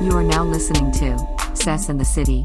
You 0.00 0.12
are 0.12 0.22
now 0.22 0.44
listening 0.44 0.90
to 0.92 1.18
Sess 1.54 1.90
in 1.90 1.98
the 1.98 2.06
City 2.06 2.42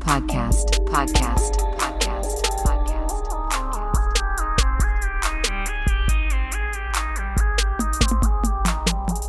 podcast, 0.00 0.84
podcast, 0.86 1.56
podcast, 1.78 2.42
podcast, 2.64 3.22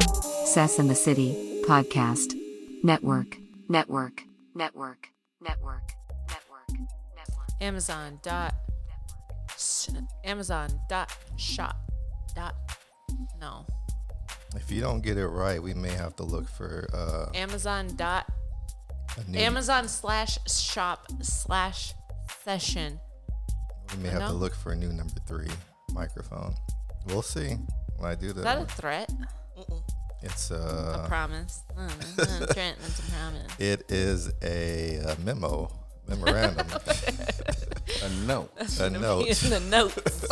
podcast. 0.08 0.48
Sess 0.48 0.80
in 0.80 0.88
the 0.88 0.96
City 0.96 1.62
podcast, 1.68 2.34
network, 2.84 3.38
network, 3.70 4.24
network, 4.56 5.10
network, 5.40 5.94
network, 6.28 6.72
network. 7.16 7.50
Amazon 7.62 8.20
dot 8.24 8.56
Amazon 10.24 10.70
dot 10.90 11.16
shop 11.38 11.78
dot 12.36 12.56
no 13.40 13.68
If 14.56 14.72
you 14.72 14.82
don't 14.82 15.02
get 15.02 15.18
it 15.18 15.28
right, 15.28 15.62
we 15.62 15.74
may 15.74 15.92
have 15.92 16.16
to 16.18 16.24
look 16.24 16.48
for 16.50 16.88
uh, 16.94 17.38
Amazon 17.38 17.88
dot. 17.96 18.26
Amazon 19.34 19.88
slash 19.88 20.38
shop 20.48 21.06
slash 21.22 21.94
session. 22.44 23.00
we 23.96 24.04
may 24.04 24.10
have 24.10 24.28
to 24.28 24.34
look 24.34 24.56
for 24.56 24.72
a 24.72 24.76
new 24.76 24.92
number 24.94 25.20
three 25.28 25.50
microphone. 25.94 26.54
We'll 27.08 27.22
see 27.22 27.58
when 27.98 28.12
I 28.12 28.16
do 28.16 28.28
Is 28.28 28.36
that 28.36 28.58
a 28.58 28.62
that. 28.62 28.72
threat? 28.72 29.12
It's 30.22 30.52
a 30.52 30.58
uh, 30.58 31.08
promise? 31.08 31.64
Mm, 31.78 31.90
mm, 31.90 32.54
Trent, 32.54 32.78
that's 32.82 33.00
a 33.00 33.12
promise. 33.12 33.52
it 33.60 33.84
is 33.90 34.32
a, 34.44 35.00
uh 35.00 35.16
memo, 35.24 35.72
memorandum, 36.10 36.68
A 38.02 38.10
note. 38.26 38.52
a 38.80 38.90
note. 38.90 39.28
In 39.44 39.50
the 39.50 39.60
notes. 39.70 40.26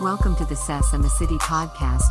Welcome 0.00 0.36
to 0.36 0.44
the 0.44 0.56
Sess 0.56 0.92
and 0.92 1.02
the 1.04 1.08
City 1.10 1.36
podcast, 1.38 2.10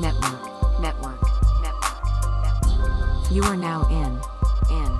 network, 0.00 0.80
network, 0.80 1.22
network, 1.62 2.04
network. 2.42 3.30
You 3.30 3.42
are 3.44 3.56
now 3.56 3.86
in, 3.90 4.74
in, 4.74 4.86
in 4.86 4.98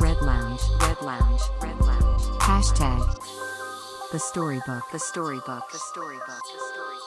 Red 0.00 0.20
Lounge, 0.22 0.60
Red 0.82 1.00
Lounge, 1.00 1.40
Red 1.62 1.80
Lounge. 1.80 2.22
Hashtag 2.40 3.00
the 4.12 4.18
storybook, 4.18 4.82
the 4.92 4.98
storybook, 4.98 5.70
the 5.72 5.78
storybook, 5.78 6.26
the 6.26 6.62
storybook. 6.72 7.05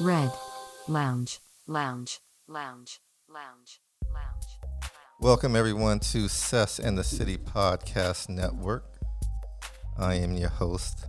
Red. 0.00 0.32
Lounge, 0.88 1.40
Lounge, 1.66 2.20
Lounge, 2.48 3.00
Lounge, 3.28 3.80
Lounge. 4.12 4.58
Welcome 5.20 5.54
everyone 5.54 6.00
to 6.00 6.26
Cess 6.26 6.78
and 6.78 6.96
the 6.96 7.04
City 7.04 7.36
Podcast 7.36 8.30
Network. 8.30 8.84
I 9.98 10.14
am 10.14 10.32
your 10.32 10.48
host, 10.48 11.04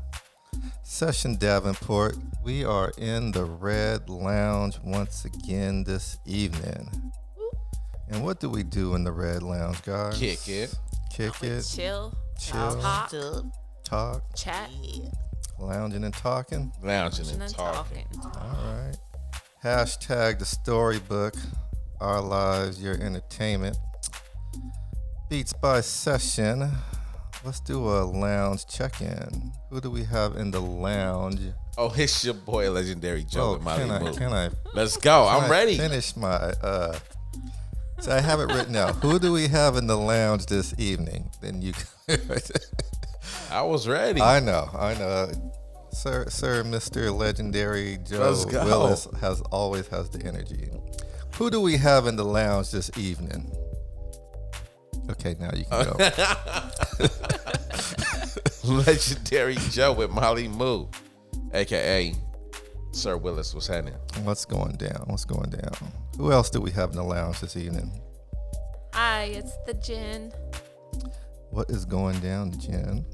Session 0.84 1.38
Davenport. 1.38 2.18
We 2.44 2.66
are 2.66 2.92
in 2.98 3.32
the 3.32 3.46
Red 3.46 4.10
Lounge 4.10 4.78
once 4.84 5.24
again 5.24 5.86
this 5.86 6.18
evening. 6.26 7.14
And 8.10 8.26
what 8.26 8.42
do 8.42 8.50
we 8.50 8.64
do 8.64 8.94
in 8.96 9.06
the 9.06 9.14
Red 9.14 9.42
Lounge, 9.42 9.82
guys? 9.84 10.20
Kick 10.20 10.50
it. 10.50 10.76
Kick 11.10 11.42
it, 11.42 11.64
Chill, 11.64 12.14
chill, 12.38 12.82
talk, 12.82 13.14
talk, 13.86 14.36
chat, 14.36 14.70
lounging 15.62 16.04
and 16.04 16.14
talking. 16.14 16.72
Lounging 16.84 17.30
and 17.30 17.42
and 17.44 17.54
talking. 17.54 18.06
talking. 18.22 18.42
All 18.42 18.74
right. 18.76 18.98
Hashtag 19.64 20.40
the 20.40 20.46
storybook, 20.46 21.36
our 22.00 22.22
lives, 22.22 22.82
your 22.82 22.96
entertainment. 22.96 23.78
Beats 25.30 25.54
by 25.54 25.82
session. 25.82 26.72
Let's 27.44 27.60
do 27.60 27.88
a 27.88 28.04
lounge 28.04 28.68
check 28.68 29.02
in. 29.02 29.52
Who 29.70 29.82
do 29.82 29.90
we 29.90 30.04
have 30.04 30.36
in 30.36 30.52
the 30.52 30.60
lounge? 30.60 31.40
Oh, 31.78 31.92
it's 31.96 32.24
your 32.26 32.34
boy, 32.34 32.70
Legendary 32.70 33.24
Joe 33.24 33.58
Oh, 33.62 33.64
can 33.64 33.90
I, 33.92 34.00
Moo. 34.00 34.14
can 34.14 34.34
I, 34.34 34.50
Let's 34.74 34.98
go. 34.98 35.26
can 35.26 35.38
I'm 35.38 35.44
I 35.46 35.50
ready. 35.50 35.78
finish 35.78 36.16
my, 36.18 36.28
uh, 36.36 36.98
so 38.00 38.12
I 38.12 38.20
have 38.20 38.40
it 38.42 38.48
written 38.54 38.76
out. 38.76 38.96
Who 38.96 39.18
do 39.20 39.32
we 39.32 39.48
have 39.48 39.78
in 39.78 39.88
the 39.88 39.96
lounge 39.98 40.48
this 40.48 40.76
evening? 40.78 41.32
Then 41.42 41.62
you, 41.62 41.74
I 43.50 43.62
was 43.62 43.88
ready. 43.88 44.22
I 44.22 44.40
know, 44.40 44.70
I 44.78 44.94
know. 44.96 45.32
Sir, 45.92 46.26
Sir, 46.30 46.64
Mr. 46.64 47.16
Legendary 47.16 47.98
Joe 48.06 48.36
Willis 48.48 49.08
has 49.20 49.42
always 49.52 49.88
has 49.90 50.10
the 50.10 50.26
energy. 50.26 50.70
Who 51.36 51.50
do 51.50 51.60
we 51.60 51.78
have 51.78 52.08
in 52.08 52.16
the 52.16 52.24
lounge 52.24 52.72
this 52.72 52.90
evening? 52.98 53.52
Okay, 55.10 55.36
now 55.40 55.52
you 55.54 55.66
can 55.66 55.86
go. 55.86 55.98
Legendary 58.74 59.56
Joe 59.70 59.92
with 59.94 60.12
Molly 60.12 60.48
Moo, 60.48 60.88
aka 61.54 62.14
Sir 62.94 63.18
Willis. 63.18 63.54
What's 63.54 63.68
happening? 63.68 63.96
What's 64.24 64.46
going 64.46 64.78
down? 64.78 65.04
What's 65.08 65.26
going 65.26 65.50
down? 65.50 65.92
Who 66.18 66.32
else 66.32 66.50
do 66.50 66.62
we 66.62 66.72
have 66.72 66.92
in 66.92 66.96
the 66.96 67.04
lounge 67.04 67.42
this 67.42 67.58
evening? 67.58 67.92
Hi, 68.94 69.24
it's 69.26 69.58
the 69.66 69.74
gin. 69.74 70.32
What 71.50 71.70
is 71.70 71.84
going 71.86 72.20
down, 72.22 72.58
Jen? 72.58 73.06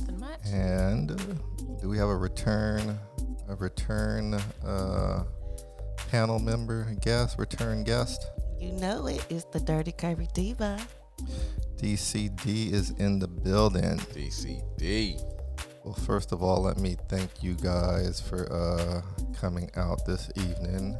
Nothing 0.00 0.20
much. 0.20 0.40
And 0.52 1.10
uh, 1.10 1.76
do 1.80 1.88
we 1.88 1.96
have 1.98 2.08
a 2.08 2.16
return, 2.16 2.98
a 3.48 3.54
return 3.54 4.34
uh, 4.64 5.24
panel 6.10 6.38
member, 6.38 6.94
guest, 7.00 7.38
return 7.38 7.84
guest? 7.84 8.26
You 8.60 8.72
know 8.72 9.06
it. 9.06 9.24
It's 9.30 9.44
the 9.44 9.60
Dirty 9.60 9.92
Curvy 9.92 10.32
Diva. 10.32 10.78
DCD 11.76 12.72
is 12.72 12.90
in 12.98 13.18
the 13.18 13.28
building. 13.28 13.98
DCD. 14.12 15.22
Well, 15.84 15.94
first 15.94 16.32
of 16.32 16.42
all, 16.42 16.62
let 16.62 16.78
me 16.78 16.96
thank 17.08 17.42
you 17.42 17.54
guys 17.54 18.20
for 18.20 18.52
uh, 18.52 19.02
coming 19.38 19.70
out 19.76 20.04
this 20.06 20.30
evening. 20.36 20.98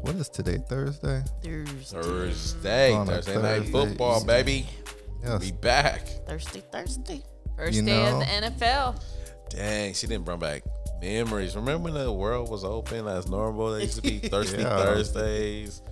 What 0.00 0.16
is 0.16 0.28
today? 0.28 0.58
Thursday? 0.68 1.22
Thursday. 1.42 2.02
Thursday. 2.02 2.92
On 2.92 3.06
Thursday 3.06 3.40
night 3.40 3.68
football, 3.68 4.20
evening. 4.20 4.26
baby. 4.26 4.66
Yes. 5.22 5.40
We 5.40 5.52
back. 5.52 6.06
Thirsty, 6.26 6.60
thirsty. 6.70 7.22
First 7.56 7.74
You 7.74 7.82
day 7.82 8.02
know- 8.04 8.20
of 8.20 8.20
the 8.20 8.26
NFL. 8.26 9.00
Dang, 9.50 9.94
she 9.94 10.06
didn't 10.06 10.24
bring 10.24 10.38
back 10.38 10.62
memories. 11.00 11.54
Remember 11.54 11.84
when 11.90 11.94
the 11.94 12.10
world 12.12 12.50
was 12.50 12.64
open 12.64 13.06
as 13.06 13.28
normal? 13.28 13.72
They 13.72 13.82
used 13.82 13.96
to 13.96 14.02
be 14.02 14.18
Thirsty 14.28 14.58
Yeah. 14.62 14.76
Thursdays. 14.82 15.82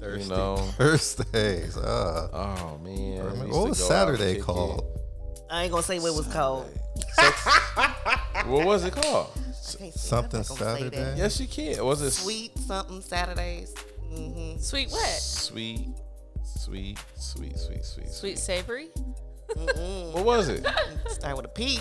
Thursday. 0.00 0.34
know. 0.34 0.56
Thursdays. 0.76 1.76
Uh, 1.78 2.28
Oh 2.32 2.78
man. 2.84 3.24
remember- 3.24 3.54
what 3.54 3.68
was 3.70 3.86
Saturday 3.86 4.38
called? 4.40 4.84
I 5.50 5.62
ain't 5.62 5.70
gonna 5.72 5.82
say 5.82 5.98
what 5.98 6.08
it 6.12 6.16
was 6.16 6.26
called. 6.26 6.68
it. 6.68 6.80
What 8.46 8.66
was 8.66 8.84
it 8.84 8.92
called? 8.92 9.28
I 9.34 9.40
can't 9.40 9.54
say- 9.54 9.84
I'm 9.86 9.92
Something 9.92 10.40
not 10.40 10.48
gonna 10.48 10.60
say 10.76 10.82
that. 10.84 10.94
Saturday? 10.94 11.18
Yes, 11.18 11.40
you 11.40 11.46
can. 11.46 11.84
Was 11.84 12.02
it 12.02 12.10
Sweet 12.10 12.58
something 12.58 13.00
Saturdays. 13.00 13.74
Mm-hmm. 14.12 14.58
Sweet 14.60 14.90
what? 14.90 15.08
Sweet, 15.08 15.88
sweet, 16.44 16.98
sweet, 17.16 17.56
sweet, 17.58 17.84
sweet, 17.84 18.08
Sweet 18.10 18.38
savory? 18.38 18.88
What 19.56 20.24
was 20.24 20.48
it? 20.48 20.66
Start 21.08 21.36
with 21.36 21.46
a 21.46 21.48
P. 21.48 21.80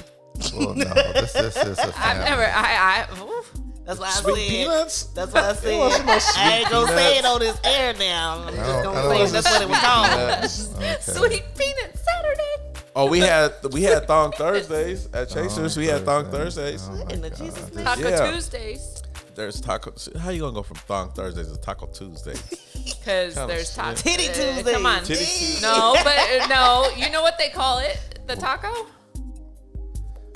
Well, 0.56 0.74
no, 0.74 0.86
this, 0.86 1.34
this 1.34 1.56
is 1.58 1.78
a 1.78 1.86
I've 1.88 1.94
family. 1.94 2.26
never. 2.26 2.44
I. 2.44 3.06
I. 3.10 3.22
Oof. 3.22 3.52
That's 3.86 4.00
why 4.00 4.08
I 4.08 4.12
Sweet 4.12 4.36
said. 4.36 4.50
peanuts. 4.50 5.04
That's 5.08 5.34
why 5.34 5.42
I 5.42 5.52
It 5.52 5.78
wasn't 5.78 6.06
no 6.08 6.18
said. 6.20 6.40
I 6.42 6.52
ain't 6.58 6.70
gonna 6.70 6.88
say 6.88 7.18
it 7.20 7.26
on 7.26 7.40
this 7.40 7.60
air 7.64 7.94
now. 8.00 8.40
I'm 8.40 8.48
I 8.48 8.52
just 8.56 8.84
gonna 8.84 9.02
don't- 9.04 9.28
say 9.28 9.32
that's 9.34 9.52
what 9.52 9.62
it 9.62 9.70
was 9.70 9.78
called. 9.80 10.78
Okay. 10.84 10.96
Sweet 11.02 11.44
peanut 11.58 11.98
Saturday. 11.98 12.80
Oh, 12.96 13.08
we 13.10 13.20
had 13.20 13.54
we 13.74 13.84
had 13.84 14.08
thong 14.08 14.32
Thursdays 14.32 15.08
at 15.14 15.30
Chasers. 15.30 15.76
we 15.78 15.88
had 15.88 16.02
oh, 16.02 16.06
thong 16.06 16.32
Thursday. 16.32 16.78
Thursdays. 16.78 16.90
Oh 16.92 17.08
In 17.14 17.22
the 17.22 17.30
God. 17.30 17.40
Jesus 17.40 17.70
oh, 17.72 17.76
name. 17.76 17.86
Taco 17.86 18.02
Yeah. 18.10 18.32
Tuesdays. 18.32 19.03
There's 19.36 19.60
taco. 19.60 19.94
How 20.20 20.30
you 20.30 20.42
gonna 20.42 20.54
go 20.54 20.64
from 20.64 20.78
thong 20.78 21.12
Thursdays 21.12 21.52
to 21.52 21.58
taco 21.58 21.88
Tuesdays? 21.88 22.42
Because 22.84 23.36
there's 23.36 23.68
shit. 23.68 23.76
taco. 23.76 23.96
Titty 23.96 24.26
Tuesdays. 24.28 24.74
Come 24.76 24.86
on. 24.86 25.04
Titty 25.04 25.16
Tuesdays. 25.24 25.62
No, 25.62 25.96
but 26.04 26.18
uh, 26.18 26.48
no. 26.48 26.90
You 26.98 27.10
know 27.12 27.22
what 27.22 27.38
they 27.38 27.48
call 27.50 27.80
it? 27.80 27.98
The 28.28 28.36
taco? 28.36 28.88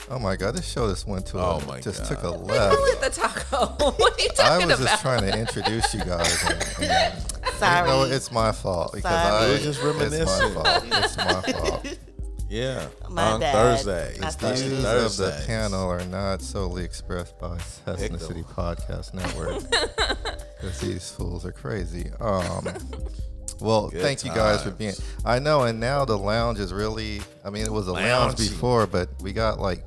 Oh 0.09 0.17
my 0.19 0.37
God, 0.37 0.55
this 0.55 0.65
show 0.65 0.89
just 0.89 1.05
went 1.07 1.25
to 1.27 1.37
a, 1.37 1.41
Oh 1.41 1.59
my 1.67 1.75
God. 1.75 1.83
just 1.83 2.03
God. 2.03 2.07
took 2.09 2.19
a 2.23 2.31
They 2.37 2.53
left. 2.53 2.75
call 2.77 2.85
it 2.85 3.01
the 3.01 3.09
taco. 3.09 3.91
what 3.97 4.17
are 4.17 4.23
you 4.23 4.29
talking 4.29 4.39
about? 4.39 4.61
I 4.61 4.65
was 4.65 4.79
about? 4.79 4.79
just 4.89 5.01
trying 5.01 5.21
to 5.29 5.37
introduce 5.37 5.93
you 5.93 5.99
guys. 6.05 6.43
And, 6.79 6.89
and, 6.89 7.23
Sorry. 7.57 7.87
No, 7.89 8.03
it's 8.03 8.31
my 8.31 8.51
fault 8.53 8.93
because 8.93 9.11
Sorry. 9.11 9.45
I 9.45 9.47
We 9.47 9.51
were 9.53 9.59
just 9.59 10.13
It's 10.13 10.25
my 10.25 10.49
fault. 10.53 10.83
It's 10.85 11.17
my 11.17 11.41
fault. 11.51 11.99
Yeah, 12.49 12.87
My 13.09 13.31
thong 13.31 13.39
bad. 13.41 13.53
Thursdays. 13.53 14.17
I 14.21 14.25
The 14.25 14.31
started 14.31 14.59
views 14.59 14.77
of 14.77 14.81
the 14.83 15.31
Thursdays. 15.31 15.45
panel 15.47 15.89
are 15.89 16.05
not 16.05 16.41
solely 16.41 16.83
expressed 16.85 17.37
by 17.39 17.57
Sess 17.57 18.01
in 18.01 18.13
the 18.13 18.17
Pickle. 18.19 18.27
City 18.27 18.43
Podcast 18.43 19.13
Network. 19.13 19.63
Because 20.59 20.79
these 20.79 21.11
fools 21.11 21.45
are 21.45 21.51
crazy. 21.51 22.09
Um, 22.19 22.67
well, 23.59 23.89
Good 23.89 24.01
thank 24.01 24.25
you 24.25 24.31
guys 24.33 24.63
for 24.63 24.71
being. 24.71 24.93
I 25.23 25.37
know, 25.37 25.65
and 25.65 25.79
now 25.79 26.03
the 26.03 26.17
lounge 26.17 26.59
is 26.59 26.73
really. 26.73 27.21
I 27.45 27.51
mean, 27.51 27.63
it 27.63 27.71
was 27.71 27.87
a 27.87 27.93
lounge 27.93 28.37
Loungy. 28.37 28.49
before, 28.49 28.87
but 28.87 29.07
we 29.21 29.33
got 29.33 29.59
like 29.59 29.83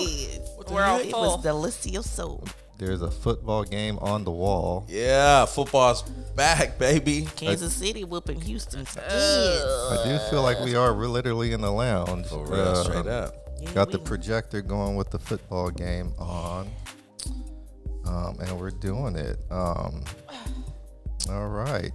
Yes. 0.00 0.38
We're 0.70 0.82
all 0.82 0.96
heck? 0.96 1.06
It 1.08 1.10
full. 1.12 1.36
was 1.36 1.44
delicioso. 1.44 2.48
There's 2.78 3.02
a 3.02 3.10
football 3.10 3.64
game 3.64 3.98
on 4.00 4.24
the 4.24 4.30
wall. 4.30 4.84
Yeah, 4.88 5.44
football's 5.46 6.02
back, 6.02 6.78
baby. 6.78 7.28
Kansas 7.36 7.72
City 7.74 8.04
whooping 8.04 8.40
Houston's 8.42 8.96
ass. 8.96 9.02
I 9.10 10.02
do 10.04 10.18
feel 10.30 10.42
like 10.42 10.60
we 10.60 10.74
are 10.74 10.94
we're 10.94 11.06
literally 11.06 11.52
in 11.52 11.60
the 11.60 11.70
lounge. 11.70 12.26
For 12.26 12.44
real, 12.46 12.60
Uh, 12.60 12.84
straight 12.84 13.06
up. 13.06 13.34
Got 13.74 13.90
the 13.92 13.98
projector 13.98 14.60
going 14.60 14.96
with 14.96 15.10
the 15.10 15.18
football 15.18 15.70
game 15.70 16.12
on. 16.18 16.68
Um, 18.06 18.36
and 18.40 18.60
we're 18.60 18.70
doing 18.70 19.16
it. 19.16 19.38
Um, 19.50 20.04
all 21.30 21.48
right. 21.48 21.90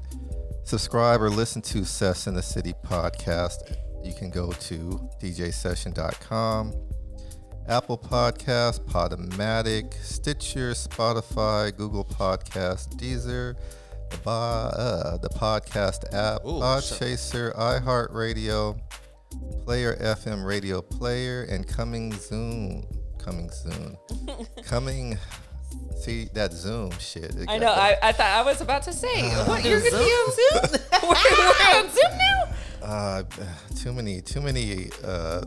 Subscribe 0.64 1.22
or 1.22 1.30
listen 1.30 1.62
to 1.64 1.84
Sess 1.86 2.26
in 2.26 2.34
the 2.34 2.42
City 2.42 2.74
podcast. 2.84 3.76
You 4.04 4.14
can 4.14 4.30
go 4.32 4.52
to 4.52 5.10
djsession.com, 5.22 6.74
Apple 7.70 8.00
Podcast, 8.00 8.80
Podomatic, 8.86 9.94
Stitcher, 10.02 10.72
Spotify, 10.72 11.76
Google 11.78 12.04
Podcast, 12.04 12.96
Deezer, 12.96 13.56
the, 14.10 14.30
uh, 14.32 15.18
the 15.18 15.30
podcast 15.30 16.12
app, 16.12 16.44
Ooh, 16.46 16.60
Podchaser, 16.60 17.56
iHeartRadio, 17.56 18.80
Player 19.66 19.96
FM 19.98 20.44
radio 20.44 20.82
player, 20.82 21.44
and 21.44 21.68
coming 21.68 22.12
soon. 22.12 22.88
Coming 23.20 23.52
soon. 23.52 23.96
coming. 24.66 25.20
See 25.96 26.28
that 26.34 26.52
Zoom 26.52 26.90
shit. 26.98 27.36
I 27.48 27.60
know. 27.60 27.68
I, 27.68 27.96
I 28.02 28.12
thought 28.14 28.32
I 28.32 28.42
was 28.42 28.62
about 28.62 28.82
to 28.84 28.94
say, 28.94 29.30
what, 29.46 29.64
you're 29.64 29.80
gonna 29.80 29.92
be 29.92 30.06
on 30.06 30.32
Zoom? 30.32 30.82
we're, 31.04 31.10
we're 31.10 31.78
on 31.78 31.90
Zoom 31.92 32.18
now. 32.18 32.54
Uh, 32.82 33.24
too 33.76 33.94
many, 33.94 34.22
too 34.22 34.42
many. 34.42 34.90
Uh, 35.04 35.44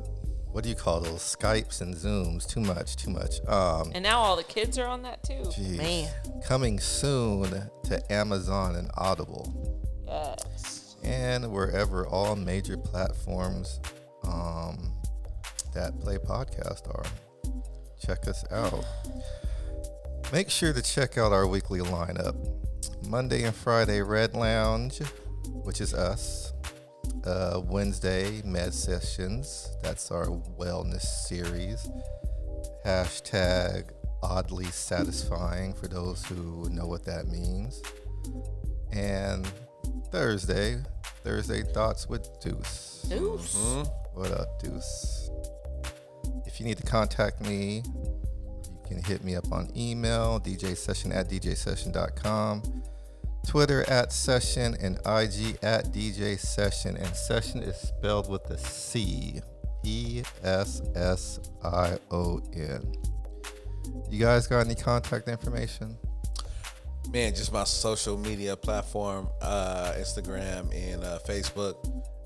what 0.53 0.63
do 0.65 0.71
you 0.71 0.75
call 0.77 1.01
those 1.01 1.21
Skypes 1.23 1.81
and 1.81 1.95
Zooms? 1.95 2.47
Too 2.47 2.61
much, 2.61 2.97
too 2.97 3.11
much. 3.11 3.41
Um, 3.49 3.91
And 3.95 4.03
now 4.03 4.21
all 4.21 4.37
the 4.37 4.45
kids 4.45 4.79
are 4.79 4.87
on 4.87 5.03
that 5.03 5.23
too. 5.23 5.45
geez. 5.55 5.79
Man. 5.79 6.09
coming 6.45 6.79
soon 6.79 7.71
to 7.85 8.13
Amazon 8.13 8.77
and 8.77 8.91
Audible, 8.97 9.53
Yes. 10.07 10.97
and 11.03 11.51
wherever 11.53 12.07
all 12.07 12.37
major 12.37 12.77
platforms 12.77 13.81
um, 14.25 14.93
that 15.75 15.99
play 16.01 16.19
podcast 16.19 16.87
are. 16.89 17.05
Check 18.05 18.27
us 18.29 18.45
out. 18.51 18.85
Make 20.33 20.51
sure 20.51 20.73
to 20.73 20.83
check 20.83 21.17
out 21.19 21.33
our 21.33 21.47
weekly 21.47 21.81
lineup. 21.81 22.35
Monday 23.07 23.43
and 23.45 23.55
Friday, 23.55 24.01
Red 24.03 24.35
Lounge, 24.35 24.99
which 25.65 25.81
is 25.81 25.93
us. 25.95 26.53
Uh, 27.25 27.61
Wednesday, 27.67 28.43
Med 28.45 28.75
Sessions. 28.75 29.71
That's 29.83 30.11
our 30.11 30.27
wellness 30.27 31.03
series. 31.03 31.89
Hashtag 32.85 33.91
oddly 34.23 34.67
satisfying 34.67 35.73
for 35.75 35.87
those 35.87 36.25
who 36.27 36.69
know 36.71 36.87
what 36.87 37.05
that 37.05 37.29
means. 37.29 37.83
And 38.93 39.47
Thursday, 40.11 40.79
Thursday 41.25 41.63
Thoughts 41.63 42.09
with 42.09 42.29
Deuce. 42.41 43.07
Deuce. 43.09 43.55
Hmm? 43.57 43.83
What 44.15 44.33
up, 44.33 44.61
Deuce? 44.61 45.31
If 46.47 46.61
you 46.61 46.67
need 46.67 46.77
to 46.79 46.83
contact 46.85 47.41
me, 47.41 47.83
you 47.85 48.81
can 48.87 49.03
hit 49.03 49.25
me 49.25 49.37
up 49.37 49.51
on 49.53 49.71
email, 49.77 50.41
djsession 50.41 51.15
at 51.15 51.29
djsession.com, 51.31 52.83
Twitter 53.47 53.89
at 53.91 54.13
session, 54.13 54.77
and 54.81 54.97
IG 55.07 55.59
at 55.63 55.93
DJ 55.93 56.39
Session. 56.39 56.97
And 56.97 57.15
session 57.15 57.63
is 57.63 57.77
spelled 57.77 58.29
with 58.31 58.49
a 58.51 58.59
C. 58.59 59.41
E 59.85 60.23
S 60.45 60.81
S 60.95 61.41
I 61.65 61.99
O 62.13 62.41
N. 62.55 62.93
You 64.09 64.21
guys 64.21 64.47
got 64.47 64.61
any 64.61 64.77
contact 64.77 65.27
information? 65.29 65.97
Man, 67.11 67.35
just 67.35 67.53
my 67.53 67.65
social 67.65 68.17
media 68.17 68.57
platform, 68.57 69.29
uh, 69.41 69.93
Instagram 69.97 70.73
and 70.73 71.03
uh, 71.03 71.19
Facebook 71.27 71.75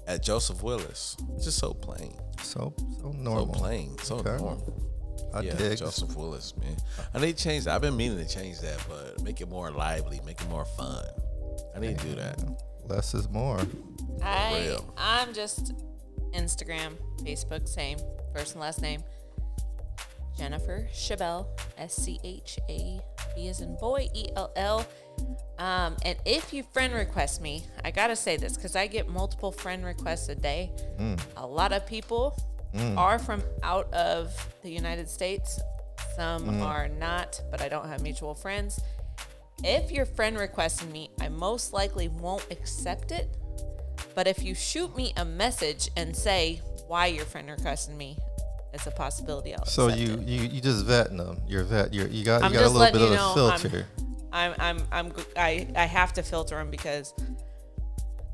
at 0.07 0.23
Joseph 0.23 0.63
Willis. 0.63 1.17
Just 1.43 1.59
so 1.59 1.73
plain. 1.73 2.15
So 2.43 2.75
so 2.77 2.85
So 3.01 3.13
normal. 3.13 3.55
plain. 3.55 3.97
So 4.03 4.17
Okay. 4.17 4.37
normal. 4.37 4.96
I 5.35 5.41
yeah, 5.41 5.55
dig. 5.55 5.79
Joseph 5.79 6.17
Willis, 6.17 6.55
man. 6.57 6.77
I 7.15 7.21
need 7.21 7.37
to 7.37 7.43
change 7.43 7.65
that. 7.65 7.75
I've 7.75 7.81
been 7.81 7.97
meaning 7.97 8.19
to 8.19 8.29
change 8.29 8.61
that, 8.61 8.85
but 8.89 9.23
make 9.23 9.41
it 9.41 9.49
more 9.49 9.71
lively, 9.71 10.21
make 10.25 10.41
it 10.41 10.49
more 10.49 10.65
fun. 10.65 11.05
I 11.75 11.81
need 11.81 11.99
to 11.99 12.07
do 12.07 12.15
that. 12.17 12.43
Less 12.87 13.15
is 13.15 13.29
more. 13.29 13.61
I 14.23 14.67
real. 14.67 14.95
I'm 14.97 15.35
just 15.35 15.73
Instagram, 16.33 16.95
Facebook, 17.23 17.69
same 17.69 17.99
first 18.35 18.53
and 18.53 18.61
last 18.61 18.81
name. 18.81 19.03
Jennifer 20.37 20.87
Schabell, 20.93 21.47
S 21.79 21.95
C 21.97 22.21
H 22.23 22.59
A 22.69 23.01
B 23.35 23.49
as 23.49 23.61
in 23.61 23.77
boy, 23.77 24.09
E 24.15 24.27
L 24.37 24.53
L. 24.57 24.87
Um, 25.59 25.97
and 26.05 26.19
if 26.27 26.53
you 26.53 26.63
friend 26.63 26.93
request 26.93 27.41
me, 27.41 27.65
I 27.85 27.91
gotta 27.91 28.15
say 28.15 28.37
this 28.37 28.55
because 28.55 28.77
I 28.77 28.87
get 28.87 29.09
multiple 29.09 29.51
friend 29.51 29.85
requests 29.85 30.29
a 30.29 30.35
day. 30.35 30.71
A 31.37 31.47
lot 31.47 31.73
of 31.73 31.87
people 31.87 32.39
Mm. 32.77 32.97
are 32.97 33.19
from 33.19 33.43
out 33.63 33.93
of 33.93 34.33
the 34.63 34.71
United 34.71 35.09
States. 35.09 35.61
Some 36.15 36.47
mm. 36.47 36.63
are 36.63 36.89
not, 36.89 37.41
but 37.51 37.61
I 37.61 37.69
don't 37.69 37.89
have 37.89 38.03
mutual 38.03 38.35
friends. 38.35 38.81
If 39.65 39.91
you're 39.91 40.07
friend 40.07 40.39
requesting 40.39 40.93
me, 40.93 41.11
I 41.21 41.29
most 41.29 41.73
likely 41.73 42.09
won't 42.09 42.47
accept 42.51 43.13
it. 43.13 43.29
But 44.15 44.27
if 44.27 44.43
you 44.43 44.55
shoot 44.55 44.97
me 44.97 45.13
a 45.17 45.25
message 45.25 45.91
and 45.97 46.15
say 46.17 46.61
why 46.87 47.07
you're 47.07 47.25
friend 47.25 47.49
requesting 47.51 47.97
me, 47.97 48.19
it's 48.73 48.87
a 48.87 48.91
possibility 48.91 49.55
I'll 49.55 49.65
So 49.65 49.89
you, 49.89 50.15
it. 50.15 50.21
you 50.29 50.41
you 50.43 50.61
just 50.61 50.85
vetting 50.87 51.17
them. 51.17 51.41
You're 51.47 51.65
vet. 51.65 51.95
You're, 51.95 52.09
you 52.09 52.25
got 52.25 52.43
I'm 52.43 52.53
you 52.53 52.59
got 52.59 52.67
a 52.67 52.71
little 52.71 52.93
bit 52.93 53.03
of 53.03 53.13
a 53.13 53.19
I'm- 53.19 53.59
filter. 53.59 53.87
I'm 54.33 54.55
I'm 54.59 54.83
I'm 54.93 55.13
g- 55.13 55.23
I 55.37 55.67
I 55.75 55.87
have 55.87 56.13
to 56.15 56.23
filter 56.23 56.57
them 56.57 56.71
because 56.71 57.15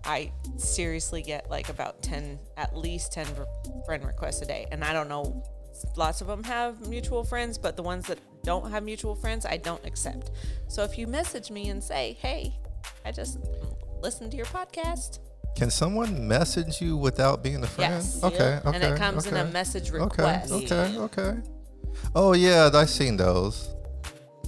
I 0.05 0.33
seriously 0.57 1.23
get 1.23 1.49
like 1.51 1.69
about 1.69 2.03
10 2.03 2.39
at 2.57 2.77
least 2.77 3.13
10 3.13 3.27
re- 3.39 3.47
friend 3.87 4.05
requests 4.05 4.43
a 4.43 4.47
day 4.47 4.67
and 4.73 4.83
I 4.83 4.93
don't 4.93 5.09
know 5.09 5.45
lots 5.97 6.21
of 6.21 6.27
them 6.27 6.45
have 6.45 6.89
mutual 6.89 7.25
friends 7.25 7.57
but 7.59 7.77
the 7.77 7.83
ones 7.83 8.07
that 8.07 8.19
don't 8.43 8.71
have 8.71 8.83
mutual 8.83 9.15
friends 9.15 9.47
I 9.47 9.57
don't 9.57 9.85
accept. 9.87 10.31
So 10.69 10.83
if 10.83 10.99
you 10.99 11.07
message 11.07 11.51
me 11.51 11.69
and 11.69 11.83
say, 11.83 12.17
"Hey, 12.21 12.55
I 13.05 13.13
just 13.13 13.39
listened 14.03 14.31
to 14.33 14.37
your 14.37 14.47
podcast." 14.47 15.19
Can 15.57 15.71
someone 15.71 16.27
message 16.27 16.81
you 16.81 16.97
without 16.97 17.43
being 17.43 17.63
a 17.63 17.67
friend? 17.67 17.95
Yes. 17.95 18.25
Okay. 18.25 18.37
Yeah. 18.37 18.61
Okay. 18.65 18.77
and 18.77 18.85
it 18.85 18.97
comes 18.99 19.27
in 19.27 19.37
a 19.37 19.43
okay. 19.43 19.53
message 19.53 19.91
Okay. 19.91 19.99
request. 19.99 20.53
Okay. 20.53 20.75
Okay. 20.75 20.99
Okay. 20.99 21.41
Oh 22.15 22.33
yeah, 22.33 22.71
I've 22.73 22.91
seen 22.91 23.17
those. 23.17 23.75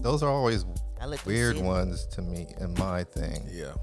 Those 0.01 0.23
are 0.23 0.31
always 0.31 0.65
I 1.01 1.07
let 1.07 1.21
them 1.21 1.33
weird 1.33 1.59
ones 1.59 2.07
to 2.13 2.23
me 2.23 2.47
in 2.59 2.75
my 2.75 3.05
thing. 3.05 3.47
Yeah. 3.51 3.75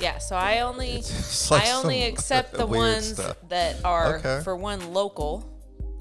Yeah, 0.00 0.18
so 0.18 0.36
I 0.36 0.60
only 0.60 0.90
It's 0.98 1.50
like 1.50 1.66
I 1.66 1.72
only 1.72 2.04
accept 2.04 2.52
the 2.52 2.66
ones 2.66 3.14
stuff. 3.14 3.36
that 3.48 3.84
are 3.84 4.18
Okay. 4.18 4.40
for 4.44 4.56
one 4.56 4.92
local. 4.92 5.44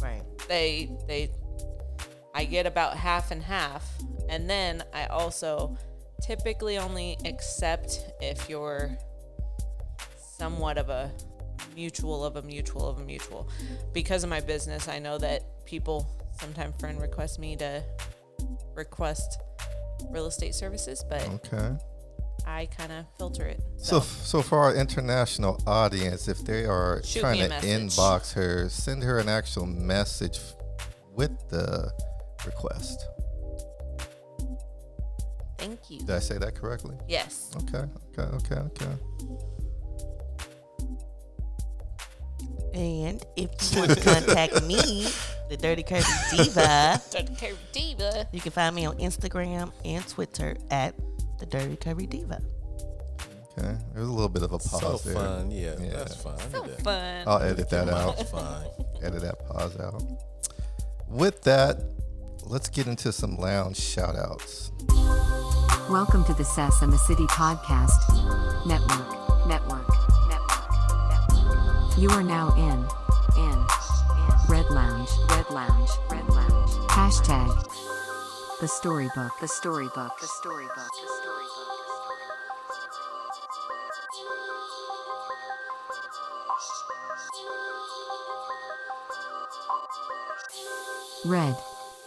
Right. 0.01 0.21
They 0.47 0.89
they 1.07 1.31
I 2.35 2.45
get 2.45 2.65
about 2.67 2.95
half 2.97 3.31
and 3.31 3.41
half. 3.41 3.83
And 4.29 4.49
then 4.49 4.83
I 4.93 5.05
also 5.07 5.75
typically 6.21 6.77
only 6.77 7.17
accept 7.25 7.99
if 8.21 8.47
you're 8.49 8.95
somewhat 10.37 10.77
of 10.77 10.89
a 10.89 11.11
mutual 11.75 12.23
of 12.23 12.35
a 12.35 12.41
mutual 12.43 12.87
of 12.87 12.99
a 12.99 13.03
mutual. 13.03 13.49
Because 13.93 14.23
of 14.23 14.29
my 14.29 14.39
business, 14.39 14.87
I 14.87 14.99
know 14.99 15.17
that 15.17 15.65
people 15.65 16.07
sometimes 16.39 16.75
friend 16.79 17.01
request 17.01 17.39
me 17.39 17.55
to 17.55 17.83
request 18.75 19.39
real 20.11 20.27
estate 20.27 20.53
services, 20.53 21.03
but 21.09 21.23
Okay. 21.27 21.75
I 22.49 22.67
kind 22.77 22.91
of 22.93 23.05
filter 23.17 23.45
it. 23.45 23.61
So, 23.75 23.99
So, 23.99 24.05
so 24.23 24.41
for 24.41 24.59
our 24.59 24.73
international 24.73 25.61
audience, 25.67 26.27
if 26.29 26.43
they 26.45 26.63
are 26.65 27.01
Shoot 27.03 27.19
trying 27.19 27.39
to 27.41 27.49
message. 27.49 27.69
inbox 27.97 28.33
her, 28.33 28.69
send 28.69 29.03
her 29.03 29.19
an 29.19 29.27
actual 29.29 29.65
message 29.65 30.39
with 31.13 31.31
the 31.49 31.91
request. 32.45 33.05
thank 35.57 35.79
you. 35.89 35.99
Did 35.99 36.11
I 36.11 36.19
say 36.19 36.37
that 36.37 36.55
correctly? 36.55 36.95
Yes. 37.07 37.51
Okay. 37.63 37.83
Okay. 38.17 38.35
Okay. 38.37 38.55
Okay. 38.55 38.93
And 42.73 43.25
if 43.35 43.49
you 43.73 43.79
want 43.79 43.91
to 43.91 43.99
contact 44.01 44.63
me, 44.63 45.07
the 45.49 45.57
Dirty 45.57 45.81
Curvy 45.83 46.37
Diva, 46.45 47.01
Dr. 47.11 47.55
Diva. 47.71 48.27
you 48.31 48.39
can 48.39 48.51
find 48.51 48.75
me 48.75 48.85
on 48.85 48.97
Instagram 48.99 49.71
and 49.83 50.07
Twitter 50.07 50.55
at 50.69 50.93
the 51.39 51.45
Dirty 51.45 51.75
Curvy 51.75 52.09
Diva. 52.09 52.41
Okay. 53.57 53.75
There's 53.93 54.07
a 54.07 54.11
little 54.11 54.29
bit 54.29 54.43
of 54.43 54.53
a 54.53 54.59
So 54.59 54.79
pause 54.79 55.03
there. 55.03 55.13
fun. 55.15 55.51
Yeah, 55.51 55.75
Yeah. 55.79 55.89
that's 55.97 56.15
fun. 56.15 56.37
So 56.51 56.63
fun. 56.83 57.23
I'll 57.27 57.41
edit 57.41 57.69
that 57.69 57.89
out. 57.89 58.17
That's 58.17 58.29
fine. 58.31 58.67
edit 59.03 59.21
that 59.21 59.39
pause 59.47 59.79
out. 59.79 60.01
With 61.07 61.41
that, 61.43 61.77
let's 62.45 62.69
get 62.69 62.87
into 62.87 63.11
some 63.11 63.37
lounge 63.37 63.77
shout 63.77 64.15
outs. 64.15 64.71
Welcome 65.89 66.23
to 66.25 66.33
the 66.33 66.43
Sess 66.43 66.81
and 66.81 66.91
the 66.91 66.97
City 66.97 67.25
podcast. 67.27 67.97
Network, 68.67 69.47
network, 69.47 69.87
network, 70.27 70.69
network. 71.39 71.97
You 71.97 72.09
are 72.09 72.23
now 72.23 72.53
in, 72.57 73.41
in, 73.41 73.53
in 73.53 74.49
Red 74.49 74.69
Lounge, 74.69 75.09
Red 75.31 75.49
Lounge, 75.49 75.89
Red 76.11 76.27
Lounge. 76.29 76.71
Hashtag 76.89 77.47
The 78.59 78.67
storybook. 78.67 79.39
The 79.39 79.47
storybook. 79.47 80.19
The 80.19 80.27
storybook. 80.27 80.75
The 80.75 81.07
storybook. 81.21 81.47
Red 91.25 91.55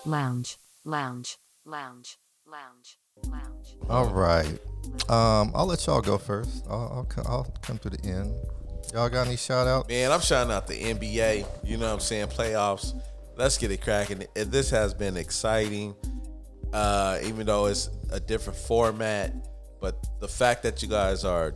lounge. 0.05 0.57
Lounge. 0.85 1.39
Lounge. 1.65 2.19
Lounge. 2.47 2.99
Lounge. 3.29 3.77
All 3.89 4.09
right. 4.09 4.59
Um, 5.09 5.53
I'll 5.55 5.67
let 5.67 5.87
y'all 5.87 6.01
go 6.01 6.19
first. 6.19 6.65
I'll, 6.69 6.93
I'll, 6.95 7.05
co- 7.05 7.23
I'll 7.27 7.55
come 7.63 7.79
to 7.79 7.91
the 7.91 8.05
end. 8.09 8.35
Y'all 8.93 9.09
got 9.09 9.29
any 9.29 9.37
shout 9.37 9.69
out? 9.69 9.89
Man, 9.89 10.11
I'm 10.11 10.21
shouting 10.21 10.53
out 10.53 10.67
the 10.67 10.75
NBA. 10.75 11.47
You 11.65 11.77
know 11.77 11.87
what 11.87 11.95
I'm 11.95 12.01
saying? 12.01 12.27
Playoffs. 12.27 13.01
Let's 13.37 13.57
get 13.57 13.71
it 13.71 13.81
cracking. 13.83 14.25
This 14.35 14.71
has 14.71 14.95
been 14.95 15.17
exciting, 15.17 15.95
uh, 16.73 17.19
even 17.25 17.47
though 17.47 17.67
it's 17.67 17.91
a 18.11 18.21
different 18.21 18.59
format. 18.59 19.35
But 19.81 19.97
the 20.21 20.29
fact 20.29 20.63
that 20.65 20.83
you 20.83 20.89
guys 20.89 21.25
are 21.25 21.55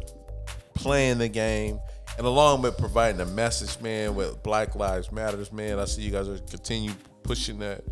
playing 0.74 1.18
the 1.18 1.28
game 1.28 1.78
and 2.16 2.26
along 2.26 2.62
with 2.62 2.78
providing 2.78 3.20
a 3.20 3.26
message, 3.26 3.80
man, 3.82 4.14
with 4.14 4.42
Black 4.42 4.74
Lives 4.76 5.10
Matters, 5.10 5.52
man, 5.52 5.78
I 5.78 5.84
see 5.84 6.02
you 6.02 6.10
guys 6.10 6.28
are 6.28 6.38
continue 6.38 6.92
pushing 7.22 7.58
that 7.58 7.82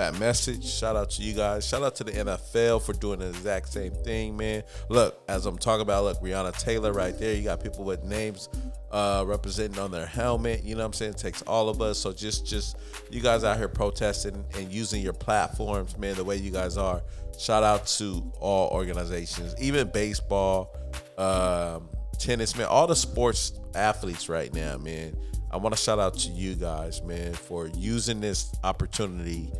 that 0.00 0.18
message. 0.18 0.64
Shout 0.64 0.96
out 0.96 1.10
to 1.10 1.22
you 1.22 1.34
guys. 1.34 1.66
Shout 1.66 1.82
out 1.82 1.94
to 1.96 2.04
the 2.04 2.12
NFL 2.12 2.80
for 2.82 2.94
doing 2.94 3.18
the 3.18 3.28
exact 3.28 3.68
same 3.68 3.92
thing, 3.92 4.34
man. 4.34 4.62
Look, 4.88 5.20
as 5.28 5.44
I'm 5.44 5.58
talking 5.58 5.82
about, 5.82 6.04
look, 6.04 6.20
Breonna 6.22 6.58
Taylor 6.58 6.94
right 6.94 7.16
there. 7.18 7.34
You 7.34 7.42
got 7.42 7.62
people 7.62 7.84
with 7.84 8.02
names 8.02 8.48
uh, 8.90 9.24
representing 9.26 9.78
on 9.78 9.90
their 9.90 10.06
helmet. 10.06 10.64
You 10.64 10.74
know 10.74 10.80
what 10.80 10.86
I'm 10.86 10.92
saying? 10.94 11.12
It 11.12 11.18
takes 11.18 11.42
all 11.42 11.68
of 11.68 11.82
us. 11.82 11.98
So 11.98 12.12
just 12.12 12.46
just 12.46 12.78
you 13.10 13.20
guys 13.20 13.44
out 13.44 13.58
here 13.58 13.68
protesting 13.68 14.42
and 14.56 14.72
using 14.72 15.02
your 15.02 15.12
platforms, 15.12 15.98
man, 15.98 16.14
the 16.14 16.24
way 16.24 16.36
you 16.36 16.50
guys 16.50 16.78
are. 16.78 17.02
Shout 17.38 17.62
out 17.62 17.86
to 17.98 18.22
all 18.40 18.70
organizations, 18.70 19.54
even 19.60 19.90
baseball, 19.90 20.74
um, 21.18 21.90
tennis, 22.18 22.56
man, 22.56 22.68
all 22.68 22.86
the 22.86 22.96
sports 22.96 23.52
athletes 23.74 24.30
right 24.30 24.52
now, 24.54 24.78
man. 24.78 25.14
I 25.50 25.58
want 25.58 25.74
to 25.74 25.82
shout 25.82 25.98
out 25.98 26.14
to 26.20 26.30
you 26.30 26.54
guys, 26.54 27.02
man, 27.02 27.34
for 27.34 27.66
using 27.66 28.20
this 28.20 28.54
opportunity 28.62 29.50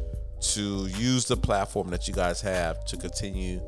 to 0.41 0.87
use 0.87 1.27
the 1.27 1.37
platform 1.37 1.91
that 1.91 2.09
you 2.09 2.15
guys 2.15 2.41
have 2.41 2.85
to 2.87 2.97
continue 2.97 3.61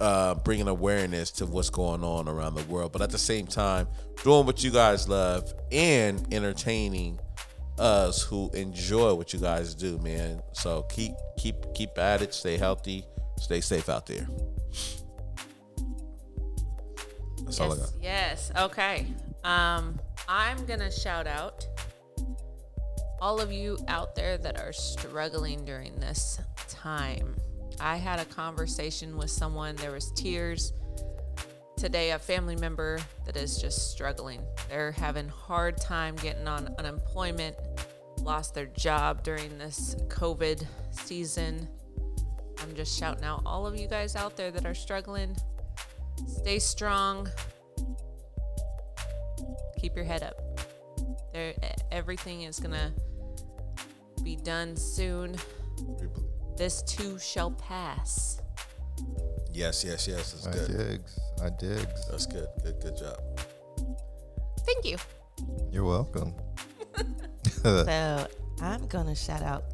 uh, 0.00 0.34
bringing 0.36 0.68
awareness 0.68 1.30
to 1.30 1.46
what's 1.46 1.70
going 1.70 2.02
on 2.02 2.28
around 2.28 2.54
the 2.54 2.64
world, 2.64 2.92
but 2.92 3.02
at 3.02 3.10
the 3.10 3.18
same 3.18 3.46
time, 3.46 3.86
doing 4.22 4.46
what 4.46 4.62
you 4.62 4.70
guys 4.70 5.08
love 5.08 5.52
and 5.72 6.32
entertaining 6.32 7.18
us 7.78 8.22
who 8.22 8.50
enjoy 8.54 9.14
what 9.14 9.32
you 9.32 9.38
guys 9.38 9.74
do, 9.74 9.98
man. 9.98 10.42
So 10.52 10.82
keep 10.84 11.12
keep 11.38 11.56
keep 11.74 11.96
at 11.98 12.22
it. 12.22 12.34
Stay 12.34 12.56
healthy. 12.56 13.04
Stay 13.38 13.60
safe 13.60 13.88
out 13.88 14.06
there. 14.06 14.26
That's 17.42 17.60
all 17.60 17.72
I 17.72 17.76
got. 17.76 17.90
Yes, 18.00 18.50
yes. 18.54 18.62
Okay. 18.64 19.06
Um, 19.42 20.00
I'm 20.28 20.64
gonna 20.66 20.90
shout 20.90 21.26
out 21.26 21.66
all 23.24 23.40
of 23.40 23.50
you 23.50 23.78
out 23.88 24.14
there 24.14 24.36
that 24.36 24.60
are 24.60 24.70
struggling 24.70 25.64
during 25.64 25.98
this 25.98 26.38
time. 26.68 27.34
I 27.80 27.96
had 27.96 28.20
a 28.20 28.26
conversation 28.26 29.16
with 29.16 29.30
someone. 29.30 29.76
There 29.76 29.92
was 29.92 30.12
tears 30.12 30.74
today. 31.78 32.10
A 32.10 32.18
family 32.18 32.54
member 32.54 32.98
that 33.24 33.34
is 33.34 33.56
just 33.56 33.90
struggling. 33.90 34.42
They're 34.68 34.92
having 34.92 35.26
hard 35.26 35.78
time 35.78 36.16
getting 36.16 36.46
on 36.46 36.74
unemployment. 36.78 37.56
Lost 38.20 38.52
their 38.52 38.66
job 38.66 39.22
during 39.22 39.56
this 39.56 39.96
COVID 40.08 40.66
season. 40.90 41.66
I'm 42.58 42.74
just 42.74 42.98
shouting 42.98 43.24
out 43.24 43.40
all 43.46 43.66
of 43.66 43.74
you 43.74 43.88
guys 43.88 44.16
out 44.16 44.36
there 44.36 44.50
that 44.50 44.66
are 44.66 44.74
struggling. 44.74 45.34
Stay 46.26 46.58
strong. 46.58 47.30
Keep 49.80 49.96
your 49.96 50.04
head 50.04 50.22
up. 50.22 50.42
There, 51.32 51.54
everything 51.90 52.42
is 52.42 52.60
gonna 52.60 52.92
be 54.22 54.36
done 54.36 54.76
soon. 54.76 55.36
This 56.56 56.82
too 56.82 57.18
shall 57.18 57.50
pass. 57.50 58.40
Yes, 59.52 59.84
yes, 59.84 60.06
yes. 60.06 60.32
That's 60.32 60.46
I 60.46 60.66
good. 60.66 60.76
digs. 60.78 61.18
I 61.42 61.50
digs. 61.50 62.08
That's 62.10 62.26
good. 62.26 62.46
Good, 62.62 62.80
good 62.80 62.96
job. 62.96 63.18
Thank 64.66 64.84
you. 64.84 64.96
You're 65.70 65.84
welcome. 65.84 66.34
So 67.62 68.26
I'm 68.60 68.86
gonna 68.88 69.14
shout 69.14 69.42
out 69.42 69.64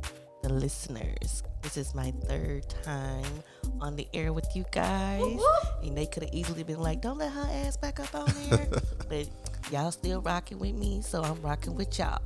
the 0.44 0.49
listeners. 0.52 1.42
This 1.62 1.76
is 1.76 1.92
my 1.92 2.12
third 2.28 2.68
time 2.85 3.42
on 3.80 3.97
the 3.97 4.06
air 4.14 4.32
with 4.32 4.47
you 4.54 4.64
guys, 4.70 5.40
and 5.82 5.97
they 5.97 6.06
could 6.06 6.23
have 6.23 6.32
easily 6.32 6.62
been 6.62 6.78
like, 6.78 7.00
"Don't 7.02 7.18
let 7.18 7.32
her 7.32 7.49
ass 7.50 7.76
back 7.76 7.99
up 7.99 8.14
on 8.14 8.32
there," 8.49 8.68
but 9.09 9.28
y'all 9.73 9.90
still 9.90 10.20
rocking 10.23 10.61
with 10.61 10.75
me, 10.76 11.02
so 11.02 11.20
I'm 11.20 11.42
rocking 11.42 11.75
with 11.75 11.99
y'all. 11.99 12.20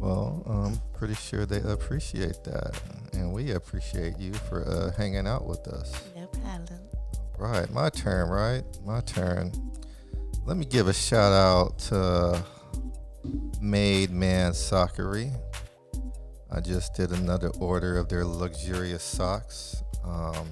Well, 0.00 0.42
I'm 0.46 0.80
pretty 0.98 1.14
sure 1.14 1.44
they 1.44 1.60
appreciate 1.60 2.42
that, 2.44 2.80
and 3.12 3.34
we 3.34 3.50
appreciate 3.50 4.18
you 4.18 4.32
for 4.32 4.66
uh, 4.66 4.92
hanging 4.96 5.26
out 5.26 5.46
with 5.46 5.68
us. 5.68 5.92
No 6.16 6.26
problem. 6.26 6.80
Right, 7.38 7.70
my 7.70 7.90
turn, 7.90 8.30
right? 8.30 8.64
My 8.84 9.00
turn. 9.02 9.52
Let 10.46 10.56
me 10.56 10.64
give 10.64 10.88
a 10.88 10.94
shout 10.94 11.32
out 11.32 11.78
to 11.90 12.42
Made 13.60 14.10
Man 14.10 14.52
Sockery. 14.52 15.32
I 16.50 16.60
just 16.60 16.94
did 16.94 17.12
another 17.12 17.48
order 17.60 17.98
of 17.98 18.08
their 18.08 18.24
luxurious 18.24 19.02
socks. 19.02 19.82
Um, 20.02 20.48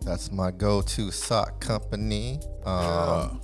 that's 0.00 0.32
my 0.32 0.50
go-to 0.50 1.10
sock 1.10 1.60
company. 1.60 2.40
Um, 2.64 3.42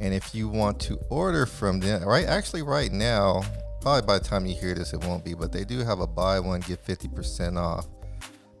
and 0.00 0.14
if 0.14 0.34
you 0.34 0.48
want 0.48 0.80
to 0.80 0.98
order 1.10 1.46
from 1.46 1.80
them, 1.80 2.04
right? 2.04 2.26
Actually, 2.26 2.62
right 2.62 2.92
now, 2.92 3.42
probably 3.80 4.06
by 4.06 4.18
the 4.18 4.24
time 4.24 4.46
you 4.46 4.54
hear 4.54 4.74
this, 4.74 4.92
it 4.92 5.04
won't 5.04 5.24
be, 5.24 5.34
but 5.34 5.52
they 5.52 5.64
do 5.64 5.80
have 5.80 6.00
a 6.00 6.06
buy 6.06 6.40
one 6.40 6.60
get 6.60 6.84
fifty 6.84 7.08
percent 7.08 7.58
off. 7.58 7.86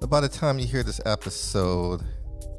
But 0.00 0.10
by 0.10 0.20
the 0.20 0.28
time 0.28 0.58
you 0.58 0.66
hear 0.66 0.82
this 0.82 1.00
episode, 1.06 2.02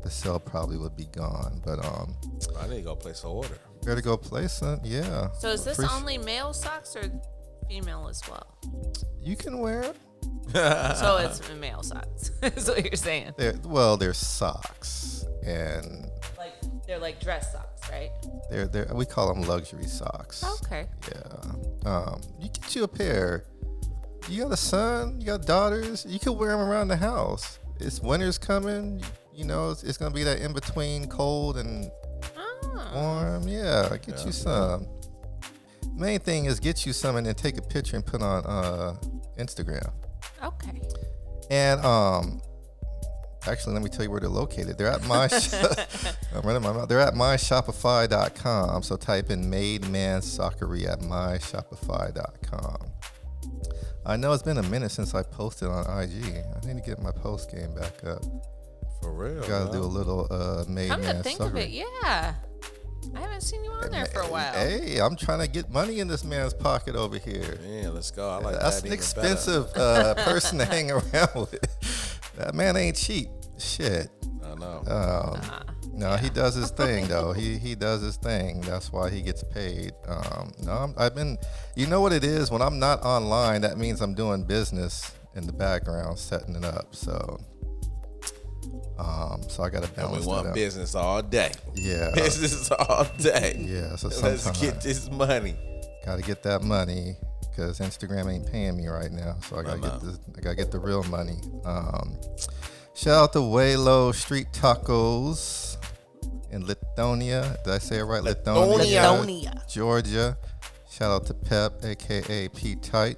the 0.04 0.10
sale 0.10 0.40
probably 0.40 0.78
would 0.78 0.96
be 0.96 1.06
gone. 1.06 1.62
But 1.66 1.84
um, 1.86 2.16
I 2.60 2.68
need 2.68 2.78
to 2.78 2.82
go 2.82 2.96
place 2.96 3.24
an 3.24 3.30
order. 3.30 3.58
better 3.86 4.02
go 4.02 4.18
place 4.18 4.62
it. 4.62 4.80
Yeah. 4.84 5.32
So 5.40 5.50
is 5.50 5.64
this 5.64 5.78
Appreci- 5.78 5.98
only 5.98 6.18
male 6.18 6.54
socks 6.54 6.96
or 6.96 7.04
female 7.68 8.08
as 8.10 8.22
well? 8.30 8.58
You 9.22 9.36
can 9.36 9.60
wear 9.60 9.82
it. 9.82 9.96
so 10.54 11.18
it's 11.18 11.42
male 11.56 11.84
socks. 11.84 12.32
is 12.44 12.68
what 12.68 12.84
you're 12.84 12.96
saying. 12.96 13.34
They're, 13.38 13.56
well, 13.64 13.98
they're 13.98 14.14
socks, 14.14 15.26
and 15.46 16.04
Like 16.04 16.09
they're 16.90 16.98
like 16.98 17.20
dress 17.22 17.52
socks, 17.54 17.88
right? 17.92 18.10
they're 18.50 18.68
they 18.68 18.80
are 18.80 18.96
we 18.96 19.06
call 19.06 19.32
them 19.32 19.44
luxury 19.44 19.86
socks. 19.86 20.44
Okay. 20.64 20.88
Yeah. 21.08 21.90
Um, 21.90 22.22
you 22.42 22.50
get 22.50 22.76
you 22.76 22.84
a 22.84 22.88
pair. 22.88 23.46
You 24.28 24.44
got 24.44 24.52
a 24.52 24.58
son, 24.58 25.20
you 25.20 25.28
got 25.28 25.46
daughters, 25.46 26.06
you 26.08 26.20
could 26.20 26.34
wear 26.34 26.50
them 26.50 26.60
around 26.60 26.88
the 26.88 26.98
house. 26.98 27.60
It's 27.80 28.00
winter's 28.02 28.38
coming. 28.38 29.02
You 29.34 29.46
know, 29.46 29.70
it's, 29.70 29.84
it's 29.84 29.98
gonna 29.98 30.14
be 30.14 30.24
that 30.24 30.40
in 30.40 30.52
between 30.52 31.08
cold 31.08 31.58
and 31.58 31.90
Oh. 32.38 32.92
warm. 32.94 33.48
Yeah, 33.48 33.96
get 34.06 34.26
you 34.26 34.32
some. 34.32 34.88
Main 35.96 36.20
thing 36.20 36.46
is 36.46 36.60
get 36.60 36.86
you 36.86 36.94
some 36.94 37.16
and 37.18 37.26
then 37.28 37.36
take 37.36 37.58
a 37.58 37.62
picture 37.62 37.96
and 37.98 38.06
put 38.06 38.22
on 38.22 38.44
uh, 38.46 38.96
Instagram. 39.38 39.92
Okay. 40.44 40.82
And 41.52 41.80
um, 41.86 42.42
actually, 43.50 43.74
let 43.74 43.84
me 43.84 43.90
tell 43.90 44.04
you 44.04 44.12
where 44.12 44.20
they're 44.20 44.30
located. 44.30 44.78
They're 44.78 44.88
at 44.88 45.06
my. 45.06 45.28
sh- 45.28 45.54
I'm 46.36 46.42
running 46.42 46.62
my 46.62 46.72
mouth. 46.72 46.88
They're 46.90 47.00
at 47.00 47.14
myshopify.com. 47.14 48.84
So 48.84 48.96
type 48.96 49.30
in 49.30 49.50
"Made 49.50 49.88
Man 49.90 50.22
Soccery" 50.22 50.88
at 50.88 51.00
myshopify.com. 51.00 52.78
I 54.06 54.16
know 54.16 54.32
it's 54.34 54.44
been 54.44 54.58
a 54.58 54.64
minute 54.64 54.92
since 54.92 55.14
I 55.14 55.24
posted 55.24 55.68
on 55.68 55.84
IG. 56.02 56.24
I 56.24 56.66
need 56.66 56.78
to 56.78 56.84
get 56.86 57.02
my 57.02 57.12
post 57.12 57.52
game 57.52 57.74
back 57.76 58.04
up. 58.06 58.24
For 59.02 59.14
real. 59.14 59.42
Got 59.42 59.48
to 59.48 59.66
huh? 59.66 59.72
do 59.72 59.82
a 59.82 59.84
little 59.84 60.28
uh, 60.32 60.66
"Made 60.68 60.90
Come 60.90 61.02
Man 61.02 61.16
to 61.16 61.24
think 61.24 61.40
Soccery." 61.40 61.48
of 61.48 61.56
it, 61.58 61.70
yeah. 61.70 62.36
I 63.16 63.22
haven't 63.22 63.42
seen 63.42 63.64
you 63.64 63.72
on 63.72 63.92
there 63.92 64.06
for 64.06 64.22
a 64.22 64.28
while. 64.28 64.54
Hey, 64.54 65.00
I'm 65.00 65.16
trying 65.16 65.40
to 65.40 65.48
get 65.48 65.70
money 65.70 66.00
in 66.00 66.08
this 66.08 66.24
man's 66.24 66.54
pocket 66.54 66.96
over 66.96 67.18
here. 67.18 67.58
Man, 67.64 67.94
let's 67.94 68.12
go. 68.12 68.30
I 68.30 68.38
like 68.40 68.54
that. 68.56 68.62
That's 68.62 68.76
that. 68.78 68.82
an 68.82 68.88
even 68.88 68.98
expensive 68.98 69.72
uh, 69.76 70.16
person 70.16 70.60
to 70.60 70.66
hang 70.74 70.92
around 70.92 71.36
with. 71.36 72.34
That 72.38 72.54
man 72.54 72.78
ain't 72.78 72.96
cheap. 72.96 73.30
Shit. 73.60 74.10
Better. 74.42 74.52
I 74.52 74.56
know. 74.56 74.84
Um, 74.88 75.42
no, 75.94 76.16
he 76.18 76.30
does 76.30 76.56
his 76.56 76.72
thing 76.82 77.08
though. 77.08 77.34
He 77.34 77.58
he 77.58 77.76
does 77.76 78.02
his 78.02 78.18
thing. 78.18 78.62
That's 78.62 78.92
why 78.92 79.10
he 79.10 79.22
gets 79.22 79.44
paid. 79.44 79.92
Um, 80.08 80.52
no, 80.64 80.72
I'm, 80.72 80.94
I've 80.98 81.16
been. 81.16 81.38
You 81.76 81.88
know 81.88 82.02
what 82.02 82.14
it 82.14 82.24
is? 82.24 82.50
When 82.52 82.62
I'm 82.62 82.80
not 82.80 83.04
online, 83.04 83.62
that 83.62 83.78
means 83.78 84.02
I'm 84.02 84.14
doing 84.16 84.44
business 84.44 85.12
in 85.36 85.46
the 85.46 85.54
background, 85.54 86.18
setting 86.18 86.56
it 86.56 86.66
up. 86.66 86.96
So, 86.96 87.40
um, 88.98 89.44
so 89.48 89.64
I 89.64 89.70
got 89.70 89.84
to 89.84 89.90
balance. 89.90 89.90
and 89.90 89.96
balance 89.96 90.26
we 90.26 90.32
want 90.32 90.48
out. 90.48 90.54
business 90.56 90.96
all 90.96 91.22
day. 91.22 91.52
Yeah, 91.76 92.12
Business 92.16 92.72
all 92.72 93.06
day. 93.18 93.56
yeah. 93.60 93.96
So 93.96 94.08
Let's 94.22 94.44
sometimes 94.44 94.62
get 94.62 94.82
this 94.82 95.10
money. 95.12 95.56
got 96.06 96.18
to 96.18 96.22
get 96.22 96.44
that 96.44 96.64
money 96.64 97.16
because 97.60 97.80
Instagram 97.80 98.32
ain't 98.34 98.50
paying 98.50 98.78
me 98.78 98.88
right 98.88 99.12
now. 99.12 99.36
So 99.48 99.58
I 99.58 99.64
gotta 99.64 99.80
get 99.82 100.04
no. 100.04 100.12
the 100.12 100.20
I 100.38 100.42
gotta 100.42 100.56
get 100.56 100.72
the 100.72 100.80
real 100.80 101.04
money. 101.04 101.38
Um, 101.66 102.18
shout 103.00 103.24
out 103.24 103.34
to 103.34 103.40
Waylo 103.40 104.14
Street 104.14 104.48
Tacos 104.52 105.78
in 106.52 106.64
Lithonia. 106.64 107.62
Did 107.64 107.74
I 107.74 107.78
say 107.78 108.00
it 108.00 108.04
right? 108.04 108.22
Lithonia, 108.24 109.24
Lithonia. 109.24 109.72
Georgia. 109.72 110.38
Shout 110.90 111.12
out 111.12 111.26
to 111.28 111.34
Pep, 111.34 111.84
aka 111.84 112.48
Pete 112.50 112.84
Tight. 112.84 113.18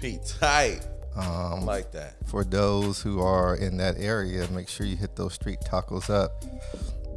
Pete 0.00 0.24
tight. 0.38 0.86
Um, 1.16 1.66
like 1.66 1.90
that. 1.90 2.14
for 2.28 2.44
those 2.44 3.02
who 3.02 3.20
are 3.20 3.56
in 3.56 3.76
that 3.78 3.96
area, 3.98 4.46
make 4.52 4.68
sure 4.68 4.86
you 4.86 4.94
hit 4.96 5.16
those 5.16 5.34
street 5.34 5.58
tacos 5.66 6.08
up. 6.08 6.44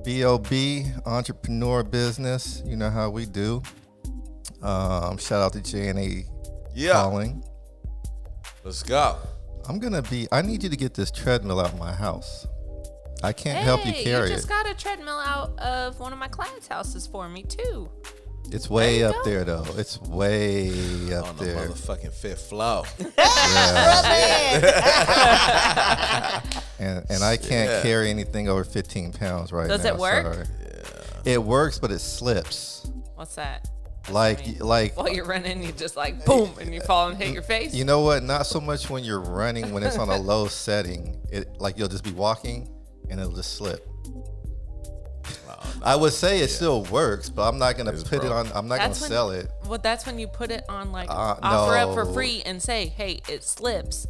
BOB, 0.04 1.06
entrepreneur 1.06 1.84
business. 1.84 2.64
You 2.66 2.76
know 2.78 2.90
how 2.90 3.12
we 3.12 3.28
do. 3.28 3.62
Um, 4.64 5.18
shout 5.20 5.42
out 5.44 5.54
to 5.54 5.62
J&A 5.62 6.26
Yeah. 6.74 7.04
Hauling. 7.04 7.44
Let's 8.64 8.82
go. 8.82 9.18
I'm 9.68 9.80
gonna 9.80 10.02
be. 10.04 10.28
I 10.32 10.42
need 10.42 10.64
you 10.64 10.70
to 10.70 10.76
get 10.78 10.94
this 10.94 11.12
treadmill 11.12 11.60
out 11.60 11.74
of 11.74 11.80
my 11.80 11.92
house. 11.94 12.48
I 13.24 13.34
can't 13.34 13.60
help 13.64 13.86
you 13.86 13.92
Hey, 13.92 14.04
carry 14.04 14.30
just 14.30 14.46
it. 14.46 14.50
got 14.50 14.68
a 14.70 14.74
treadmill 14.74 15.20
out 15.20 15.58
of 15.60 16.00
one 16.00 16.12
of 16.12 16.20
my 16.20 16.28
clients' 16.28 16.68
houses 16.68 17.06
for 17.06 17.30
me 17.30 17.44
too. 17.44 17.88
it's 18.52 18.68
way 18.70 19.00
you 19.00 19.06
up 19.06 19.14
go. 19.16 19.24
there 19.24 19.44
though. 19.46 19.64
It's 19.78 20.02
way 20.02 20.70
up 20.70 20.74
there. 21.08 21.24
On 21.24 21.36
the 21.38 21.46
there. 21.46 21.68
motherfucking 21.70 22.14
fifth 22.14 22.50
floor. 22.50 22.84
and 26.80 27.06
and 27.10 27.24
I 27.24 27.38
can't 27.38 27.70
Yeah. 27.70 27.82
carry 27.84 28.10
anything 28.10 28.50
over 28.50 28.64
15 28.64 29.14
pounds 29.14 29.52
right 29.52 29.68
Does 29.68 29.84
now. 29.84 29.90
it 29.94 29.98
work? 29.98 30.34
sorry. 30.34 30.46
It 31.24 31.44
works, 31.44 31.78
but 31.78 31.92
it 31.92 32.00
slips. 32.00 32.90
What's 33.16 33.36
that? 33.36 33.70
Like 34.10 34.60
like 34.60 34.98
While 34.98 35.10
you're 35.10 35.26
running, 35.26 35.62
you 35.64 35.72
just 35.72 35.96
like 35.96 36.26
boom, 36.26 36.52
and 36.60 36.74
you 36.74 36.82
fall 36.82 37.10
and 37.10 37.18
hit 37.22 37.34
your 37.34 37.44
face. 37.44 37.74
You 37.74 37.86
know 37.86 38.02
what? 38.02 38.24
Not 38.24 38.46
so 38.48 38.60
much 38.60 38.90
when 38.90 39.04
you're 39.04 39.22
running 39.22 39.74
when 39.74 39.84
it's 39.84 39.98
on 39.98 40.10
a 40.10 40.18
low 40.18 40.48
setting. 40.48 41.20
It 41.32 41.60
like 41.60 41.78
you'll 41.78 41.88
just 41.88 42.04
be 42.04 42.12
walking 42.12 42.68
and 43.10 43.20
it'll 43.20 43.36
just 43.36 43.54
slip. 43.58 43.88
I 45.84 45.96
would 45.96 46.14
say 46.14 46.40
it 46.42 46.50
still 46.50 46.84
works, 46.86 47.30
but 47.30 47.48
I'm 47.48 47.58
not 47.58 47.78
gonna 47.78 47.92
It's 47.92 48.04
put 48.04 48.24
it 48.24 48.32
on. 48.32 48.48
I'm 48.54 48.68
not 48.68 48.80
That's 48.80 49.00
gonna 49.00 49.02
when- 49.02 49.10
sell 49.10 49.32
it. 49.32 49.52
Well, 49.68 49.80
that's 49.82 50.06
when 50.06 50.18
you 50.20 50.28
put 50.28 50.52
it 50.52 50.64
on 50.70 50.92
like 50.92 51.10
Uh, 51.10 51.36
OfferUp 51.36 51.94
for 51.94 52.12
free 52.14 52.42
and 52.46 52.62
say, 52.62 52.88
"Hey, 52.88 53.22
it 53.30 53.44
slips. 53.44 54.06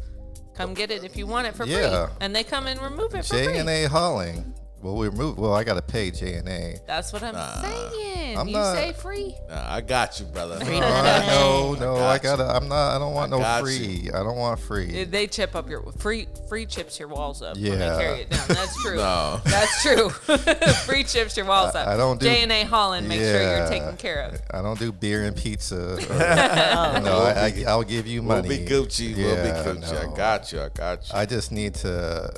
Come 0.54 0.74
get 0.74 0.90
it 0.90 1.04
if 1.04 1.16
you 1.16 1.26
want 1.26 1.46
it 1.46 1.54
for 1.54 1.64
Yeah. 1.64 2.06
free." 2.06 2.14
And 2.20 2.34
they 2.34 2.44
come 2.44 2.66
and 2.66 2.80
remove 2.80 3.14
it 3.14 3.24
for 3.26 3.34
J 3.36 3.44
free. 3.46 3.58
and 3.58 3.68
A 3.68 3.84
hauling. 3.84 4.54
Well, 4.82 4.96
we 4.96 5.10
move. 5.10 5.38
Well, 5.38 5.54
I 5.54 5.62
gotta 5.62 5.80
pay 5.82 6.10
J 6.10 6.34
and 6.34 6.48
A. 6.48 6.76
That's 6.86 7.12
what 7.12 7.22
I'm 7.22 7.34
saying. 7.62 8.36
I'm 8.36 8.48
you 8.48 8.54
not- 8.54 8.74
say 8.76 8.92
free. 8.92 9.36
Nah, 9.48 9.74
I 9.74 9.80
got 9.80 10.18
you, 10.18 10.26
brother. 10.26 10.58
No, 10.64 11.74
no, 11.78 11.96
I 11.96 12.18
got 12.18 12.32
you. 12.32 12.36
gotta. 12.44 12.56
I'm 12.56 12.68
not. 12.68 12.96
I 12.96 12.98
don't 12.98 13.14
want 13.14 13.32
I 13.32 13.36
no 13.36 13.42
got 13.42 13.58
you. 13.60 13.64
free. 13.66 14.10
I 14.12 14.22
don't 14.24 14.36
want 14.36 14.58
free. 14.58 15.04
They 15.04 15.26
chip 15.28 15.54
up 15.54 15.68
your 15.70 15.82
free. 15.98 16.26
Free 16.48 16.66
chips 16.66 16.98
your 16.98 17.08
walls 17.08 17.42
up 17.42 17.54
when 17.56 17.64
Yeah. 17.64 17.76
they 17.96 18.02
carry 18.04 18.20
it 18.22 18.30
down. 18.30 18.44
That's 18.48 18.82
true. 18.82 18.96
No. 18.96 19.40
That's 19.44 19.82
true. 19.82 20.08
free 20.86 21.04
chips 21.04 21.36
your 21.36 21.46
walls 21.46 21.74
up. 21.74 21.86
I 21.86 21.96
don't 21.96 22.18
do- 22.18 22.26
J 22.26 22.42
and 22.42 22.50
A 22.52 22.64
Hauling. 22.64 23.06
Make 23.06 23.20
sure 23.20 23.40
you're 23.58 23.68
taken 23.68 23.96
care 23.96 24.22
of. 24.22 24.40
I 24.50 24.62
don't 24.62 24.78
do 24.78 24.90
beer 24.92 25.22
and 25.24 25.36
pizza. 25.36 25.94
or- 25.94 26.00
oh, 26.00 27.00
no, 27.04 27.18
I, 27.18 27.46
I, 27.46 27.64
I'll 27.68 27.82
give 27.84 28.06
you 28.06 28.22
money. 28.22 28.48
We'll 28.48 28.56
money. 28.58 28.64
be 28.64 28.70
Gucci. 28.70 29.16
we'll 29.16 29.36
be 29.36 29.48
Yeah, 29.48 29.64
Gucci. 29.64 29.92
no. 29.92 30.12
I 30.12 30.16
got 30.16 30.52
you. 30.52 30.60
I 30.60 30.68
got 30.70 31.08
you. 31.08 31.14
I 31.14 31.26
just 31.26 31.52
need 31.52 31.74
to, 31.76 32.32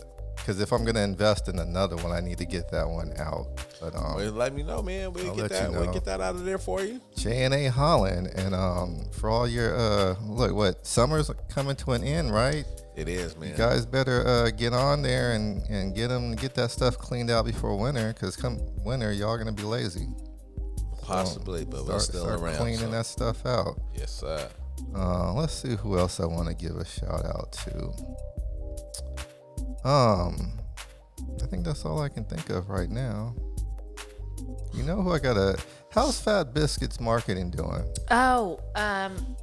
because 0.44 0.60
if 0.60 0.72
I'm 0.72 0.84
gonna 0.84 1.00
invest 1.00 1.48
in 1.48 1.58
another 1.58 1.96
one, 1.96 2.12
I 2.12 2.20
need 2.20 2.36
to 2.36 2.44
get 2.44 2.70
that 2.70 2.86
one 2.86 3.14
out. 3.18 3.46
But 3.80 3.94
um, 3.96 4.16
Well, 4.16 4.30
let 4.32 4.54
me 4.54 4.62
know, 4.62 4.82
man. 4.82 5.10
We'll 5.14 5.30
I'll 5.30 5.34
get 5.34 5.50
let 5.50 5.50
you 5.52 5.56
that. 5.56 5.80
We'll 5.80 5.92
get 5.92 6.04
that 6.04 6.20
out 6.20 6.34
of 6.34 6.44
there 6.44 6.58
for 6.58 6.82
you. 6.82 7.00
J 7.16 7.44
and 7.44 7.54
A 7.54 7.68
Hauling, 7.68 8.26
and 8.36 8.54
um, 8.54 9.06
for 9.10 9.30
all 9.30 9.48
your 9.48 9.74
uh, 9.74 10.16
look, 10.22 10.52
what 10.54 10.86
summer's 10.86 11.30
coming 11.48 11.76
to 11.76 11.92
an 11.92 12.04
end, 12.04 12.30
right? 12.30 12.66
It 12.94 13.08
is, 13.08 13.38
man. 13.38 13.52
You 13.52 13.56
guys 13.56 13.86
better 13.86 14.26
uh, 14.26 14.50
get 14.50 14.74
on 14.74 15.00
there 15.00 15.32
and 15.32 15.62
and 15.70 15.94
get 15.94 16.08
them 16.08 16.34
get 16.34 16.54
that 16.56 16.70
stuff 16.70 16.98
cleaned 16.98 17.30
out 17.30 17.46
before 17.46 17.78
winter, 17.78 18.12
because 18.12 18.36
come 18.36 18.60
winter, 18.84 19.12
y'all 19.14 19.38
gonna 19.38 19.50
be 19.50 19.62
lazy. 19.62 20.08
Possibly, 21.00 21.64
but 21.64 21.80
we're 21.86 21.98
Start, 21.98 22.02
still 22.02 22.24
start 22.24 22.40
around. 22.40 22.56
cleaning 22.56 22.80
so- 22.80 22.90
that 22.90 23.06
stuff 23.06 23.46
out. 23.46 23.80
Yes, 23.94 24.10
sir. 24.10 24.46
Uh, 24.94 25.32
let's 25.32 25.54
see 25.54 25.76
who 25.76 25.98
else 25.98 26.20
I 26.20 26.26
want 26.26 26.48
to 26.48 26.54
give 26.54 26.76
a 26.76 26.84
shout 26.84 27.24
out 27.24 27.52
to. 27.64 27.92
Um, 29.84 30.52
I 31.42 31.46
think 31.46 31.64
that's 31.64 31.84
all 31.84 32.00
I 32.00 32.08
can 32.08 32.24
think 32.24 32.50
of 32.50 32.70
right 32.70 32.88
now. 32.88 33.34
You 34.72 34.82
know 34.82 35.02
who 35.02 35.12
I 35.12 35.18
got 35.18 35.36
a 35.36 35.56
How's 35.90 36.20
Fat 36.20 36.54
Biscuits 36.54 36.98
marketing 37.00 37.50
doing? 37.50 37.84
Oh, 38.10 38.58
um, 38.74 39.36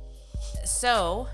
so 0.65 1.27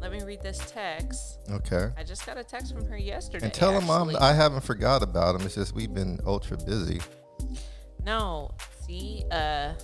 let 0.00 0.12
me 0.12 0.22
read 0.22 0.42
this 0.42 0.58
text. 0.72 1.40
Okay. 1.50 1.90
I 1.96 2.04
just 2.04 2.24
got 2.24 2.38
a 2.38 2.44
text 2.44 2.72
from 2.72 2.86
her 2.86 2.96
yesterday. 2.96 3.44
And 3.44 3.52
tell 3.52 3.72
them 3.72 3.90
I'm. 3.90 4.14
I 4.16 4.32
haven't 4.32 4.62
forgot 4.62 5.02
about 5.02 5.36
them. 5.36 5.44
It's 5.44 5.56
just 5.56 5.74
we've 5.74 5.92
been 5.92 6.20
ultra 6.24 6.56
busy. 6.56 7.00
No, 8.04 8.52
see, 8.86 9.24
uh, 9.30 9.74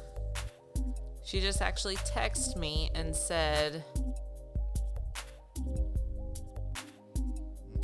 she 1.24 1.40
just 1.40 1.60
actually 1.60 1.96
texted 1.96 2.56
me 2.56 2.90
and 2.94 3.14
said 3.14 3.84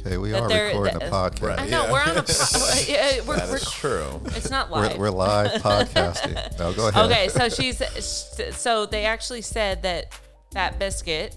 Okay, 0.08 0.16
we 0.16 0.30
That 0.30 0.42
are 0.44 0.48
they're- 0.48 0.66
recording 0.68 0.96
a 0.96 1.00
podcast. 1.00 1.42
Right. 1.42 1.58
I 1.60 1.66
know 1.66 1.92
we're 1.92 2.00
on 2.00 2.16
a. 2.16 2.22
po- 2.22 2.80
yeah, 2.88 3.20
we're, 3.26 3.36
That 3.36 3.48
we're, 3.50 3.56
is 3.56 3.70
true. 3.70 4.20
it's 4.28 4.48
not 4.50 4.70
We're, 4.70 4.80
live. 4.88 4.96
we're 4.98 5.10
live 5.10 5.50
podcasting. 5.62 6.58
No, 6.58 6.72
go 6.72 6.88
ahead. 6.88 7.04
Okay, 7.10 7.28
so 7.28 7.50
she's 7.50 7.82
so 8.56 8.86
they 8.86 9.04
actually 9.04 9.42
said 9.42 9.82
that 9.82 10.18
Fat 10.54 10.78
Biscuit 10.78 11.36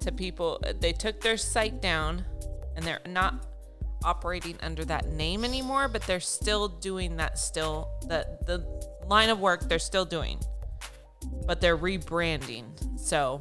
to 0.00 0.12
people 0.12 0.62
they 0.80 0.92
took 0.92 1.20
their 1.20 1.36
site 1.36 1.82
down 1.82 2.24
and 2.76 2.84
they're 2.84 3.00
not 3.08 3.44
operating 4.04 4.56
under 4.62 4.84
that 4.84 5.08
name 5.08 5.44
anymore, 5.44 5.88
but 5.88 6.02
they're 6.02 6.20
still 6.20 6.68
doing 6.68 7.16
that 7.16 7.36
still 7.36 7.88
the 8.02 8.24
the 8.46 8.64
line 9.08 9.28
of 9.28 9.40
work 9.40 9.68
they're 9.68 9.80
still 9.80 10.04
doing. 10.04 10.38
But 11.48 11.60
they're 11.60 11.76
rebranding. 11.76 12.64
So 12.96 13.40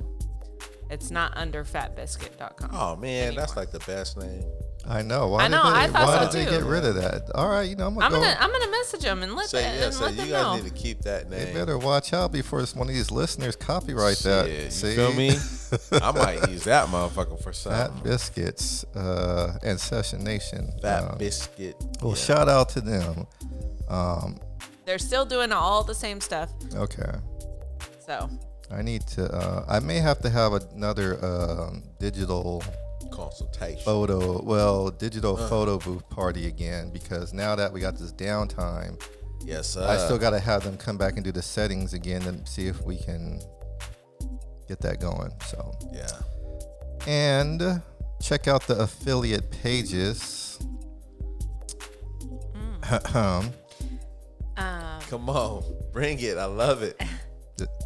it's 0.90 1.12
not 1.12 1.36
under 1.38 1.64
fatbiscuit.com. 1.64 2.70
Oh 2.74 2.96
man, 2.96 3.36
that's 3.36 3.56
like 3.56 3.72
the 3.72 3.80
best 3.80 4.18
name. 4.18 4.44
I 4.90 5.02
know. 5.02 5.28
Why 5.28 5.44
I 5.44 5.48
know, 5.50 5.64
Did 5.66 5.74
they, 5.74 5.80
I 5.80 5.88
thought 5.88 6.08
why 6.08 6.26
so 6.28 6.32
did 6.32 6.48
they 6.48 6.50
too. 6.52 6.58
get 6.60 6.66
rid 6.66 6.86
of 6.86 6.96
that? 6.96 7.30
All 7.36 7.50
right, 7.50 7.64
you 7.70 7.76
know, 7.76 7.88
I'm 7.88 7.94
gonna 7.96 8.06
I'm 8.06 8.12
go. 8.14 8.22
gonna 8.22 8.38
I'm 8.40 8.50
gonna 8.54 8.72
message 8.72 9.02
them 9.02 9.22
and 9.22 9.36
let 9.36 9.48
Say 9.50 9.62
them, 9.64 9.76
yeah, 9.80 9.86
and 9.86 9.94
so 9.94 10.06
let 10.06 10.14
you 10.14 10.20
guys 10.20 10.30
know. 10.32 10.56
need 10.56 10.64
to 10.64 10.70
keep 10.74 11.02
that 11.02 11.30
name. 11.30 11.46
They 11.48 11.54
better 11.54 11.78
watch 11.78 12.14
out 12.14 12.32
before 12.32 12.62
one 12.68 12.88
of 12.88 12.94
these 12.94 13.12
listeners 13.12 13.58
copyright 13.58 14.16
Shit, 14.18 14.24
that. 14.24 14.50
you 14.50 14.72
See? 14.72 14.96
feel 14.96 15.12
me? 15.14 15.32
I 15.92 16.12
might 16.14 16.50
use 16.50 16.64
that 16.64 16.88
motherfucker 16.88 17.42
for 17.44 17.52
something. 17.52 17.78
Fat 17.82 17.88
something. 17.88 18.04
Biscuits 18.04 18.86
uh, 18.96 19.58
and 19.64 19.78
Session 19.78 20.24
Nation. 20.24 20.72
Fat 20.82 21.04
Uh, 21.04 21.16
biscuit. 21.18 21.76
Well, 22.02 22.12
Yeah. 22.12 22.16
shout 22.24 22.48
out 22.48 22.70
to 22.70 22.82
them. 22.82 23.28
Um, 23.90 24.40
They're 24.86 25.00
still 25.00 25.26
doing 25.26 25.52
all 25.52 25.84
the 25.84 25.96
same 25.96 26.22
stuff. 26.22 26.50
okay. 26.76 27.12
So 28.06 28.30
I 28.72 28.82
need 28.82 29.02
to. 29.08 29.32
Uh, 29.34 29.66
I 29.68 29.80
may 29.80 29.98
have 30.00 30.20
to 30.22 30.30
have 30.30 30.54
another 30.54 31.24
um, 31.26 31.84
digital 32.00 32.64
consultation. 33.12 33.82
photo. 33.84 34.42
Well, 34.42 34.90
digital 34.92 35.38
Uh. 35.38 35.48
photo 35.48 35.78
booth 35.78 36.08
party 36.10 36.48
again 36.48 36.90
because 36.92 37.34
now 37.34 37.56
that 37.56 37.72
we 37.72 37.80
got 37.80 37.98
this 37.98 38.12
downtime, 38.12 39.02
Yes, 39.46 39.70
sir. 39.70 39.88
I 39.88 39.98
still 39.98 40.18
got 40.18 40.32
to 40.32 40.40
have 40.40 40.64
them 40.64 40.76
come 40.78 40.98
back 40.98 41.14
and 41.16 41.24
do 41.24 41.32
the 41.32 41.42
settings 41.44 41.94
again 41.94 42.24
and 42.24 42.46
see 42.48 42.68
if 42.68 42.82
we 42.84 42.98
can 42.98 43.40
get 44.68 44.82
that 44.82 45.00
going. 45.00 45.32
So. 45.46 45.72
Yeah. 45.94 46.08
and 47.08 47.82
check 48.22 48.48
out 48.48 48.68
the 48.68 48.80
affiliate 48.80 49.50
pages. 49.52 50.60
um, 53.14 53.52
Come 55.10 55.30
on, 55.30 55.64
bring 55.94 56.20
it. 56.20 56.38
I 56.38 56.46
love 56.46 56.82
it. 56.84 57.00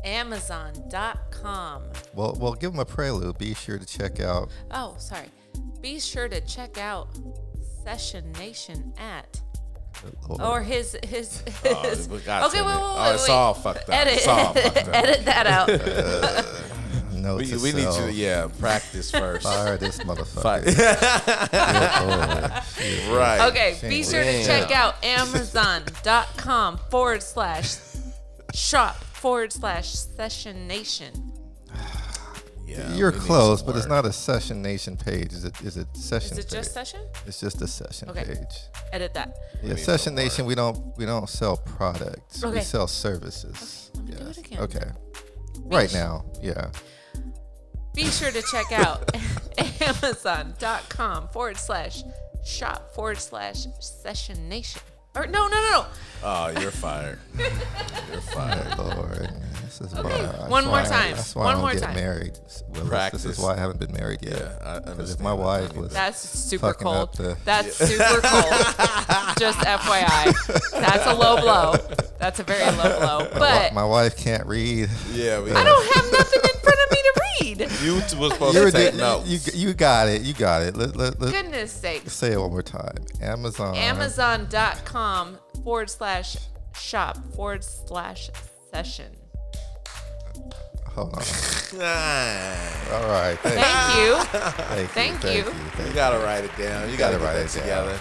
Amazon.com. 0.03 1.83
well, 2.13 2.37
well, 2.39 2.53
give 2.53 2.71
them 2.71 2.79
a 2.79 2.85
prelude. 2.85 3.37
Be 3.37 3.53
sure 3.53 3.77
to 3.77 3.85
check 3.85 4.19
out. 4.19 4.49
Oh, 4.71 4.95
sorry. 4.97 5.27
Be 5.81 5.99
sure 5.99 6.27
to 6.27 6.41
check 6.41 6.77
out 6.77 7.07
Session 7.83 8.31
Nation 8.33 8.93
at 8.97 9.39
oh, 10.29 10.51
or 10.51 10.61
his 10.61 10.97
his 11.03 11.41
oh, 11.65 11.81
his. 11.89 12.07
Oh, 12.07 12.13
we 12.15 12.19
got 12.21 12.43
okay, 12.49 12.59
to 12.59 12.63
wait, 12.65 12.71
it. 12.71 12.75
wait, 12.75 12.83
Oh, 12.83 13.03
wait, 13.03 13.13
it's 13.13 13.27
wait. 13.27 13.33
all 13.33 13.53
fucked 13.53 13.89
up. 13.89 13.95
Edit, 13.95 14.13
It's 14.15 14.27
all 14.27 14.53
fucked 14.53 14.77
up. 14.77 14.87
edit 14.95 15.25
that 15.25 15.47
out. 15.47 15.69
Uh, 17.11 17.27
no, 17.27 17.35
We, 17.35 17.45
to 17.45 17.59
we 17.59 17.71
need 17.71 17.91
to 17.91 18.11
yeah 18.11 18.47
practice 18.59 19.11
first. 19.11 19.43
Fire 19.43 19.77
this 19.77 19.99
motherfucker. 19.99 20.41
Fight. 20.41 20.63
Oh, 22.01 23.15
right. 23.15 23.47
Okay, 23.49 23.77
be 23.87 24.01
sure 24.03 24.23
to 24.23 24.43
check 24.43 24.71
out 24.71 24.95
Amazon.com 25.05 26.79
forward 26.89 27.21
slash 27.21 27.75
shop 28.55 28.97
forward 29.21 29.53
slash 29.53 29.89
Session 29.93 30.67
Nation. 30.67 31.13
Yeah, 32.67 32.95
You're 32.95 33.11
we 33.11 33.19
close, 33.19 33.61
but 33.61 33.75
it's 33.75 33.87
not 33.87 34.05
a 34.05 34.13
session 34.13 34.61
nation 34.61 34.95
page. 34.95 35.33
Is 35.33 35.43
it? 35.43 35.59
Is 35.61 35.75
it 35.75 35.87
session? 35.93 36.37
Is 36.37 36.45
it 36.45 36.49
just? 36.49 36.73
Session? 36.73 37.01
It's 37.27 37.41
just 37.41 37.61
a 37.61 37.67
session 37.67 38.09
Okay. 38.09 38.23
page. 38.23 38.55
Edit 38.93 39.13
that. 39.13 39.35
Yeah, 39.61 39.73
need 39.73 39.79
session 39.79 40.15
nation. 40.15 40.45
We 40.45 40.55
don't 40.55 40.97
we 40.97 41.05
don't 41.05 41.27
sell 41.27 41.57
products. 41.57 42.45
We 42.45 42.61
sell 42.61 42.87
services. 42.87 43.91
let 43.95 44.05
me 44.05 44.11
do 44.13 44.25
it 44.25 44.37
again. 44.37 44.59
Okay. 44.59 44.89
Right 45.65 45.93
now, 45.93 46.23
yeah. 46.41 46.71
be 47.93 48.05
sure 48.05 48.31
to 48.31 48.41
check 48.43 48.71
out 48.71 49.17
amazon.com 49.81 51.27
forward 51.33 51.57
slash 51.57 52.03
shop 52.45 52.93
forward 52.95 53.17
slash 53.17 53.67
session 53.81 54.47
nation. 54.47 54.81
Or 55.15 55.27
no, 55.27 55.47
no, 55.47 55.49
no, 55.49 55.69
no. 55.71 55.85
Oh, 56.23 56.53
you're 56.61 56.71
fired. 56.71 57.19
you're 57.37 57.49
fired. 58.21 58.77
Lord, 58.77 59.29
this 59.65 59.81
is 59.81 59.93
why. 59.93 60.03
that's 60.03 60.49
one 60.49 60.63
more 60.65 60.73
why 60.73 60.81
I- 60.81 60.85
time. 60.87 61.15
That's 61.15 61.35
why 61.35 61.43
One 61.45 61.49
I 61.49 61.53
don't 61.53 61.61
more 61.61 61.71
get 61.73 61.81
time. 61.83 61.95
married. 61.95 62.39
Willis. 62.69 62.87
Practice. 62.89 63.23
This 63.23 63.37
is 63.37 63.43
why 63.43 63.53
I 63.55 63.57
haven't 63.57 63.79
been 63.79 63.91
married 63.91 64.19
yet. 64.21 64.39
Yeah, 64.61 64.79
Because 64.85 65.11
if 65.13 65.19
my 65.19 65.33
wife 65.33 65.75
was, 65.75 65.91
That's 65.91 66.19
super 66.19 66.67
Fucking 66.67 66.85
cold. 66.85 67.13
the- 67.15 67.37
That's 67.43 67.75
super 67.75 68.21
cold. 68.23 69.35
Just 69.39 69.59
FYI. 69.59 70.71
That's 70.79 71.07
a 71.07 71.13
low 71.15 71.41
blow. 71.41 71.75
That's 72.19 72.39
a 72.39 72.43
very 72.43 72.63
low 72.77 72.99
blow. 72.99 73.19
my, 73.33 73.39
But 73.39 73.73
my 73.73 73.83
wife 73.85 74.15
can't 74.15 74.45
read. 74.45 74.89
Yeah, 75.11 75.41
we, 75.41 75.51
I 75.51 75.63
don't 75.63 75.95
have 75.95 76.11
nothing 76.11 76.41
in 76.43 76.60
front 77.57 77.71
of 77.71 77.81
me 77.81 77.87
to 77.87 77.93
read. 77.93 78.11
You 78.13 78.19
was 78.19 78.33
supposed 78.33 78.55
You, 78.57 78.65
to 78.65 78.71
take 78.71 78.95
notes. 78.95 79.53
you, 79.55 79.67
you 79.67 79.73
got 79.73 80.07
it. 80.09 80.21
You 80.21 80.33
got 80.33 80.61
it. 80.63 80.75
Let, 80.75 80.95
let, 80.95 81.19
let, 81.21 81.31
Goodness 81.33 81.71
sakes. 81.71 82.13
say 82.13 82.31
it 82.33 82.39
one 82.39 82.51
more 82.51 82.61
time. 82.63 82.95
Amazon. 83.21 83.75
Amazon.com 83.75 85.37
forward 85.63 85.89
slash 85.89 86.37
shop 86.79 87.17
forward 87.35 87.63
slash 87.63 88.29
session. 88.73 89.11
Hold 90.87 91.13
on. 91.15 91.21
All 92.91 93.07
right. 93.09 93.37
Thank, 93.41 93.59
Thank 93.61 93.97
you. 93.97 94.15
thank, 94.23 94.89
Thank 94.91 95.23
you. 95.23 95.29
you. 95.29 95.43
Thank 95.43 95.45
you. 95.45 95.69
Thank 95.71 95.89
you 95.89 95.95
gotta 95.95 96.17
write 96.19 96.43
it 96.43 96.51
down. 96.57 96.89
You 96.89 96.97
gotta, 96.97 97.17
Gotta 97.17 97.23
write 97.25 97.35
write 97.35 97.45
it 97.45 97.55
it 97.55 97.59
down. 97.65 97.87
together. 97.87 97.99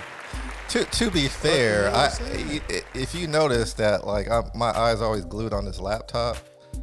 To, 0.71 0.85
to 0.85 1.11
be 1.11 1.27
fair, 1.29 1.91
I, 1.95 2.07
i- 2.69 2.83
if 2.95 3.15
you 3.15 3.27
notice 3.27 3.73
that, 3.75 4.07
like, 4.07 4.29
I'm, 4.31 4.45
my 4.55 4.71
eyes 4.71 5.01
always 5.01 5.25
glued 5.25 5.53
on 5.53 5.65
this 5.65 5.81
laptop. 5.81 6.37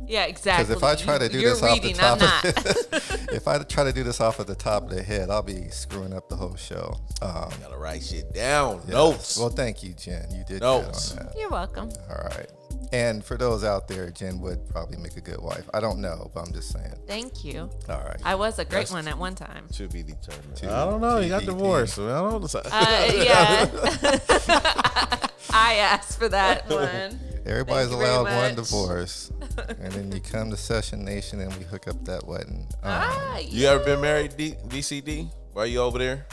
Yeah, 0.07 0.23
exactly. 0.25 0.65
Because 0.73 0.77
if 0.77 0.83
I 0.83 0.95
try 0.95 1.17
to 1.17 1.25
You- 1.25 1.29
do 1.31 1.39
You're 1.39 1.49
this 1.51 1.63
off 1.63 1.81
the 1.81 1.87
reading, 1.87 1.95
top, 1.95 2.13
I'm 2.13 2.19
not. 2.19 2.45
of, 2.45 3.27
if 3.33 3.47
I 3.47 3.57
try 3.63 3.83
to 3.83 3.91
do 3.93 4.03
this 4.03 4.21
off 4.21 4.39
of 4.39 4.47
the 4.47 4.55
top 4.55 4.83
of 4.83 4.89
the 4.89 5.03
head, 5.03 5.29
I'll 5.29 5.41
be 5.43 5.67
screwing 5.69 6.13
up 6.13 6.29
the 6.29 6.35
whole 6.37 6.55
show. 6.55 6.95
Um, 7.21 7.49
Gotta 7.61 7.77
write 7.77 8.03
shit 8.03 8.33
down. 8.33 8.81
yes. 8.85 8.93
Notes. 8.93 9.37
Well, 9.37 9.49
thank 9.49 9.83
you, 9.83 9.93
Jen. 9.93 10.27
You 10.33 10.43
did 10.45 10.61
Notes. 10.61 11.09
good 11.11 11.19
on 11.19 11.25
that. 11.27 11.37
You're 11.37 11.49
welcome. 11.49 11.89
All 12.09 12.23
right. 12.35 12.49
And 12.93 13.23
for 13.23 13.35
those 13.37 13.63
out 13.65 13.87
there, 13.87 14.09
Jen 14.11 14.39
would 14.41 14.67
probably 14.69 14.97
make 14.97 15.17
a 15.17 15.21
good 15.21 15.41
wife. 15.41 15.69
I 15.73 15.79
don't 15.81 15.99
know, 15.99 16.31
but 16.33 16.41
I'm 16.47 16.53
just 16.53 16.71
saying. 16.71 16.93
Thank 17.05 17.43
you. 17.43 17.69
All 17.89 17.99
right. 18.01 18.19
I 18.23 18.35
was 18.35 18.59
a 18.59 18.63
great 18.65 18.87
That's- 18.87 18.91
one 18.91 19.07
at 19.09 19.17
one 19.17 19.35
time. 19.35 19.67
to 19.73 19.87
be 19.89 20.03
determined. 20.03 20.55
To 20.57 20.71
I 20.71 20.85
don't 20.85 21.01
know. 21.01 21.19
You 21.19 21.29
got 21.29 21.41
TBD. 21.43 21.45
divorced. 21.47 21.99
I 21.99 22.07
don't 22.07 22.41
know. 22.53 22.59
Uh, 22.63 23.11
yeah. 23.13 23.69
I 25.49 25.75
asked 25.75 26.17
for 26.19 26.29
that 26.29 26.69
one. 26.69 27.19
Everybody's 27.45 27.87
Thank 27.87 27.91
you 27.91 27.97
very 28.05 28.09
allowed 28.09 28.23
one 28.23 28.55
much. 28.55 28.55
divorce, 28.55 29.31
and 29.79 29.93
then 29.93 30.11
you 30.11 30.19
come 30.19 30.49
to 30.51 30.57
Session 30.57 31.05
Nation 31.05 31.39
and 31.39 31.55
we 31.55 31.63
hook 31.63 31.87
up 31.87 32.03
that 32.05 32.25
wedding. 32.27 32.67
Um, 32.83 32.91
Ah, 32.91 33.37
You 33.39 33.67
ever 33.67 33.83
been 33.83 34.01
married, 34.01 34.35
D- 34.35 34.55
DCD? 34.67 35.29
Why 35.53 35.63
are 35.63 35.65
you 35.65 35.79
over 35.79 35.97
there? 35.97 36.25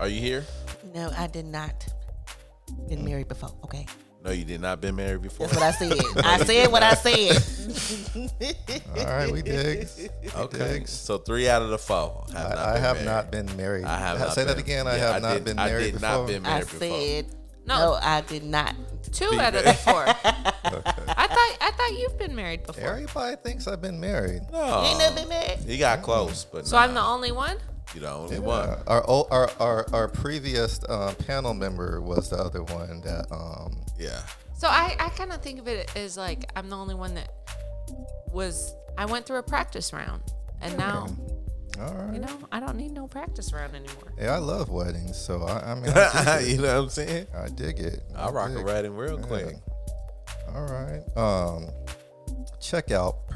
Are 0.00 0.08
you 0.08 0.20
here? 0.22 0.44
No, 0.94 1.12
I 1.16 1.26
did 1.26 1.44
not 1.44 1.86
been 2.88 3.04
married 3.04 3.28
before. 3.28 3.52
Okay, 3.64 3.86
No, 4.24 4.30
you 4.30 4.44
did 4.44 4.60
not 4.62 4.80
been 4.80 4.96
married 4.96 5.20
before. 5.20 5.48
that's 5.48 5.60
what 5.80 5.92
I 5.92 5.96
said. 5.98 6.00
I 6.24 6.38
said 6.44 6.72
what 6.72 6.82
I 6.82 6.94
said. 6.94 8.54
All 8.98 9.04
right, 9.04 9.30
we 9.30 9.42
dig. 9.42 9.86
Okay, 10.34 10.58
Digs. 10.58 10.90
so 10.90 11.18
three 11.18 11.46
out 11.48 11.60
of 11.60 11.68
the 11.68 11.76
four. 11.78 12.24
Have 12.32 12.50
not 12.50 12.58
I, 12.58 12.74
I 12.74 12.78
have 12.78 12.96
married. 12.96 13.06
not 13.06 13.30
been 13.30 13.56
married. 13.56 13.84
I 13.84 13.98
have 13.98 14.18
not 14.18 14.32
Say 14.32 14.44
that 14.44 14.56
been- 14.56 14.64
again. 14.64 14.86
I 14.86 14.96
yeah, 14.96 15.12
have 15.12 15.22
not 15.22 15.34
did- 15.34 15.44
been 15.44 15.58
I 15.58 15.66
married 15.66 15.84
did 15.84 15.92
before. 15.94 16.08
not 16.08 16.26
been 16.26 16.46
I 16.46 16.60
before. 16.60 16.78
said 16.78 17.26
No. 17.66 17.76
no. 17.76 17.98
I 18.00 18.20
did 18.22 18.44
not. 18.44 18.74
two 19.12 19.30
Be 19.30 19.40
out 19.40 19.54
of 19.54 19.64
the 19.64 19.74
four. 19.74 20.04
I 20.06 20.12
thought 20.14 21.56
I 21.60 21.70
thought 21.76 21.98
you've 21.98 22.18
been 22.18 22.34
married 22.34 22.64
before. 22.64 22.82
Everybody 22.82 23.36
thinks 23.44 23.68
I've 23.68 23.82
been 23.82 24.00
married. 24.00 24.40
You 24.52 24.58
ain't 24.58 24.62
No, 24.98 24.98
never 24.98 25.14
been 25.16 25.28
married. 25.28 25.58
he 25.66 25.76
got 25.76 26.00
close, 26.02 26.46
but 26.50 26.66
So 26.66 26.76
nah, 26.76 26.84
I'm 26.84 26.94
the 26.94 27.02
only 27.02 27.30
one. 27.32 27.58
You 27.94 28.00
know, 28.00 28.22
only 28.22 28.36
Yeah. 28.36 28.42
one. 28.42 28.68
Our, 28.86 29.04
o- 29.08 29.28
our 29.30 29.50
our 29.60 29.86
our 29.92 30.08
previous 30.08 30.80
um, 30.88 31.14
panel 31.16 31.54
member 31.54 32.00
was 32.00 32.30
the 32.30 32.36
other 32.36 32.62
one 32.62 33.00
that 33.02 33.26
um 33.32 33.80
Yeah, 33.98 34.20
So 34.58 34.68
I, 34.68 34.96
I 34.98 35.08
kind 35.10 35.32
of 35.32 35.40
think 35.42 35.60
of 35.60 35.68
it 35.68 35.94
as 35.96 36.16
like 36.16 36.50
I'm 36.56 36.68
the 36.68 36.76
only 36.76 36.94
one 36.94 37.14
that 37.14 37.30
was 38.32 38.74
I 38.98 39.06
went 39.06 39.26
through 39.26 39.38
a 39.38 39.42
practice 39.42 39.92
round 39.92 40.22
and 40.60 40.76
now 40.76 41.06
all 41.80 41.94
right. 41.94 42.14
you 42.14 42.20
know 42.20 42.38
I 42.52 42.60
don't 42.60 42.76
need 42.76 42.92
no 42.92 43.06
practice 43.08 43.52
round 43.52 43.74
anymore. 43.74 44.12
Yeah, 44.18 44.32
I 44.34 44.38
love 44.38 44.68
weddings, 44.70 45.16
so 45.16 45.42
I, 45.42 45.72
I 45.72 45.74
mean, 45.74 45.90
I 45.94 46.38
dig, 46.40 46.48
you 46.48 46.54
it. 46.54 46.60
know 46.66 46.76
what 46.76 46.82
I'm 46.84 46.88
saying? 46.90 47.26
I 47.36 47.48
dig 47.48 47.80
it. 47.80 48.00
I'll 48.16 48.32
rock 48.32 48.50
a 48.50 48.54
dig. 48.56 48.64
wedding 48.64 48.96
real 48.96 49.18
Yeah. 49.20 49.26
quick. 49.26 49.56
All 50.54 50.66
right. 50.66 51.02
Um, 51.16 51.68
check 52.60 52.92
out 52.92 53.26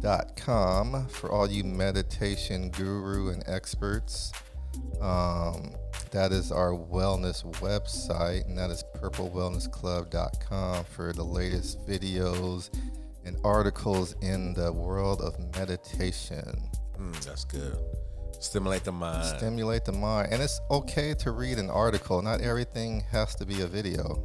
purplewellnessclub.com 0.00 1.08
for 1.08 1.30
all 1.30 1.50
you 1.50 1.64
meditation 1.64 2.70
guru 2.70 3.30
and 3.30 3.42
experts. 3.46 4.32
Um, 5.00 5.74
that 6.10 6.32
is 6.32 6.52
our 6.52 6.72
wellness 6.72 7.44
website, 7.60 8.46
and 8.46 8.56
that 8.58 8.70
is 8.70 8.84
purplewellnessclub.com 8.96 10.84
for 10.84 11.12
the 11.12 11.24
latest 11.24 11.86
videos 11.86 12.70
and 13.24 13.36
articles 13.44 14.14
in 14.22 14.54
the 14.54 14.72
world 14.72 15.20
of 15.20 15.38
meditation. 15.56 16.70
Mm, 16.98 17.24
that's 17.24 17.44
good. 17.44 17.78
Stimulate 18.38 18.84
the 18.84 18.92
mind. 18.92 19.24
Stimulate 19.36 19.84
the 19.84 19.92
mind. 19.92 20.32
And 20.32 20.42
it's 20.42 20.60
okay 20.70 21.12
to 21.14 21.30
read 21.32 21.58
an 21.58 21.68
article. 21.68 22.22
Not 22.22 22.40
everything 22.40 23.04
has 23.10 23.34
to 23.34 23.44
be 23.44 23.60
a 23.60 23.66
video. 23.66 24.22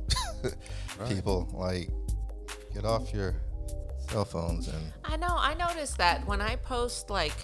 People, 1.09 1.49
like, 1.53 1.89
get 2.73 2.85
off 2.85 3.13
your 3.13 3.35
cell 4.09 4.25
phones 4.25 4.67
and, 4.67 4.93
I 5.03 5.17
know 5.17 5.35
I 5.37 5.53
noticed 5.53 5.97
that 5.97 6.25
when 6.27 6.41
I 6.41 6.55
post 6.57 7.09
like 7.09 7.35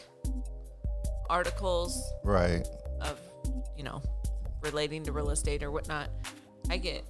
articles 1.30 2.02
right. 2.24 2.68
of 3.02 3.20
you 3.78 3.84
know 3.84 4.02
relating 4.62 5.04
to 5.04 5.12
real 5.12 5.30
estate 5.32 5.64
or 5.64 5.72
whatnot, 5.72 6.10
I 6.70 6.78
get 6.78 7.04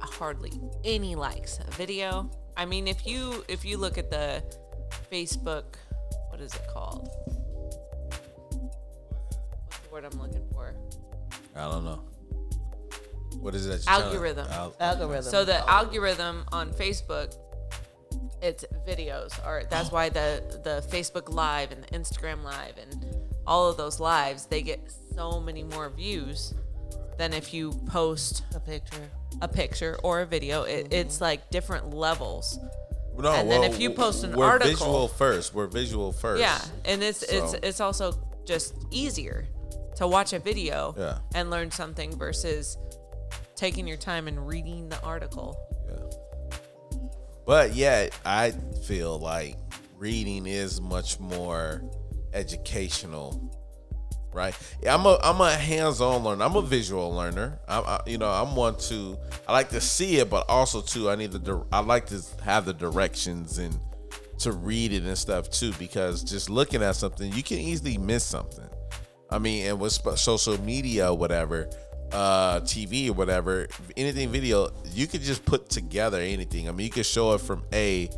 hardly 0.00 0.52
any 0.84 1.14
likes. 1.14 1.58
A 1.66 1.70
video. 1.72 2.30
I 2.56 2.64
mean, 2.64 2.88
if 2.88 3.06
you 3.06 3.44
if 3.48 3.64
you 3.64 3.78
look 3.78 3.98
at 3.98 4.10
the 4.10 4.42
Facebook, 5.12 5.76
what 6.30 6.40
is 6.40 6.54
it 6.54 6.62
called? 6.72 7.08
What's 9.66 9.78
the 9.78 9.92
word 9.92 10.04
I'm 10.04 10.20
looking 10.20 10.46
for? 10.52 10.74
I 11.54 11.62
don't 11.70 11.84
know. 11.84 12.02
What 13.40 13.54
is 13.54 13.66
that 13.66 13.84
you're 13.84 13.98
to- 13.98 14.06
Algorithm. 14.06 14.46
Al- 14.50 14.74
Algorithm. 14.80 15.30
So 15.30 15.44
the 15.44 15.68
algorithm 15.68 16.44
on 16.50 16.72
Facebook, 16.72 17.36
it's 18.42 18.64
videos, 18.86 19.38
or 19.46 19.64
that's 19.70 19.90
oh. 19.90 19.94
why 19.94 20.08
the 20.08 20.42
the 20.64 20.84
Facebook 20.88 21.32
Live 21.32 21.72
and 21.72 21.82
the 21.82 21.88
Instagram 21.88 22.42
Live 22.42 22.74
and 22.80 23.06
all 23.46 23.68
of 23.70 23.76
those 23.76 23.98
lives 23.98 24.46
they 24.46 24.60
get 24.62 24.80
so 25.14 25.40
many 25.40 25.64
more 25.64 25.88
views 25.88 26.54
than 27.16 27.32
if 27.32 27.52
you 27.52 27.72
post 27.86 28.44
a 28.54 28.60
picture. 28.60 29.10
a 29.42 29.48
picture 29.48 29.98
or 30.02 30.20
a 30.20 30.26
video. 30.26 30.62
It, 30.62 30.84
mm-hmm. 30.84 30.92
it's 30.94 31.20
like 31.20 31.50
different 31.50 31.92
levels. 31.92 32.58
No, 33.18 33.32
And 33.32 33.50
then 33.50 33.64
if 33.64 33.80
you 33.80 33.90
post 33.90 34.22
an 34.22 34.36
we're 34.36 34.46
article- 34.46 34.70
visual 34.70 35.08
first. 35.08 35.52
We're 35.52 35.66
visual 35.66 36.12
first. 36.12 36.40
Yeah, 36.40 36.60
and 36.84 37.02
it's 37.02 37.24
it's 37.24 37.54
it's 37.54 37.80
also 37.80 38.12
just 38.46 38.74
easier 38.92 39.46
to 39.96 40.06
watch 40.06 40.32
a 40.32 40.38
video 40.38 40.94
Yeah. 40.96 41.18
and 41.34 41.50
learn 41.50 41.72
something 41.72 42.16
versus 42.16 42.78
taking 43.56 43.88
your 43.88 43.96
time 43.96 44.28
and 44.28 44.46
reading 44.46 44.88
the 44.88 45.02
article. 45.02 45.56
But 47.48 47.74
yet, 47.74 48.14
I 48.26 48.50
feel 48.84 49.18
like 49.18 49.56
reading 49.96 50.46
is 50.46 50.82
much 50.82 51.18
more 51.18 51.82
educational, 52.34 53.50
right? 54.34 54.54
I'm 54.86 55.06
a 55.06 55.18
I'm 55.22 55.40
a 55.40 55.52
hands-on 55.52 56.24
learner. 56.24 56.44
I'm 56.44 56.56
a 56.56 56.60
visual 56.60 57.10
learner. 57.10 57.58
I'm 57.66 57.84
I, 57.86 58.00
you 58.04 58.18
know 58.18 58.28
I'm 58.28 58.54
one 58.54 58.76
to 58.90 59.16
I 59.48 59.52
like 59.52 59.70
to 59.70 59.80
see 59.80 60.18
it, 60.18 60.28
but 60.28 60.44
also 60.50 60.82
too 60.82 61.08
I 61.08 61.14
need 61.14 61.32
the 61.32 61.64
I 61.72 61.80
like 61.80 62.04
to 62.08 62.22
have 62.44 62.66
the 62.66 62.74
directions 62.74 63.56
and 63.56 63.80
to 64.40 64.52
read 64.52 64.92
it 64.92 65.04
and 65.04 65.16
stuff 65.16 65.48
too 65.48 65.72
because 65.78 66.22
just 66.22 66.50
looking 66.50 66.82
at 66.82 66.96
something 66.96 67.32
you 67.32 67.42
can 67.42 67.56
easily 67.56 67.96
miss 67.96 68.24
something. 68.24 68.68
I 69.30 69.38
mean, 69.38 69.66
and 69.66 69.80
with 69.80 69.92
social 70.18 70.60
media, 70.60 71.14
whatever, 71.14 71.70
uh, 72.12 72.60
TV 72.60 73.08
or 73.08 73.12
whatever, 73.12 73.68
anything 73.96 74.30
video, 74.30 74.70
you 74.92 75.06
could 75.06 75.22
just 75.22 75.44
put 75.44 75.68
together 75.68 76.18
anything. 76.18 76.68
I 76.68 76.72
mean, 76.72 76.84
you 76.84 76.90
could 76.90 77.06
show 77.06 77.34
it 77.34 77.40
from 77.40 77.64
A 77.72 78.08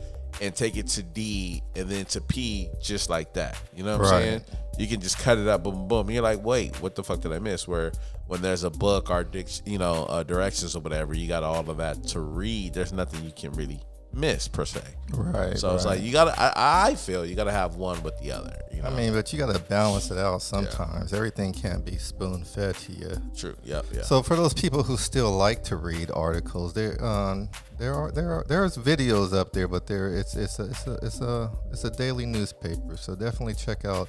and 0.40 0.54
take 0.54 0.76
it 0.76 0.86
to 0.88 1.02
D 1.02 1.62
and 1.76 1.88
then 1.88 2.04
to 2.06 2.20
P 2.20 2.70
just 2.80 3.10
like 3.10 3.34
that. 3.34 3.60
You 3.74 3.84
know 3.84 3.98
what 3.98 4.06
I'm 4.06 4.22
saying? 4.22 4.44
You 4.78 4.86
can 4.86 5.00
just 5.00 5.18
cut 5.18 5.38
it 5.38 5.46
up, 5.48 5.64
boom, 5.64 5.88
boom. 5.88 6.06
And 6.06 6.14
you're 6.14 6.22
like, 6.22 6.42
wait, 6.42 6.80
what 6.80 6.94
the 6.94 7.02
fuck 7.04 7.20
did 7.20 7.32
I 7.32 7.38
miss? 7.38 7.68
Where 7.68 7.92
when 8.26 8.40
there's 8.40 8.64
a 8.64 8.70
book 8.70 9.10
or 9.10 9.26
you 9.64 9.78
know 9.78 10.06
uh, 10.06 10.22
directions 10.22 10.76
or 10.76 10.80
whatever, 10.80 11.14
you 11.14 11.28
got 11.28 11.42
all 11.42 11.68
of 11.68 11.76
that 11.78 12.02
to 12.08 12.20
read. 12.20 12.74
There's 12.74 12.92
nothing 12.92 13.24
you 13.24 13.32
can 13.32 13.52
really 13.52 13.80
miss 14.12 14.48
per 14.48 14.64
se. 14.64 14.82
Right. 15.12 15.58
So 15.58 15.74
it's 15.74 15.84
like 15.84 16.02
you 16.02 16.12
gotta. 16.12 16.38
I, 16.38 16.88
I 16.88 16.94
feel 16.94 17.24
you 17.24 17.34
gotta 17.34 17.52
have 17.52 17.76
one 17.76 18.02
with 18.02 18.18
the 18.20 18.32
other. 18.32 18.56
You 18.72 18.82
know? 18.82 18.88
I 18.88 18.96
mean, 18.96 19.12
but 19.12 19.32
you 19.32 19.38
got 19.38 19.54
to 19.54 19.60
balance 19.60 20.10
it 20.10 20.18
out 20.18 20.40
sometimes. 20.42 21.12
Everything 21.12 21.52
can't 21.52 21.84
be 21.84 21.98
spoon 21.98 22.44
fed 22.44 22.76
to 22.76 22.92
you. 22.92 23.10
true. 23.36 23.56
Yep. 23.64 23.86
Yeah. 23.92 24.02
So 24.02 24.22
for 24.22 24.36
those 24.36 24.54
people 24.54 24.82
who 24.82 24.96
still 24.96 25.30
like 25.32 25.62
to 25.64 25.76
read 25.76 26.10
articles, 26.10 26.72
there 26.72 27.02
um 27.04 27.50
there 27.78 27.94
are 27.94 28.10
there 28.10 28.32
are 28.32 28.44
there's 28.48 28.76
videos 28.76 29.34
up 29.34 29.52
there, 29.52 29.68
but 29.68 29.86
there 29.86 30.14
it's 30.14 30.34
it's 30.34 30.58
a 30.58 30.64
it's 30.64 30.86
a 30.86 30.98
it's 31.02 31.20
a 31.20 31.50
it's 31.70 31.84
a 31.84 31.90
daily 31.90 32.26
newspaper. 32.26 32.96
So 32.96 33.14
definitely 33.14 33.54
check 33.54 33.84
out 33.84 34.08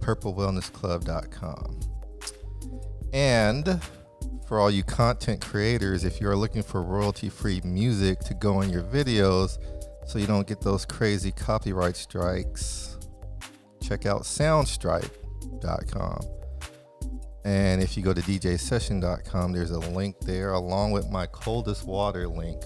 purplewellnessclub.com. 0.00 1.80
And 3.12 3.80
for 4.48 4.58
all 4.58 4.70
you 4.70 4.82
content 4.82 5.44
creators, 5.44 6.04
if 6.04 6.22
you 6.22 6.28
are 6.28 6.36
looking 6.36 6.62
for 6.62 6.82
royalty-free 6.82 7.60
music 7.64 8.18
to 8.20 8.32
go 8.32 8.62
in 8.62 8.70
your 8.70 8.82
videos 8.82 9.58
so 10.06 10.18
you 10.18 10.26
don't 10.26 10.46
get 10.46 10.62
those 10.62 10.86
crazy 10.86 11.30
copyright 11.30 11.96
strikes, 11.96 12.96
check 13.82 14.06
out 14.06 14.22
soundstripe.com. 14.22 16.20
And 17.44 17.82
if 17.82 17.94
you 17.94 18.02
go 18.02 18.14
to 18.14 18.22
djsession.com, 18.22 19.52
there's 19.52 19.70
a 19.70 19.80
link 19.80 20.18
there 20.20 20.52
along 20.52 20.92
with 20.92 21.10
my 21.10 21.26
coldest 21.26 21.86
water 21.86 22.26
link. 22.26 22.62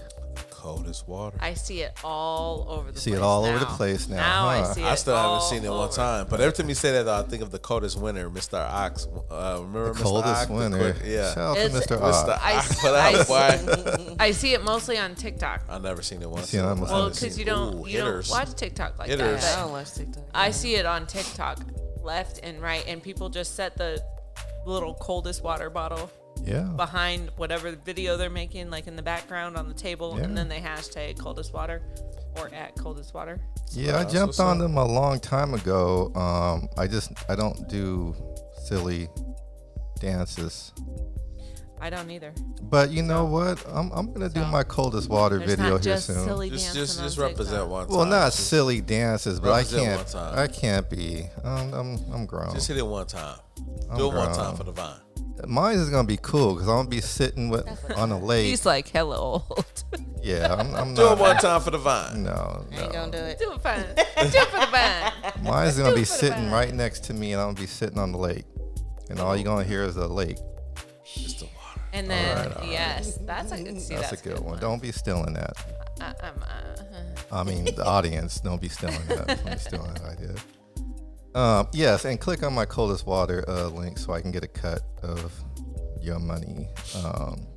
Coldest 0.63 1.09
water. 1.09 1.37
I 1.41 1.55
see 1.55 1.81
it 1.81 1.91
all 2.05 2.65
over 2.69 2.89
the 2.93 2.97
See 2.99 3.09
place. 3.11 3.19
it 3.19 3.23
all 3.23 3.43
over 3.43 3.59
the 3.59 3.65
now. 3.65 3.75
place 3.75 4.07
now, 4.07 4.15
Now 4.15 4.47
I 4.47 4.63
see 4.73 4.81
it. 4.81 4.85
I 4.85 4.95
still 4.95 5.13
all 5.13 5.41
haven't 5.41 5.49
seen 5.61 5.65
it 5.65 5.69
one 5.69 5.89
time. 5.91 6.25
But 6.29 6.39
every 6.39 6.53
time 6.53 6.69
you 6.69 6.75
say 6.75 6.93
that, 6.93 7.03
though, 7.03 7.19
I 7.19 7.23
think 7.23 7.43
of 7.43 7.51
the 7.51 7.59
coldest 7.59 7.99
winter, 7.99 8.29
Mr. 8.29 8.57
Ox. 8.59 9.05
Uh, 9.29 9.57
remember 9.59 9.91
The 9.93 9.99
Mr. 9.99 10.03
coldest 10.03 10.27
Ox? 10.35 10.45
The 10.47 10.53
winter. 10.53 10.93
quick- 10.93 11.03
yeah. 11.05 11.33
Shout 11.33 11.37
out 11.37 11.57
It's- 11.57 11.85
to 11.87 11.95
Mr. 11.95 11.99
Mr. 11.99 12.01
Ox. 12.01 12.41
I 12.41 12.55
Ox. 12.55 12.71
s- 12.71 13.29
I 13.29 14.09
out. 14.11 14.15
I 14.21 14.31
see 14.31 14.53
it 14.53 14.63
mostly 14.63 14.97
on 14.97 15.15
TikTok. 15.15 15.63
I've 15.67 15.81
never 15.81 16.01
seen 16.01 16.21
it 16.21 16.29
once. 16.29 16.47
See, 16.47 16.59
I 16.59 16.71
Well, 16.71 17.09
because 17.09 17.37
you 17.37 17.43
don't 17.43 17.75
Ooh, 17.75 17.85
you 17.85 17.97
hitters. 17.97 18.29
don't 18.29 18.39
watch 18.39 18.55
TikTok 18.55 18.97
like 18.99 19.09
Hitters. 19.09 19.41
that. 19.41 19.57
I 19.57 19.61
don't 19.63 19.71
watch 19.73 19.91
TikTok. 19.91 20.23
I 20.33 20.51
see 20.51 20.75
it 20.75 20.85
on 20.85 21.07
TikTok, 21.07 21.59
left 22.01 22.39
and 22.41 22.61
right, 22.61 22.85
and 22.87 23.03
people 23.03 23.27
just 23.27 23.55
set 23.57 23.75
the 23.77 24.01
little 24.65 24.93
coldest 24.93 25.43
water 25.43 25.69
bottle 25.69 26.09
Yeah. 26.41 26.63
behind 26.75 27.31
whatever 27.37 27.71
video 27.71 28.17
they're 28.17 28.29
making, 28.29 28.69
like 28.69 28.87
in 28.87 28.95
the 28.95 29.01
background 29.03 29.55
on 29.57 29.67
the 29.67 29.73
table, 29.73 30.15
Yeah. 30.17 30.23
and 30.25 30.37
then 30.37 30.49
they 30.49 30.59
hashtag 30.59 31.17
coldest 31.19 31.53
water 31.53 31.81
or 32.37 32.53
at 32.53 32.75
coldest 32.75 33.13
water. 33.13 33.39
Yeah, 33.71 33.97
I 33.99 34.03
jumped 34.05 34.39
on 34.39 34.57
up. 34.57 34.61
them 34.63 34.77
a 34.77 34.85
long 34.85 35.19
time 35.19 35.53
ago. 35.53 36.11
Um, 36.15 36.67
I 36.77 36.87
just 36.87 37.11
I 37.29 37.35
don't 37.35 37.67
do 37.69 38.15
silly 38.65 39.07
dances. 39.99 40.73
I 41.79 41.89
don't 41.89 42.09
either. 42.09 42.33
But 42.61 42.91
you 42.91 43.03
know 43.03 43.25
what? 43.25 43.61
I'm, 43.67 43.91
I'm 43.91 44.13
gonna 44.13 44.29
do 44.29 44.45
my 44.45 44.63
coldest 44.63 45.09
water 45.09 45.37
video 45.39 45.71
not 45.71 45.83
here 45.83 45.93
just 45.95 46.07
soon. 46.07 46.23
silly 46.25 46.49
Just, 46.49 46.73
just, 46.73 46.99
just 46.99 47.17
represent 47.17 47.67
one 47.67 47.87
time. 47.87 47.97
well, 47.97 48.05
not 48.05 48.31
Just- 48.31 48.47
silly 48.47 48.79
dances, 48.79 49.39
but 49.39 49.51
I 49.51 49.63
can't. 49.65 49.97
one 49.97 50.05
time. 50.05 50.39
I 50.39 50.47
can't 50.47 50.89
be. 50.89 51.25
I'm 51.43 51.73
I'm, 51.73 51.97
I'm 52.13 52.25
grown. 52.25 52.53
Just 52.53 52.69
hit 52.69 52.77
it 52.77 52.85
one 52.87 53.05
time. 53.07 53.37
I'm 53.91 53.97
Do 53.97 54.07
it 54.11 54.13
one 54.15 54.33
time 54.33 54.55
for 54.55 54.63
the 54.63 54.71
vine. 54.71 54.95
Mine 55.45 55.77
is 55.77 55.89
gonna 55.89 56.07
be 56.07 56.17
cool 56.21 56.53
because 56.53 56.67
I'm 56.67 56.75
gonna 56.77 56.89
be 56.89 57.01
sitting 57.01 57.49
with 57.49 57.67
on 57.97 58.11
a 58.11 58.19
lake. 58.19 58.45
He's 58.45 58.65
like 58.65 58.87
hella 58.89 59.17
old. 59.17 59.83
Yeah, 60.23 60.55
I'm, 60.57 60.73
I'm 60.73 60.93
Do 60.93 61.01
not. 61.03 61.17
it 61.17 61.19
one 61.21 61.35
time 61.35 61.59
for 61.59 61.71
the 61.71 61.77
vine. 61.77 62.23
No, 62.23 62.65
I 62.71 62.81
ain't 62.83 62.93
gonna 62.93 63.11
do 63.11 63.17
it. 63.17 63.37
Do 63.39 63.51
it 63.51 63.61
fun. 63.61 63.81
Do 63.81 64.01
it 64.21 64.47
for 64.47 64.57
the 64.61 64.67
fun. 64.67 65.11
Mine's 65.43 65.77
gonna 65.77 65.89
be 65.89 65.95
for 65.95 65.99
the 65.99 66.05
sitting 66.05 66.43
vine. 66.43 66.51
right 66.51 66.73
next 66.73 67.03
to 67.05 67.13
me, 67.13 67.33
and 67.33 67.41
I'm 67.41 67.49
gonna 67.49 67.59
be 67.59 67.67
sitting 67.67 67.99
on 67.99 68.13
the 68.13 68.17
lake, 68.17 68.45
and 69.09 69.19
all 69.19 69.35
you're 69.35 69.43
gonna 69.43 69.65
hear 69.65 69.83
is 69.83 69.95
the 69.95 70.07
lake. 70.07 70.37
Just 71.03 71.39
the 71.39 71.45
water. 71.47 71.81
And 71.91 72.09
then 72.09 72.37
Alright, 72.37 72.55
alright. 72.55 72.71
yes, 72.71 73.17
that's 73.23 73.51
a 73.51 73.61
good. 73.61 73.81
See, 73.81 73.95
That's, 73.95 74.11
that's, 74.11 74.25
a 74.25 74.29
good 74.29 74.39
one. 74.39 74.59
Don't 74.59 74.81
be 74.81 74.93
stealing 74.93 75.33
that. 75.33 75.57
I, 75.99 76.13
I'm, 76.23 76.41
uh, 76.41 77.35
I 77.35 77.43
mean, 77.43 77.65
the 77.65 77.85
audience, 77.85 78.39
don't 78.39 78.61
be 78.61 78.69
stealing 78.69 79.05
that. 79.09 79.27
Don't 79.27 79.45
be 79.45 79.57
stealing 79.57 79.93
that 79.95 80.03
idea. 80.05 80.35
Um, 81.35 81.67
yes, 81.73 82.05
and 82.05 82.19
click 82.19 82.43
on 82.43 82.53
my 82.53 82.65
coldest 82.65 83.05
water 83.07 83.43
uh, 83.47 83.67
link 83.67 83.97
so 83.97 84.13
I 84.13 84.21
can 84.21 84.31
get 84.31 84.43
a 84.43 84.47
cut 84.47 84.81
of 85.01 85.33
your 86.01 86.19
money. 86.19 86.67
Um, 87.03 87.47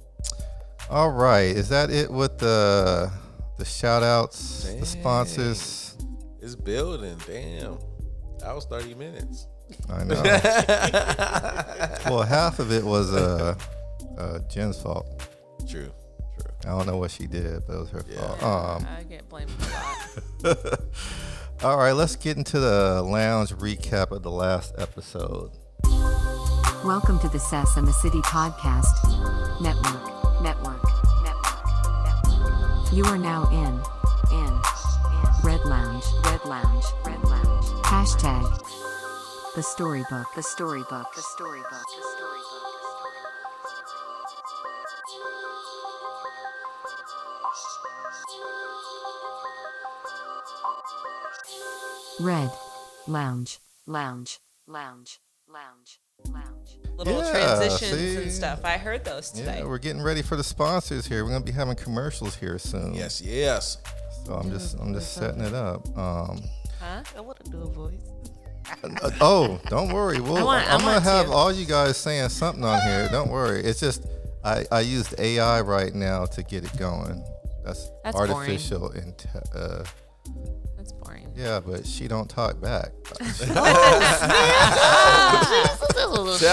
all 0.89 1.11
right, 1.11 1.45
is 1.57 1.69
that 1.71 1.91
it 1.91 2.11
with 2.11 2.39
the 2.39 3.11
the 3.59 3.65
shout 3.65 4.03
outs, 4.03 4.65
the 4.65 4.87
sponsors? 4.87 5.97
It's 6.41 6.55
building. 6.55 7.21
Damn. 7.27 7.79
That 8.39 8.55
was 8.55 8.67
30 8.67 8.95
minutes. 8.95 9.49
I 9.91 10.05
know. 10.05 10.23
well, 12.09 12.23
half 12.23 12.61
of 12.61 12.71
it 12.71 12.85
was 12.85 13.13
uh, 13.13 13.57
uh, 14.17 14.39
Jen's 14.49 14.81
fault. 14.81 15.29
True. 15.69 15.91
True. 16.39 16.53
I 16.65 16.69
don't 16.69 16.87
know 16.87 16.99
what 16.99 17.11
she 17.11 17.27
did, 17.27 17.67
but 17.67 17.75
it 17.75 17.81
was 17.81 17.91
her 17.91 18.01
fault. 18.03 18.43
Um, 18.43 18.87
I 18.87 19.03
get 19.03 19.29
blamed 19.29 19.51
a 19.61 20.55
lot. 20.55 20.79
all 21.63 21.79
right, 21.79 21.93
let's 21.93 22.17
get 22.17 22.37
into 22.37 22.59
the 22.59 23.03
lounge 23.03 23.51
recap 23.51 24.11
of 24.11 24.23
the 24.23 24.31
last 24.31 24.75
episode. 24.79 25.51
Welcome 26.85 27.19
to 27.21 27.29
the 27.29 27.39
Sess 27.39 27.77
and 27.77 27.89
the 27.89 27.93
City 27.93 28.21
Podcast 28.21 28.85
Network. 29.61 30.43
Network. 30.43 30.83
Network. 31.23 31.65
Network. 32.05 32.93
You 32.93 33.05
are 33.07 33.19
now 33.19 33.49
in, 33.51 33.81
in, 34.37 34.47
in 34.47 34.61
Red 35.43 35.65
Lounge. 35.65 36.05
Red 36.27 36.45
Lounge. 36.45 36.85
Red 37.05 37.23
Lounge. 37.25 37.67
Hashtag 37.85 38.45
the 39.55 39.63
storybook. 39.63 40.27
The 40.35 40.43
storybook. 40.43 41.15
The 41.15 41.23
storybook. 41.23 41.71
The 41.71 41.87
storybook. 41.87 42.26
Red 52.21 52.51
Lounge. 53.07 53.59
Lounge. 53.87 54.41
Lounge. 54.67 55.21
Lounge. 55.49 56.01
Lounge. 56.33 56.79
Little 56.97 57.23
Yeah, 57.23 57.31
transitions 57.31 57.91
see? 58.01 58.17
and 58.17 58.33
stuff. 58.33 58.61
I 58.65 58.79
heard 58.79 59.05
those 59.05 59.31
today. 59.31 59.59
Yeah, 59.59 59.67
we're 59.67 59.79
getting 59.79 60.03
ready 60.03 60.23
for 60.23 60.35
the 60.37 60.43
sponsors 60.45 61.07
here. 61.07 61.25
We're 61.25 61.31
gonna 61.33 61.45
be 61.45 61.53
having 61.53 61.77
commercials 61.77 62.35
here 62.35 62.59
soon. 62.59 62.95
Yes, 62.95 63.21
yes. 63.21 63.79
So 64.25 64.33
I'm 64.35 64.51
just 64.51 64.79
I'm 64.81 64.95
just 64.95 65.13
setting 65.15 65.43
it 65.43 65.55
up. 65.55 65.87
Um, 65.97 66.43
huh? 66.81 67.03
I 67.17 67.21
want 67.21 67.45
to 67.45 67.51
do 67.51 67.63
a 67.63 67.67
voice. 67.67 68.01
uh, 68.83 69.11
oh, 69.21 69.61
don't 69.69 69.93
worry. 69.93 70.21
We'll, 70.23 70.39
I 70.39 70.43
want- 70.43 70.67
I 70.69 70.73
I'm 70.75 70.81
gonna 70.81 71.01
have 71.01 71.27
to. 71.27 71.33
all 71.33 71.53
you 71.53 71.67
guys 71.67 71.97
saying 71.99 72.31
something 72.31 72.65
on 72.65 72.81
here. 72.83 73.09
Don't 73.13 73.31
worry. 73.31 73.61
It's 73.63 73.79
just 73.79 74.05
I, 74.43 74.65
I 74.73 74.81
used 74.81 75.15
AI 75.21 75.61
right 75.61 75.95
now 75.95 76.25
to 76.27 76.43
get 76.43 76.65
it 76.65 76.77
going. 76.79 77.23
That's, 77.65 77.91
That's 78.05 78.17
artificial 78.17 78.91
inte- 78.91 79.55
uh, 79.55 79.85
That's 80.87 80.93
boring. 80.93 81.27
yeah, 81.35 81.59
but 81.59 81.85
she 81.85 82.07
don't 82.07 82.31
talk 82.31 82.61
back. 82.61 82.93
Tell 83.19 83.65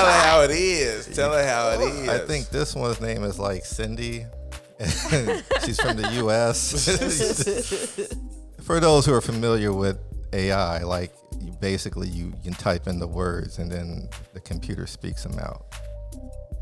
her 0.05 0.21
how 0.23 0.41
it 0.41 0.49
is. 0.49 1.15
Tell 1.15 1.33
her 1.33 1.45
how 1.45 1.69
it 1.69 1.81
is. 1.81 2.09
I 2.09 2.17
think 2.17 2.49
this 2.49 2.73
one's 2.73 2.99
name 2.99 3.23
is 3.23 3.37
like 3.37 3.63
Cindy. 3.63 4.25
She's 5.63 5.79
from 5.79 5.97
the 5.97 6.09
U.S. 6.15 6.89
For 8.63 8.79
those 8.79 9.05
who 9.05 9.13
are 9.13 9.21
familiar 9.21 9.71
with 9.71 9.99
AI, 10.33 10.79
like 10.79 11.13
you 11.39 11.51
basically 11.61 12.07
you, 12.07 12.33
you 12.43 12.43
can 12.43 12.53
type 12.53 12.87
in 12.87 12.97
the 12.97 13.07
words 13.07 13.59
and 13.59 13.71
then 13.71 14.09
the 14.33 14.39
computer 14.39 14.87
speaks 14.87 15.23
them 15.23 15.37
out. 15.37 15.67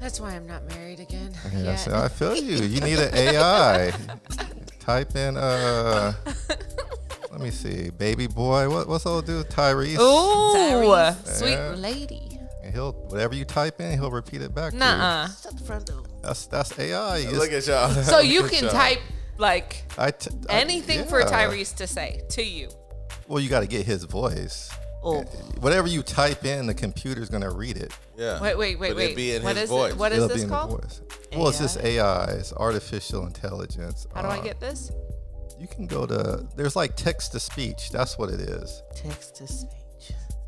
That's 0.01 0.19
why 0.19 0.31
I'm 0.31 0.45
not 0.45 0.67
married 0.67 0.99
again. 0.99 1.31
Yeah, 1.55 1.77
so 1.77 1.95
I 1.95 2.10
feel 2.10 2.36
you. 2.36 2.65
You 2.65 2.81
need 2.81 2.99
an 2.99 3.15
AI. 3.15 3.93
type 4.81 5.15
in 5.15 5.38
uh, 5.38 6.13
let 7.32 7.41
me 7.41 7.50
see, 7.50 7.89
baby 7.91 8.28
boy. 8.28 8.70
What 8.70 8.88
what's 8.88 9.06
old 9.06 9.26
dude 9.26 9.50
Tyrese? 9.50 9.98
Ooh, 10.00 10.56
Tyrese. 10.56 11.28
sweet 11.38 11.52
Yeah. 11.52 11.76
lady. 11.76 12.39
And 12.63 12.74
he'll 12.74 12.91
whatever 12.94 13.34
you 13.36 13.46
type 13.46 13.80
in, 13.82 13.98
he'll 14.00 14.12
repeat 14.12 14.41
it 14.41 14.54
back 14.54 14.70
to 14.72 14.76
you. 14.76 14.80
Nuh-uh. 14.80 15.28
Shut 15.41 15.58
the 15.58 15.63
front 15.63 15.86
door. 15.88 16.04
That's 16.22 16.46
that's 16.48 16.78
AI. 16.78 17.17
You 17.17 17.32
Look 17.32 17.52
at 17.52 17.65
y'all. 17.65 17.89
So 18.04 18.20
you 18.20 18.41
Look 18.44 18.52
at 18.54 18.60
can 18.60 18.63
y'all. 18.65 18.74
type 18.74 19.00
like 19.38 19.84
I 19.98 20.12
t- 20.12 20.30
I- 20.50 20.60
anything 20.62 21.08
for 21.08 21.20
yeah. 21.22 21.28
Tyrese 21.28 21.76
to 21.78 21.88
say 21.88 22.22
to 22.32 22.44
you. 22.44 22.70
Well, 23.28 23.39
you 23.41 23.50
got 23.50 23.62
to 23.62 23.67
get 23.67 23.86
his 23.86 24.04
voice. 24.04 24.70
Oh, 25.04 25.22
Whatever 25.62 25.88
you 25.88 26.04
type 26.04 26.46
in, 26.46 26.67
the 26.67 26.76
computer's 26.76 27.28
gonna 27.30 27.50
read 27.50 27.76
it. 27.78 27.91
Yeah. 28.17 28.39
Wait, 28.39 28.56
wait, 28.56 28.78
wait, 28.80 28.89
But 28.89 28.98
wait. 28.98 29.04
it'd 29.06 29.15
be 29.15 29.34
in 29.34 29.41
What 29.41 29.56
his 29.56 29.63
is 29.63 29.70
voice. 29.72 29.94
it? 29.94 29.98
What 29.98 30.12
is 30.12 30.17
It'll 30.17 30.28
this 30.28 30.38
be 30.38 30.44
in 30.44 30.50
the 30.50 30.56
called? 30.56 30.82
voice. 30.84 31.02
Well, 31.36 31.48
it's 31.48 31.58
just 31.58 31.78
AI. 31.80 32.26
It's 32.26 32.54
artificial 32.54 33.26
intelligence. 33.26 34.06
How 34.13 34.22
do 34.22 34.28
I 34.28 34.38
Uh, 34.38 34.41
get 34.44 34.60
this? 34.60 34.91
You 35.62 35.67
can 35.67 35.86
go 35.86 36.08
to. 36.08 36.43
There's 36.56 36.76
like 36.76 36.95
text 36.95 37.34
to 37.34 37.39
speech. 37.39 37.91
That's 37.91 38.17
what 38.17 38.30
it 38.32 38.39
is. 38.39 38.82
text 38.95 39.36
to 39.36 39.47
speech. 39.47 39.69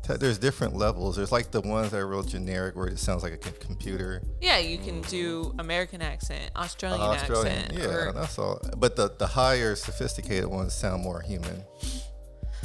Te- 0.02 0.16
There's 0.16 0.38
different 0.38 0.74
levels. 0.76 1.14
There's 1.16 1.30
like 1.30 1.52
the 1.52 1.60
ones 1.60 1.92
that 1.92 1.98
are 2.00 2.06
real 2.08 2.24
generic, 2.24 2.74
where 2.74 2.88
it 2.88 2.98
sounds 2.98 3.22
like 3.22 3.32
a 3.32 3.38
computer. 3.38 4.22
Yeah, 4.40 4.58
you 4.58 4.76
can 4.76 5.00
do 5.02 5.54
American 5.60 6.02
accent, 6.02 6.50
Australian, 6.56 7.00
Australian, 7.00 7.56
accent. 7.58 7.78
yeah, 7.78 7.86
or- 7.94 8.12
that's 8.12 8.38
all. 8.38 8.60
But 8.76 8.96
the 8.96 9.12
the 9.16 9.26
higher 9.28 9.76
sophisticated 9.76 10.46
ones 10.46 10.74
sound 10.74 11.02
more 11.04 11.20
human. 11.22 11.62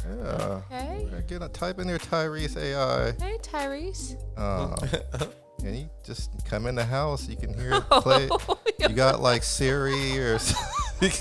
Yeah. 0.08 0.60
Okay. 0.72 1.06
Get 1.28 1.42
a 1.42 1.48
type 1.48 1.78
in 1.78 1.86
there, 1.86 1.98
Tyrese 1.98 2.56
AI. 2.56 3.12
Hey, 3.12 3.38
Tyrese. 3.42 4.16
Um, 4.38 4.74
and 5.64 5.76
you 5.76 5.90
just 6.02 6.30
come 6.46 6.66
in 6.66 6.74
the 6.74 6.84
house, 6.84 7.28
you 7.28 7.36
can 7.36 7.54
hear 7.54 7.74
it 7.74 7.82
play. 7.90 8.28
You 8.80 8.88
got 8.96 9.20
like 9.20 9.42
Siri 9.42 10.18
or 10.18 10.38
something. 10.38 11.12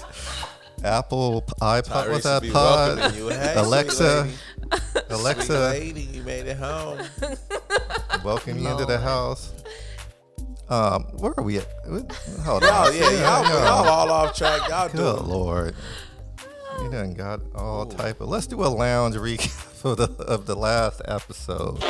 Apple 0.83 1.41
iPod. 1.61 1.83
Tyrese 1.83 2.09
What's 2.11 2.23
that 2.23 2.41
be 2.41 2.51
pod? 2.51 3.15
you. 3.15 3.29
Hey, 3.29 3.53
Alexa. 3.57 4.29
Alexa, 5.09 5.59
lady, 5.59 6.01
you 6.01 6.23
made 6.23 6.45
it 6.45 6.57
home. 6.57 6.99
welcome 8.23 8.59
you 8.59 8.69
into 8.69 8.85
the 8.85 8.99
house. 8.99 9.53
Um, 10.69 11.03
where 11.17 11.33
are 11.37 11.43
we 11.43 11.57
at? 11.57 11.67
Hold 12.43 12.63
on. 12.63 12.69
Oh 12.71 12.91
yeah, 12.91 13.09
y'all, 13.11 13.43
y'all 13.43 13.87
all 13.87 14.11
off 14.11 14.35
track. 14.37 14.69
Y'all 14.69 14.87
Good 14.87 14.97
do. 14.97 15.23
lord. 15.23 15.75
You 16.81 16.89
done 16.91 17.13
got 17.13 17.41
all 17.55 17.85
type 17.87 18.21
of. 18.21 18.29
Let's 18.29 18.47
do 18.47 18.63
a 18.63 18.67
lounge 18.69 19.15
recap 19.15 19.83
of 19.83 19.97
the 19.97 20.23
of 20.23 20.45
the 20.45 20.55
last 20.55 21.01
episode. 21.05 21.83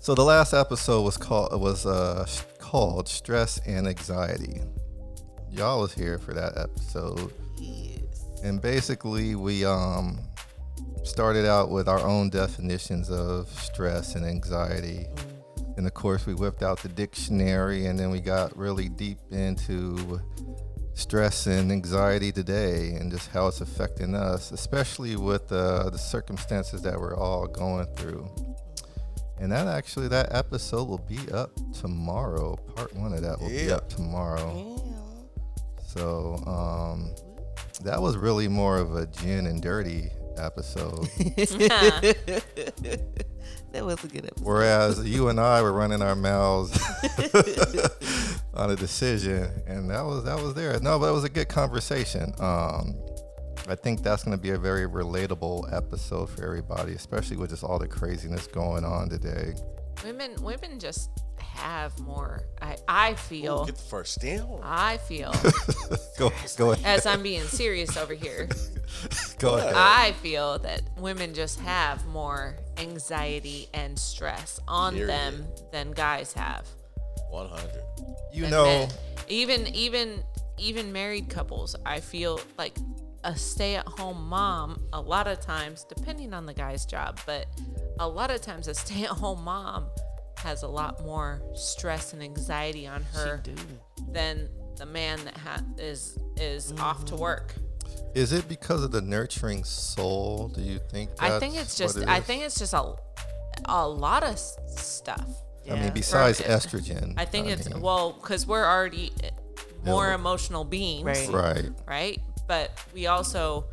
So 0.00 0.14
the 0.14 0.24
last 0.24 0.54
episode 0.54 1.02
was 1.02 1.18
called 1.18 1.60
was 1.60 1.84
uh 1.84 2.26
called 2.58 3.08
stress 3.08 3.60
and 3.66 3.86
anxiety. 3.86 4.62
Y'all 5.58 5.80
was 5.80 5.92
here 5.92 6.18
for 6.18 6.32
that 6.34 6.56
episode, 6.56 7.32
Yes. 7.58 8.24
and 8.44 8.62
basically 8.62 9.34
we 9.34 9.64
um 9.64 10.20
started 11.02 11.44
out 11.46 11.68
with 11.70 11.88
our 11.88 11.98
own 12.00 12.30
definitions 12.30 13.10
of 13.10 13.48
stress 13.48 14.14
and 14.14 14.24
anxiety. 14.24 15.06
And 15.76 15.84
of 15.86 15.94
course, 15.94 16.26
we 16.26 16.34
whipped 16.34 16.62
out 16.62 16.80
the 16.80 16.88
dictionary, 16.88 17.86
and 17.86 17.98
then 17.98 18.10
we 18.10 18.20
got 18.20 18.56
really 18.56 18.88
deep 18.88 19.18
into 19.32 20.20
stress 20.94 21.46
and 21.46 21.72
anxiety 21.72 22.30
today, 22.30 22.90
and 22.94 23.10
just 23.10 23.28
how 23.30 23.48
it's 23.48 23.60
affecting 23.60 24.14
us, 24.14 24.52
especially 24.52 25.16
with 25.16 25.50
uh, 25.50 25.90
the 25.90 25.98
circumstances 25.98 26.82
that 26.82 26.98
we're 27.00 27.16
all 27.16 27.46
going 27.48 27.86
through. 27.96 28.28
And 29.40 29.50
that 29.52 29.66
actually, 29.68 30.08
that 30.08 30.34
episode 30.34 30.88
will 30.88 31.04
be 31.08 31.18
up 31.32 31.50
tomorrow. 31.72 32.56
Part 32.76 32.94
one 32.94 33.12
of 33.12 33.22
that 33.22 33.40
will 33.40 33.48
be 33.48 33.70
up 33.72 33.88
tomorrow. 33.88 34.84
Yeah. 35.98 36.04
So 36.04 36.42
um, 36.46 37.14
that 37.82 38.00
was 38.00 38.16
really 38.16 38.48
more 38.48 38.78
of 38.78 38.96
a 38.96 39.06
gin 39.06 39.46
and 39.46 39.62
dirty 39.62 40.10
episode. 40.36 41.08
That 43.72 43.84
was 43.84 44.02
a 44.02 44.08
good 44.08 44.24
episode. 44.24 44.46
Whereas 44.46 45.06
you 45.06 45.28
and 45.28 45.38
I 45.38 45.60
were 45.60 45.72
running 45.72 46.00
our 46.00 46.14
mouths 46.14 46.72
on 48.54 48.70
a 48.70 48.76
decision, 48.76 49.50
and 49.66 49.90
that 49.90 50.04
was 50.04 50.24
that 50.24 50.40
was 50.42 50.54
there. 50.54 50.80
No, 50.80 50.98
but 50.98 51.10
it 51.10 51.12
was 51.12 51.24
a 51.24 51.28
good 51.28 51.48
conversation. 51.48 52.32
Um, 52.38 52.96
I 53.68 53.74
think 53.74 54.02
that's 54.02 54.24
going 54.24 54.36
to 54.36 54.42
be 54.42 54.50
a 54.50 54.58
very 54.58 54.88
relatable 54.88 55.70
episode 55.70 56.30
for 56.30 56.42
everybody, 56.44 56.94
especially 56.94 57.36
with 57.36 57.50
just 57.50 57.62
all 57.62 57.78
the 57.78 57.86
craziness 57.86 58.46
going 58.46 58.84
on 58.84 59.10
today. 59.10 59.54
Women, 60.02 60.42
women 60.42 60.78
just 60.78 61.10
have 61.58 61.98
more. 62.00 62.42
I, 62.60 62.76
I 62.88 63.14
feel. 63.14 63.66
Get 63.66 63.76
the 63.76 63.82
first 63.82 64.20
down. 64.20 64.60
I 64.62 64.96
feel. 64.98 65.32
Go, 66.18 66.32
go 66.56 66.72
ahead. 66.72 66.84
as 66.84 67.06
I'm 67.06 67.22
being 67.22 67.42
serious 67.44 67.96
over 67.96 68.14
here, 68.14 68.48
Go 69.38 69.56
ahead. 69.56 69.74
I 69.76 70.12
feel 70.12 70.58
that 70.60 70.82
women 70.96 71.34
just 71.34 71.60
have 71.60 72.04
more 72.06 72.56
anxiety 72.78 73.68
and 73.74 73.98
stress 73.98 74.58
on 74.66 74.94
Period. 74.94 75.10
them 75.10 75.46
than 75.72 75.92
guys 75.92 76.32
have. 76.32 76.66
One 77.30 77.48
hundred. 77.48 77.82
You 78.32 78.42
than 78.42 78.50
know, 78.50 78.64
men. 78.64 78.88
even 79.28 79.66
even 79.68 80.22
even 80.58 80.92
married 80.92 81.28
couples, 81.28 81.76
I 81.86 82.00
feel 82.00 82.40
like 82.56 82.76
a 83.24 83.36
stay-at-home 83.36 84.28
mom 84.28 84.80
a 84.92 85.00
lot 85.00 85.26
of 85.26 85.40
times 85.40 85.84
depending 85.88 86.32
on 86.32 86.46
the 86.46 86.54
guy's 86.54 86.86
job, 86.86 87.20
but 87.26 87.46
a 87.98 88.08
lot 88.08 88.30
of 88.30 88.40
times 88.40 88.68
a 88.68 88.74
stay-at-home 88.74 89.42
mom 89.44 89.86
has 90.38 90.62
a 90.62 90.68
lot 90.68 91.02
more 91.04 91.42
stress 91.54 92.12
and 92.12 92.22
anxiety 92.22 92.86
on 92.86 93.02
her 93.14 93.42
than 94.10 94.48
the 94.76 94.86
man 94.86 95.22
that 95.24 95.36
ha- 95.36 95.62
is 95.76 96.18
is 96.36 96.72
off 96.80 97.04
to 97.06 97.12
mm-hmm. 97.14 97.22
work. 97.22 97.54
is 98.14 98.32
it 98.32 98.48
because 98.48 98.82
of 98.82 98.92
the 98.92 99.00
nurturing 99.00 99.64
soul? 99.64 100.48
Do 100.48 100.60
you 100.60 100.78
think? 100.90 101.10
I 101.18 101.38
think 101.38 101.56
it's 101.56 101.76
just 101.76 101.98
it 101.98 102.08
I 102.08 102.20
think 102.20 102.42
it's 102.42 102.58
just 102.58 102.74
a 102.74 102.94
a 103.64 103.86
lot 103.88 104.22
of 104.22 104.30
s- 104.30 104.56
stuff. 104.76 105.28
I 105.70 105.74
mean, 105.74 105.92
besides 105.92 106.40
For- 106.40 106.48
estrogen. 106.48 107.14
I 107.18 107.24
think 107.26 107.48
it's 107.48 107.68
mean, 107.68 107.80
well 107.82 108.12
because 108.12 108.46
we're 108.46 108.64
already 108.64 109.12
eh, 109.22 109.30
more 109.84 110.08
Yeah. 110.08 110.14
emotional 110.14 110.64
beings, 110.64 111.04
Right. 111.04 111.28
right. 111.28 111.70
right? 111.86 112.20
But 112.46 112.70
we 112.94 113.06
also, 113.06 113.66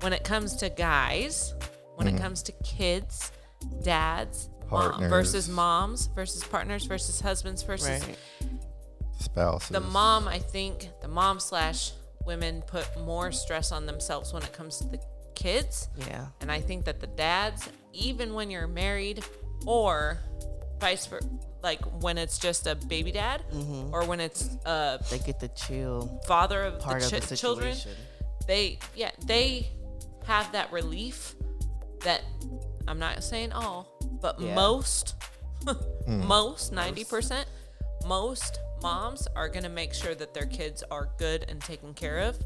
when 0.00 0.12
it 0.12 0.24
comes 0.24 0.56
to 0.56 0.68
guys, 0.68 1.54
when 1.94 2.06
it 2.06 2.14
mm-hmm. 2.14 2.22
comes 2.22 2.42
to 2.42 2.52
kids, 2.64 3.32
dads, 3.82 4.48
mom, 4.70 5.08
versus 5.08 5.48
moms, 5.48 6.06
versus 6.14 6.44
partners, 6.44 6.84
versus 6.84 7.20
husbands, 7.20 7.62
versus 7.62 8.06
Right. 8.06 8.18
Spouses. 9.18 9.68
the 9.68 9.80
mom, 9.80 10.26
I 10.26 10.38
think 10.38 10.88
the 11.00 11.08
mom 11.08 11.38
slash 11.38 11.92
women 12.26 12.62
put 12.62 12.88
more 13.00 13.32
stress 13.32 13.72
on 13.72 13.86
themselves 13.86 14.32
when 14.32 14.42
it 14.42 14.52
comes 14.52 14.78
to 14.78 14.88
the 14.88 15.00
kids. 15.34 15.88
Yeah. 16.08 16.26
And 16.40 16.50
I 16.50 16.60
think 16.60 16.84
that 16.86 17.00
the 17.00 17.06
dads, 17.06 17.68
even 17.92 18.34
when 18.34 18.50
you're 18.50 18.66
married 18.66 19.24
or 19.66 20.18
vice 20.80 21.06
versa, 21.06 21.28
like 21.62 21.80
when 22.02 22.18
it's 22.18 22.38
just 22.38 22.66
a 22.66 22.74
baby 22.74 23.12
dad 23.12 23.44
mm-hmm. 23.52 23.94
or 23.94 24.04
when 24.04 24.18
it's 24.18 24.56
a 24.66 24.98
They 25.10 25.18
get 25.18 25.38
the 25.38 25.48
chill 25.48 26.20
father 26.26 26.62
of 26.62 26.80
part 26.80 27.02
the, 27.02 27.16
of 27.16 27.28
the 27.28 27.36
children, 27.36 27.76
they, 28.46 28.78
yeah, 28.96 29.10
they 29.24 29.70
have 30.26 30.50
that 30.52 30.72
relief 30.72 31.34
that 32.00 32.22
I'm 32.88 32.98
not 32.98 33.22
saying 33.22 33.52
all, 33.52 33.86
but 34.20 34.40
Yeah. 34.40 34.54
most, 34.54 35.14
hmm. 36.06 36.26
most, 36.26 36.72
90%, 36.72 37.44
most 38.06 38.58
moms 38.82 39.28
are 39.36 39.48
going 39.48 39.62
to 39.62 39.68
make 39.68 39.94
sure 39.94 40.14
that 40.14 40.34
their 40.34 40.46
kids 40.46 40.82
are 40.90 41.08
good 41.18 41.44
and 41.48 41.60
taken 41.60 41.94
care 41.94 42.18
of. 42.18 42.36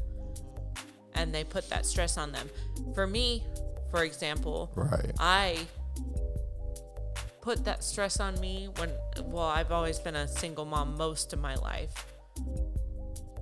And 1.15 1.33
they 1.33 1.43
put 1.43 1.67
that 1.69 1.85
stress 1.85 2.17
on 2.17 2.31
them. 2.31 2.47
For 2.93 3.07
me, 3.07 3.43
for 3.89 4.03
example, 4.03 4.71
Right. 4.75 5.11
I 5.19 5.65
put 7.41 7.63
that 7.65 7.83
stress 7.83 8.19
on 8.19 8.39
me 8.39 8.67
when, 8.77 8.91
well, 9.23 9.45
I've 9.45 9.71
always 9.71 9.99
been 9.99 10.15
a 10.15 10.27
single 10.27 10.65
mom 10.65 10.95
most 10.97 11.33
of 11.33 11.39
my 11.39 11.55
life. 11.55 12.05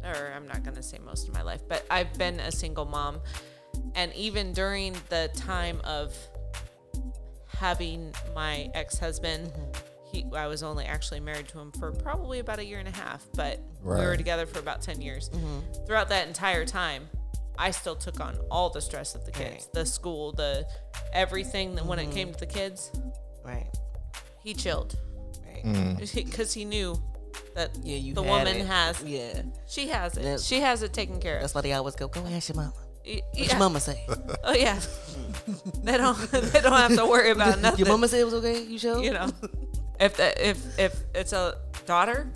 Or 0.04 0.32
I'm 0.36 0.48
not 0.48 0.64
going 0.64 0.76
to 0.76 0.84
say 0.84 1.00
most 1.00 1.28
of 1.28 1.34
my 1.34 1.42
life, 1.42 1.62
but 1.68 1.84
I've 1.90 2.14
been 2.18 2.40
a 2.40 2.52
single 2.52 2.86
mom. 2.86 3.20
And 3.96 4.14
even 4.14 4.54
during 4.54 4.96
the 5.10 5.30
time 5.36 5.82
of 5.84 6.16
having 7.58 8.14
my 8.34 8.56
mm-hmm. 8.56 8.72
ex 8.78 8.98
husband, 8.98 9.48
mm-hmm. 9.50 10.12
he, 10.12 10.26
I 10.36 10.48
was 10.48 10.64
only 10.64 10.86
actually 10.86 11.20
married 11.20 11.48
to 11.50 11.60
him 11.60 11.72
for 11.74 11.92
probably 11.92 12.40
about 12.40 12.60
a 12.60 12.66
year 12.66 12.80
and 12.80 12.88
a 12.88 12.92
half, 12.92 13.26
but 13.36 13.60
we 13.84 13.92
were 13.92 14.18
together 14.18 14.46
for 14.46 14.60
about 14.60 14.82
10 14.82 15.02
years. 15.02 15.30
Mm-hmm. 15.30 15.86
Throughout 15.86 16.10
that 16.10 16.28
entire 16.28 16.66
time, 16.66 17.08
I 17.58 17.72
still 17.72 17.96
took 17.96 18.20
on 18.20 18.38
all 18.52 18.70
the 18.70 18.82
stress 18.82 19.16
of 19.16 19.26
the 19.26 19.32
kids, 19.32 19.66
Right. 19.66 19.74
the 19.74 19.86
school, 19.86 20.32
the 20.34 20.68
everything 21.14 21.76
that 21.76 21.86
when 21.86 22.00
it 22.00 22.12
came 22.12 22.34
to 22.34 22.40
the 22.40 22.46
kids, 22.46 22.92
Right. 23.44 23.70
he 24.44 24.54
chilled 24.54 24.98
Right. 25.46 25.64
Mm. 25.64 26.14
because 26.26 26.54
he 26.54 26.66
knew 26.66 27.02
that 27.54 27.72
Yeah, 27.84 27.98
you 27.98 28.14
the 28.14 28.22
woman 28.24 28.58
it. 28.58 28.66
has 28.66 29.02
Yeah. 29.04 29.44
she 29.68 29.88
has 29.88 30.18
it. 30.18 30.24
Yeah. 30.24 30.38
She 30.38 30.60
has 30.60 30.84
it 30.84 30.94
taken 30.94 31.20
care 31.20 31.38
of. 31.38 31.42
That's 31.42 31.56
why 31.56 31.62
they 31.62 31.74
always 31.74 31.96
go, 31.96 32.08
go 32.08 32.26
ask 32.28 32.50
your 32.50 32.58
mama. 32.58 32.74
Y- 33.08 33.22
What 33.32 33.40
yeah. 33.40 33.46
your 33.52 33.60
mama 33.60 33.80
say? 33.80 34.06
Oh 34.44 34.54
yeah. 34.54 34.80
they 35.84 35.98
don't 35.98 36.18
they 36.32 36.62
don't 36.62 36.74
have 36.74 36.96
to 36.96 37.06
worry 37.06 37.32
about 37.32 37.60
nothing. 37.62 37.80
Your 37.80 37.88
mama 37.90 38.08
said 38.08 38.20
it 38.22 38.26
was 38.26 38.34
okay. 38.36 38.62
You 38.64 38.78
sure? 38.80 39.04
you 39.04 39.12
know. 39.14 39.30
If 40.00 40.18
the, 40.18 40.50
if 40.50 40.80
if 40.80 40.94
it's 41.14 41.34
a 41.34 41.58
daughter, 41.86 42.28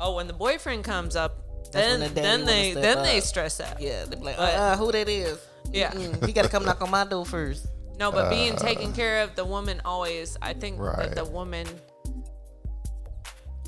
oh 0.00 0.16
when 0.16 0.26
the 0.26 0.32
boyfriend 0.32 0.84
comes 0.84 1.16
up, 1.16 1.36
That's 1.72 1.74
then 1.74 2.00
the 2.00 2.08
then 2.08 2.44
they 2.44 2.70
step 2.72 2.82
then 2.82 3.02
they 3.04 3.20
stress 3.20 3.60
out. 3.60 3.80
Yeah. 3.80 4.04
They 4.04 4.16
be 4.16 4.22
like, 4.22 4.36
But- 4.36 4.54
uh, 4.54 4.76
who 4.76 4.90
that 4.92 5.08
is? 5.08 5.38
Yeah. 5.72 5.90
Mm, 5.92 6.24
he 6.26 6.32
got 6.32 6.44
to 6.44 6.48
come 6.50 6.64
knock 6.64 6.80
on 6.82 6.90
my 6.90 7.04
door 7.04 7.24
first. 7.26 7.66
No, 7.98 8.12
but 8.12 8.28
being 8.30 8.56
taken 8.56 8.92
care 8.92 9.22
of, 9.22 9.34
the 9.36 9.44
woman 9.44 9.80
always. 9.84 10.36
I 10.42 10.52
think 10.52 10.78
Right. 10.78 10.96
that 10.98 11.14
the 11.16 11.24
woman, 11.24 11.66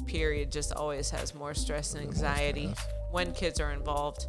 period, 0.06 0.52
just 0.52 0.72
always 0.72 1.10
has 1.10 1.34
more 1.34 1.54
stress 1.54 1.94
and 1.94 2.02
anxiety 2.02 2.72
when 3.10 3.32
kids 3.32 3.58
are 3.60 3.72
involved. 3.72 4.26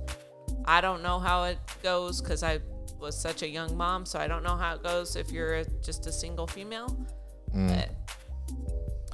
I 0.66 0.82
don't 0.82 1.02
know 1.04 1.20
how 1.20 1.44
it 1.46 1.58
goes 1.84 2.22
because 2.22 2.44
I 2.44 2.60
was 3.00 3.18
such 3.20 3.44
a 3.44 3.48
young 3.48 3.76
mom, 3.78 4.06
so 4.06 4.20
I 4.20 4.28
don't 4.28 4.44
know 4.44 4.56
how 4.58 4.76
it 4.76 4.84
goes 4.84 5.16
if 5.16 5.32
you're 5.32 5.56
a, 5.56 5.66
just 5.82 6.06
a 6.08 6.12
single 6.12 6.48
female. 6.48 6.96
Mm. 7.56 7.68
But 7.70 7.90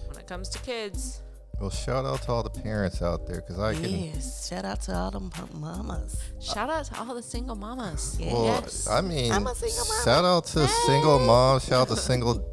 when 0.08 0.18
it 0.18 0.28
comes 0.28 0.50
to 0.50 0.60
kids, 0.60 1.22
Well, 1.62 1.70
shout 1.70 2.04
out 2.06 2.22
to 2.24 2.32
all 2.32 2.44
the 2.44 2.50
parents 2.50 3.02
out 3.02 3.26
there 3.28 3.38
because 3.42 3.60
I 3.60 3.74
can. 3.76 3.86
Yes. 3.90 4.50
Shout 4.50 4.66
out 4.66 4.82
to 4.84 4.94
all 4.96 5.12
them 5.12 5.30
pu- 5.30 5.58
mamas. 5.58 6.22
shout 6.42 6.70
out 6.70 6.86
to 6.86 7.00
all 7.00 7.14
the 7.16 7.22
single 7.24 7.56
mamas. 7.56 8.18
Yeah. 8.20 8.34
Well, 8.34 8.46
Yes. 8.46 8.88
I 8.90 9.02
mean, 9.02 9.32
I'm 9.32 9.48
a 9.48 9.56
single 9.56 9.86
mama. 9.88 10.02
shout 10.04 10.26
out 10.26 10.46
to 10.48 10.68
single 10.68 11.20
moms. 11.20 11.66
Shout 11.66 11.82
out 11.84 11.96
to 11.96 11.98
single 11.98 12.44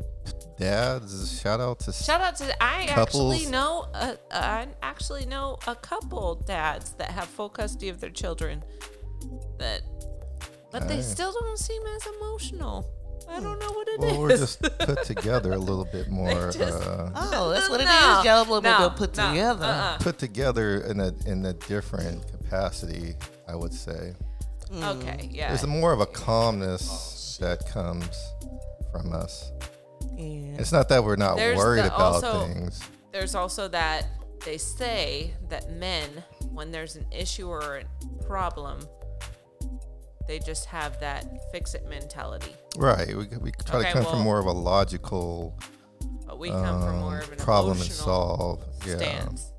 dads. 0.62 1.40
Shout 1.40 1.61
out 1.61 1.81
to. 1.81 1.92
Shout 1.92 2.20
out 2.20 2.37
to 2.37 2.62
I 2.62 2.87
Couples. 2.87 3.35
actually 3.35 3.50
know 3.50 3.87
a, 3.94 4.17
I 4.31 4.69
actually 4.83 5.27
know 5.27 5.58
a 5.67 5.75
couple 5.75 6.37
dads 6.37 6.92
that 6.92 7.10
have 7.10 7.25
full 7.29 7.48
custody 7.48 7.88
of 7.88 8.00
their 8.00 8.10
children 8.10 8.63
that 9.58 9.83
but 10.71 10.88
they 10.88 10.96
Hey. 10.96 11.02
still 11.02 11.33
don't 11.33 11.58
seem 11.58 11.83
as 11.96 12.06
emotional. 12.19 12.88
I 13.29 13.40
don't 13.40 13.58
know 13.60 13.71
what 13.73 13.88
it 13.88 14.02
is. 14.04 14.13
Well, 14.13 14.21
we're 14.21 14.37
just 14.37 14.60
put 14.63 15.04
together 15.04 15.52
a 15.52 15.58
little 15.58 15.85
bit 15.85 16.08
more. 16.19 16.50
just- 16.50 16.60
uh, 16.60 17.10
Oh, 17.15 17.50
that's 17.50 17.69
what 17.71 17.81
it 17.81 17.85
is. 17.85 17.88
No, 17.90 18.23
Y'all 18.25 18.38
a 18.40 18.42
little 18.42 18.63
no, 18.63 18.88
bit 18.90 18.98
put 18.98 19.17
no, 19.17 19.29
together. 19.31 19.65
uh-uh. 19.65 19.98
put 19.98 20.19
together 20.19 20.81
in 20.81 21.00
a 21.00 21.13
in 21.27 21.44
a 21.46 21.52
different 21.52 22.27
capacity, 22.31 23.15
I 23.48 23.54
would 23.54 23.73
say. 23.75 24.15
Okay, 24.75 25.29
yeah. 25.31 25.48
There's 25.48 25.67
more 25.67 25.92
of 25.92 26.00
a 26.00 26.06
calmness 26.06 27.37
that 27.40 27.67
comes 27.71 28.08
from 28.90 29.13
us. 29.13 29.52
Yeah. 30.17 30.56
It's 30.58 30.73
not 30.73 30.88
that 30.90 31.02
we're 31.04 31.17
not 31.17 31.37
worried 31.37 31.83
the 31.85 31.87
about 31.94 32.00
also- 32.25 32.46
things. 32.46 32.81
There's 33.13 33.35
also 33.35 33.69
that 33.69 34.06
they 34.44 34.58
say 34.58 35.35
that 35.48 35.71
men, 35.73 36.08
when 36.50 36.71
there's 36.73 36.96
an 36.96 37.06
issue 37.13 37.48
or 37.48 37.79
a 37.79 38.25
problem, 38.25 38.81
they 40.29 40.38
just 40.38 40.67
have 40.67 40.98
that 41.00 41.27
fix 41.52 41.75
it 41.75 41.87
mentality. 41.88 42.54
Right. 42.77 43.08
We, 43.08 43.27
we 43.38 43.50
try 43.67 43.81
Okay, 43.81 43.88
to 43.88 43.92
come 43.94 44.02
well- 44.04 44.13
from 44.15 44.23
more 44.23 44.38
of 44.38 44.46
a 44.46 44.52
logical 44.52 45.58
But 46.27 46.38
we 46.38 46.48
come 46.50 46.81
from 46.81 46.94
um, 46.94 47.00
more 47.00 47.19
of 47.19 47.31
an 47.33 47.38
problem 47.38 47.73
and 47.77 47.81
emotional 47.87 48.04
solve. 48.06 48.65
Yeah. 48.87 48.96
stance. 48.96 49.52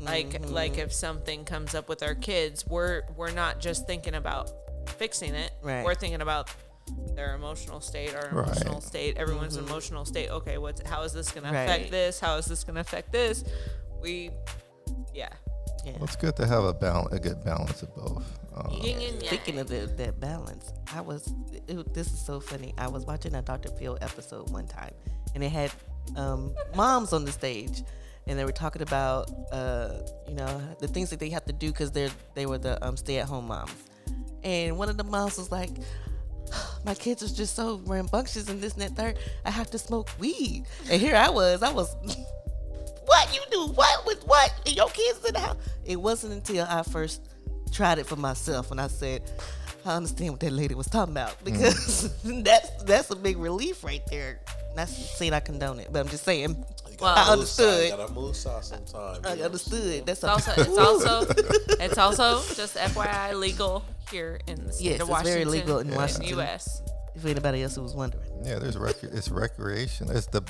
Like 0.00 0.48
like 0.48 0.78
if 0.78 0.92
something 0.92 1.44
comes 1.44 1.74
up 1.74 1.88
with 1.88 2.04
our 2.04 2.14
kids, 2.14 2.64
we're 2.68 3.02
we're 3.16 3.32
not 3.32 3.58
just 3.58 3.86
thinking 3.88 4.14
about 4.14 4.48
fixing 4.90 5.34
it. 5.34 5.50
Right. 5.60 5.84
We're 5.84 5.96
thinking 5.96 6.20
about 6.20 6.50
their 7.14 7.34
emotional 7.34 7.80
state, 7.80 8.14
our 8.14 8.28
Right. 8.30 8.46
emotional 8.48 8.80
state, 8.80 9.16
everyone's 9.16 9.56
emotional 9.56 10.04
state. 10.04 10.30
Okay, 10.30 10.58
what's 10.58 10.86
how 10.88 11.02
is 11.02 11.12
this 11.12 11.30
gonna 11.30 11.52
Right. 11.52 11.62
affect 11.64 11.90
this? 11.90 12.20
How 12.20 12.36
is 12.36 12.46
this 12.46 12.64
gonna 12.64 12.80
affect 12.80 13.12
this? 13.12 13.44
We 14.00 14.30
yeah. 15.14 15.28
yeah. 15.84 15.92
Well, 15.94 16.04
it's 16.04 16.16
good 16.16 16.36
to 16.36 16.46
have 16.46 16.64
a 16.64 16.72
balance, 16.74 17.12
a 17.14 17.18
good 17.18 17.42
balance 17.44 17.82
of 17.82 17.94
both. 17.94 18.24
Um, 18.54 18.72
Yin. 18.82 19.20
Speaking 19.20 19.58
of 19.58 19.68
the, 19.68 19.86
that 19.96 20.18
balance, 20.20 20.72
I 20.94 21.00
was. 21.00 21.32
It, 21.66 21.92
this 21.94 22.12
is 22.12 22.20
so 22.20 22.40
funny. 22.40 22.74
I 22.78 22.88
was 22.88 23.04
watching 23.04 23.34
a 23.34 23.42
Dr. 23.42 23.70
Phil 23.70 23.98
episode 24.00 24.50
one 24.50 24.66
time, 24.66 24.92
and 25.34 25.42
it 25.44 25.50
had 25.50 25.70
um, 26.16 26.54
moms 26.74 27.12
on 27.12 27.24
the 27.24 27.32
stage, 27.32 27.82
and 28.26 28.38
they 28.38 28.44
were 28.44 28.52
talking 28.52 28.82
about, 28.82 29.30
uh, 29.52 29.90
you 30.28 30.34
know, 30.34 30.60
the 30.80 30.88
things 30.88 31.10
that 31.10 31.20
they 31.20 31.28
have 31.30 31.44
to 31.46 31.52
do 31.52 31.68
because 31.68 31.90
they're 31.92 32.10
they 32.34 32.46
were 32.46 32.58
the 32.58 32.84
um, 32.86 32.96
stay-at-home 32.96 33.46
moms, 33.46 33.74
and 34.42 34.76
one 34.78 34.88
of 34.88 34.96
the 34.96 35.04
moms 35.04 35.36
was 35.38 35.50
like. 35.50 35.70
My 36.84 36.94
kids 36.94 37.22
are 37.22 37.34
just 37.34 37.54
so 37.54 37.80
rambunctious 37.84 38.48
and 38.48 38.60
this 38.60 38.74
and 38.74 38.82
that 38.82 38.92
third. 38.92 39.18
I 39.44 39.50
have 39.50 39.70
to 39.70 39.78
smoke 39.78 40.10
weed, 40.18 40.64
and 40.90 41.00
here 41.00 41.16
I 41.16 41.28
was. 41.30 41.62
I 41.62 41.72
was 41.72 41.94
what 43.06 43.34
you 43.34 43.40
do? 43.50 43.72
What 43.72 44.06
with 44.06 44.22
what? 44.24 44.54
And 44.66 44.76
your 44.76 44.88
kids 44.88 45.24
in 45.26 45.34
the 45.34 45.40
house? 45.40 45.56
It 45.84 46.00
wasn't 46.00 46.34
until 46.34 46.66
i 46.68 46.82
first 46.82 47.22
tried 47.72 47.98
it 47.98 48.06
for 48.06 48.16
myself 48.16 48.70
and 48.70 48.80
i 48.80 48.86
said 48.86 49.22
i 49.84 49.94
understand 49.94 50.30
what 50.30 50.40
that 50.40 50.52
lady 50.52 50.74
was 50.74 50.86
talking 50.86 51.12
about 51.12 51.38
mm. 51.40 51.44
because 51.44 52.14
that's 52.42 52.82
that's 52.84 53.10
a 53.10 53.16
big 53.16 53.36
relief 53.36 53.84
right 53.84 54.02
there. 54.10 54.40
Not 54.76 54.88
saying 54.88 55.32
i 55.32 55.40
condone 55.40 55.80
it 55.80 55.88
but 55.92 56.00
i'm 56.00 56.08
just 56.08 56.24
saying 56.24 56.64
Well, 57.00 57.14
i 57.16 57.32
understood 57.32 57.90
Gotta 57.90 58.12
move 58.12 58.34
sauce 58.36 58.68
sometime. 58.70 59.20
i 59.24 59.40
understood 59.42 60.04
that's 60.06 60.24
It's 60.24 60.24
also 60.24 60.52
it's 60.56 60.78
also 60.78 61.26
it's 61.84 61.98
also 61.98 62.54
just 62.54 62.76
FYI 62.76 63.34
legal 63.38 63.84
here 64.10 64.40
in 64.46 64.66
the 64.66 64.72
state 64.72 64.84
Yes, 64.84 65.00
of 65.00 65.08
it's 65.10 65.22
very 65.22 65.44
legal 65.44 65.78
in 65.78 65.94
Washington. 65.94 66.28
U.S. 66.38 66.82
if 67.14 67.24
anybody 67.24 67.62
else 67.62 67.76
was 67.78 67.94
wondering 67.94 68.24
Yeah, 68.44 68.58
there's 68.58 68.76
rec- 68.78 69.02
it's 69.02 69.28
recreation. 69.30 70.08
It's 70.10 70.26
the 70.26 70.42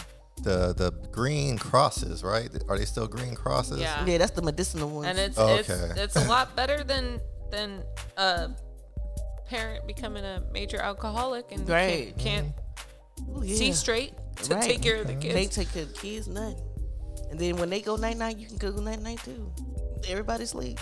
the 0.45 0.73
the 0.73 0.91
green 1.11 1.59
crosses, 1.59 2.23
right? 2.23 2.49
Are 2.69 2.79
they 2.79 2.85
still 2.85 3.09
green 3.09 3.35
crosses? 3.35 3.81
Yeah. 3.81 4.05
yeah 4.07 4.19
that's 4.19 4.31
the 4.33 4.43
medicinal 4.43 4.89
one 4.89 5.05
and 5.07 5.19
it's 5.19 5.37
Oh, 5.39 5.57
it's 5.57 5.69
okay. 5.69 6.01
it's 6.01 6.17
a 6.17 6.27
lot 6.29 6.55
better 6.57 6.85
than 6.85 7.21
than 7.51 7.83
a 8.17 8.51
parent 9.47 9.87
becoming 9.87 10.25
a 10.25 10.43
major 10.53 10.79
alcoholic 10.79 11.51
and 11.53 11.69
Right. 11.69 12.17
can't, 12.19 12.53
can't 12.55 13.47
see 13.57 13.69
yeah. 13.69 13.73
straight 13.75 14.13
to 14.45 14.55
Right. 14.55 14.63
take 14.63 14.83
care 14.83 14.97
of 15.01 15.07
the 15.07 15.15
kids. 15.15 15.35
They 15.35 15.47
take 15.47 15.73
care 15.73 15.83
of 15.83 15.93
the 15.95 15.99
kids, 15.99 16.29
nothing. 16.29 16.57
And 17.31 17.39
then 17.39 17.57
when 17.57 17.69
they 17.71 17.81
go 17.81 17.97
night 17.97 18.17
night, 18.17 18.39
you 18.39 18.47
can 18.47 18.57
go 18.57 18.71
night 18.73 19.01
night 19.03 19.21
too. 19.25 19.53
Everybody 20.09 20.47
sleep. 20.47 20.79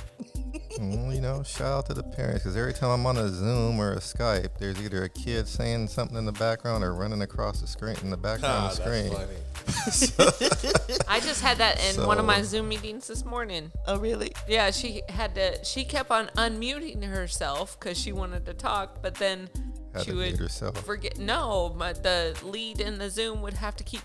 Well, 0.78 1.12
you 1.14 1.20
know, 1.20 1.42
shout 1.42 1.72
out 1.78 1.86
to 1.86 1.94
the 1.94 2.02
parents 2.02 2.42
because 2.44 2.56
every 2.56 2.72
time 2.74 2.90
I'm 2.90 3.06
on 3.06 3.16
a 3.16 3.28
Zoom 3.28 3.80
or 3.80 3.94
a 3.94 3.96
Skype, 3.98 4.58
there's 4.58 4.80
either 4.80 5.04
a 5.04 5.08
kid 5.08 5.48
saying 5.48 5.88
something 5.88 6.16
in 6.16 6.24
the 6.26 6.32
background 6.32 6.84
or 6.84 6.94
running 6.94 7.22
across 7.22 7.60
the 7.60 7.66
screen 7.66 7.96
in 8.02 8.10
the 8.10 8.16
background 8.16 8.54
Ah, 8.56 8.70
of 8.70 8.76
the 8.76 8.84
that's 8.84 8.98
screen. 8.98 9.12
funny. 9.12 11.02
I 11.08 11.18
just 11.20 11.40
had 11.42 11.58
that 11.58 11.82
in 11.82 12.06
one 12.06 12.18
of 12.18 12.24
my 12.24 12.42
Zoom 12.42 12.68
meetings 12.68 13.06
this 13.08 13.24
morning. 13.24 13.72
Oh 13.86 13.98
really? 13.98 14.32
Yeah, 14.46 14.70
she 14.70 15.02
had 15.08 15.34
to. 15.34 15.64
She 15.64 15.84
kept 15.84 16.10
on 16.10 16.26
unmuting 16.36 17.02
herself 17.04 17.78
because 17.80 17.98
she 17.98 18.12
wanted 18.12 18.46
to 18.46 18.54
talk, 18.54 19.02
but 19.02 19.14
then 19.16 19.48
Had 19.54 19.75
she 20.04 20.12
would 20.12 20.38
herself. 20.38 20.76
forget. 20.84 21.18
No, 21.18 21.74
but 21.76 22.02
the 22.02 22.36
lead 22.42 22.80
in 22.80 22.98
the 22.98 23.08
Zoom 23.10 23.42
would 23.42 23.54
have 23.54 23.76
to 23.76 23.84
keep 23.84 24.02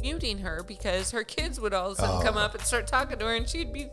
muting 0.00 0.38
her 0.38 0.62
because 0.66 1.10
her 1.10 1.24
kids 1.24 1.60
would 1.60 1.72
all 1.74 1.90
of 1.92 1.98
a 1.98 2.00
sudden 2.00 2.22
come 2.26 2.36
Oh. 2.36 2.40
up 2.40 2.54
and 2.54 2.62
start 2.64 2.86
talking 2.86 3.18
to 3.18 3.24
her, 3.26 3.34
and 3.34 3.48
she'd 3.48 3.72
be 3.72 3.88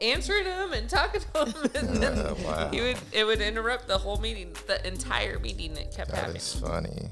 answering 0.00 0.44
them 0.44 0.72
and 0.72 0.88
talking 0.88 1.20
to 1.20 1.32
them, 1.32 1.54
and 1.74 1.88
then 2.02 2.18
Uh, 2.18 2.34
wow. 2.44 2.68
he 2.70 2.80
would. 2.80 2.98
It 3.12 3.24
would 3.24 3.40
interrupt 3.40 3.86
the 3.88 3.98
whole 3.98 4.18
meeting, 4.18 4.54
the 4.66 4.86
entire 4.86 5.38
meeting. 5.38 5.76
It 5.76 5.92
kept 5.94 6.10
That 6.10 6.16
happening. 6.18 6.36
is 6.36 6.54
funny. 6.54 7.08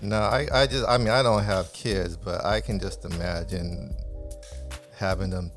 No, 0.00 0.18
I, 0.20 0.48
I 0.52 0.66
just, 0.66 0.84
I 0.88 0.98
mean, 0.98 1.10
I 1.10 1.22
don't 1.22 1.44
have 1.44 1.72
kids, 1.72 2.16
but 2.16 2.44
I 2.44 2.60
can 2.60 2.80
just 2.80 3.04
imagine 3.04 3.94
having 4.96 5.30
them 5.30 5.50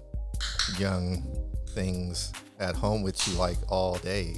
young 0.78 1.26
things 1.70 2.32
at 2.60 2.76
home 2.76 3.02
with 3.04 3.28
you 3.28 3.34
like 3.36 3.58
all 3.70 3.96
day. 3.98 4.36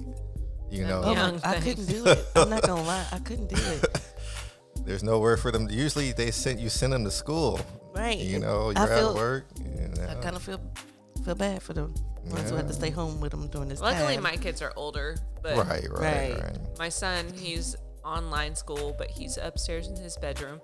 You 0.69 0.85
know, 0.85 1.01
Oh 1.03 1.15
my, 1.15 1.39
I 1.43 1.59
couldn't 1.59 1.85
do 1.85 2.05
it. 2.05 2.25
I'm 2.35 2.49
not 2.49 2.61
gonna 2.63 2.83
lie, 2.83 3.05
I 3.11 3.19
couldn't 3.19 3.47
do 3.49 3.55
it. 3.57 3.99
there's 4.85 5.03
nowhere 5.03 5.37
for 5.37 5.51
them. 5.51 5.69
Usually 5.69 6.11
they 6.11 6.31
send 6.31 6.59
you 6.59 6.69
send 6.69 6.93
them 6.93 7.03
to 7.05 7.11
school. 7.11 7.59
Right. 7.95 8.17
You 8.17 8.39
know, 8.39 8.71
you're 8.71 8.87
feel- 8.87 9.09
at 9.11 9.15
work. 9.15 9.45
You 9.63 9.87
know. 9.87 10.07
I 10.09 10.15
kind 10.15 10.35
of 10.35 10.43
feel 10.43 10.59
feel 11.23 11.35
bad 11.35 11.61
for 11.63 11.73
the 11.73 11.83
ones 12.25 12.49
who 12.49 12.55
have 12.57 12.67
to 12.67 12.73
stay 12.73 12.89
home 12.89 13.19
with 13.21 13.31
them 13.31 13.47
during 13.47 13.69
this 13.69 13.79
Luckily, 13.81 14.15
time. 14.15 14.23
my 14.23 14.35
kids 14.37 14.61
are 14.61 14.73
older, 14.75 15.17
but 15.41 15.57
right, 15.57 15.87
right, 15.89 16.31
Right. 16.33 16.43
right. 16.43 16.57
my 16.77 16.89
son 16.89 17.25
he's 17.33 17.75
online 18.03 18.55
school 18.55 18.95
but 18.97 19.09
he's 19.09 19.37
upstairs 19.37 19.87
in 19.87 19.95
his 19.97 20.15
bedroom 20.17 20.61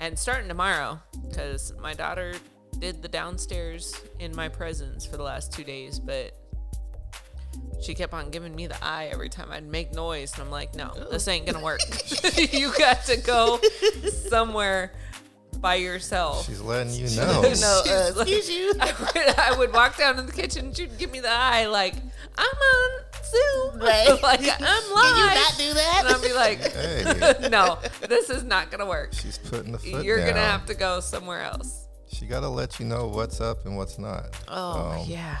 and 0.00 0.18
starting 0.18 0.48
tomorrow 0.48 1.00
because 1.28 1.72
my 1.80 1.94
daughter 1.94 2.34
did 2.78 3.00
the 3.02 3.08
downstairs 3.08 3.94
in 4.18 4.34
my 4.36 4.48
presence 4.48 5.06
for 5.06 5.16
the 5.16 5.22
last 5.22 5.52
two 5.52 5.64
days 5.64 5.98
but 5.98 6.32
she 7.82 7.94
kept 7.94 8.14
on 8.14 8.30
giving 8.30 8.54
me 8.54 8.66
the 8.66 8.82
eye 8.84 9.10
every 9.12 9.28
time 9.28 9.50
I'd 9.50 9.66
make 9.66 9.92
noise 9.92 10.32
and 10.34 10.42
I'm 10.42 10.50
like 10.50 10.74
no 10.74 10.92
this 11.10 11.28
ain't 11.28 11.46
gonna 11.46 11.62
work 11.62 11.80
you 12.52 12.72
got 12.78 13.04
to 13.06 13.16
go 13.18 13.60
somewhere 14.28 14.92
by 15.60 15.76
yourself 15.76 16.46
She's 16.46 16.60
letting 16.60 16.92
you 16.94 17.06
You 17.06 17.16
know. 17.16 17.42
know, 17.42 17.48
She's 17.48 17.62
uh, 17.62 18.12
like- 18.16 18.28
excuse 18.28 18.50
you. 18.50 18.74
I 18.80 18.92
would, 19.00 19.38
I 19.38 19.58
would 19.58 19.72
walk 19.72 19.96
down 19.96 20.18
in 20.18 20.26
the 20.26 20.32
kitchen 20.32 20.66
and 20.66 20.76
she'd 20.76 20.98
give 20.98 21.10
me 21.10 21.20
the 21.20 21.30
eye 21.30 21.66
like 21.66 21.94
I'm 22.36 22.46
on 22.46 22.90
Zoom 23.24 23.80
Right. 23.80 24.08
like 24.22 24.40
I'm 24.40 24.92
live 24.92 25.14
Can 25.14 25.16
you 25.16 25.26
not 25.26 25.54
do 25.56 25.74
that? 25.74 26.02
and 26.06 26.14
I'd 26.16 26.22
be 26.22 26.32
like 26.32 26.58
hey, 26.72 27.48
no, 27.48 27.78
this 28.08 28.30
is 28.30 28.42
not 28.44 28.70
gonna 28.70 28.86
work. 28.86 29.12
she's 29.14 29.38
putting 29.38 29.72
the 29.72 29.78
foot 29.78 30.04
You're 30.04 30.18
down. 30.18 30.28
gonna 30.30 30.40
have 30.40 30.66
to 30.66 30.74
go 30.74 31.00
somewhere 31.00 31.42
else. 31.42 31.86
She 32.08 32.26
got 32.26 32.40
to 32.40 32.48
let 32.48 32.78
you 32.78 32.86
know 32.86 33.08
what's 33.08 33.40
up 33.40 33.64
and 33.66 33.76
what's 33.76 33.98
not. 33.98 34.26
Oh 34.48 35.00
Um, 35.00 35.04
yeah. 35.08 35.38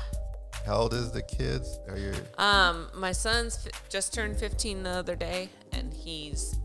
How 0.66 0.76
old 0.76 0.94
is 0.94 1.10
the 1.12 1.22
kids? 1.22 1.78
Are 1.88 1.98
you? 1.98 2.14
Um, 2.38 2.88
my 2.94 3.12
son's 3.12 3.56
fi- 3.56 3.70
just 3.90 4.14
turned 4.14 4.36
15 4.38 4.82
the 4.82 4.90
other 4.90 5.14
day, 5.14 5.50
and 5.72 5.92
he's 5.92 6.58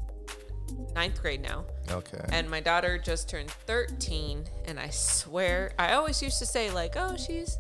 ninth 0.96 1.22
grade 1.22 1.42
now. 1.42 1.66
Okay. 1.92 2.24
And 2.32 2.50
my 2.50 2.62
daughter 2.62 2.98
just 2.98 3.30
turned 3.30 3.52
13, 3.52 4.46
and 4.66 4.80
I 4.80 4.90
swear, 4.90 5.74
I 5.78 5.94
always 5.94 6.22
used 6.22 6.40
to 6.40 6.46
say 6.46 6.72
like, 6.72 6.94
oh, 6.96 7.18
she's, 7.18 7.58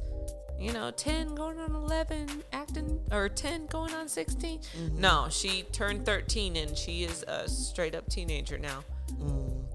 you 0.58 0.72
know, 0.72 0.92
10 0.92 1.36
going 1.36 1.60
on 1.60 1.76
11, 1.76 2.44
acting, 2.54 3.00
or 3.12 3.28
10 3.28 3.66
going 3.68 3.94
on 3.94 4.08
16. 4.08 4.62
No, 4.94 5.28
she 5.30 5.64
turned 5.74 6.06
13, 6.06 6.56
and 6.56 6.78
she 6.78 7.04
is 7.04 7.24
a 7.28 7.50
straight 7.50 7.96
up 7.96 8.08
teenager 8.10 8.58
now. 8.58 8.84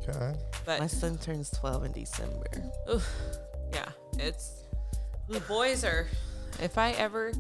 okay. 0.09 0.33
But 0.65 0.81
My 0.81 0.87
son 0.87 1.19
turns 1.19 1.51
12 1.51 1.85
in 1.85 1.93
December. 1.93 2.47
Oof. 2.91 3.07
Yeah, 3.73 3.89
it's 4.19 4.63
the 5.29 5.41
boys 5.41 5.85
are. 5.85 6.07
If 6.63 6.79
I 6.79 6.93
ever, 6.93 7.33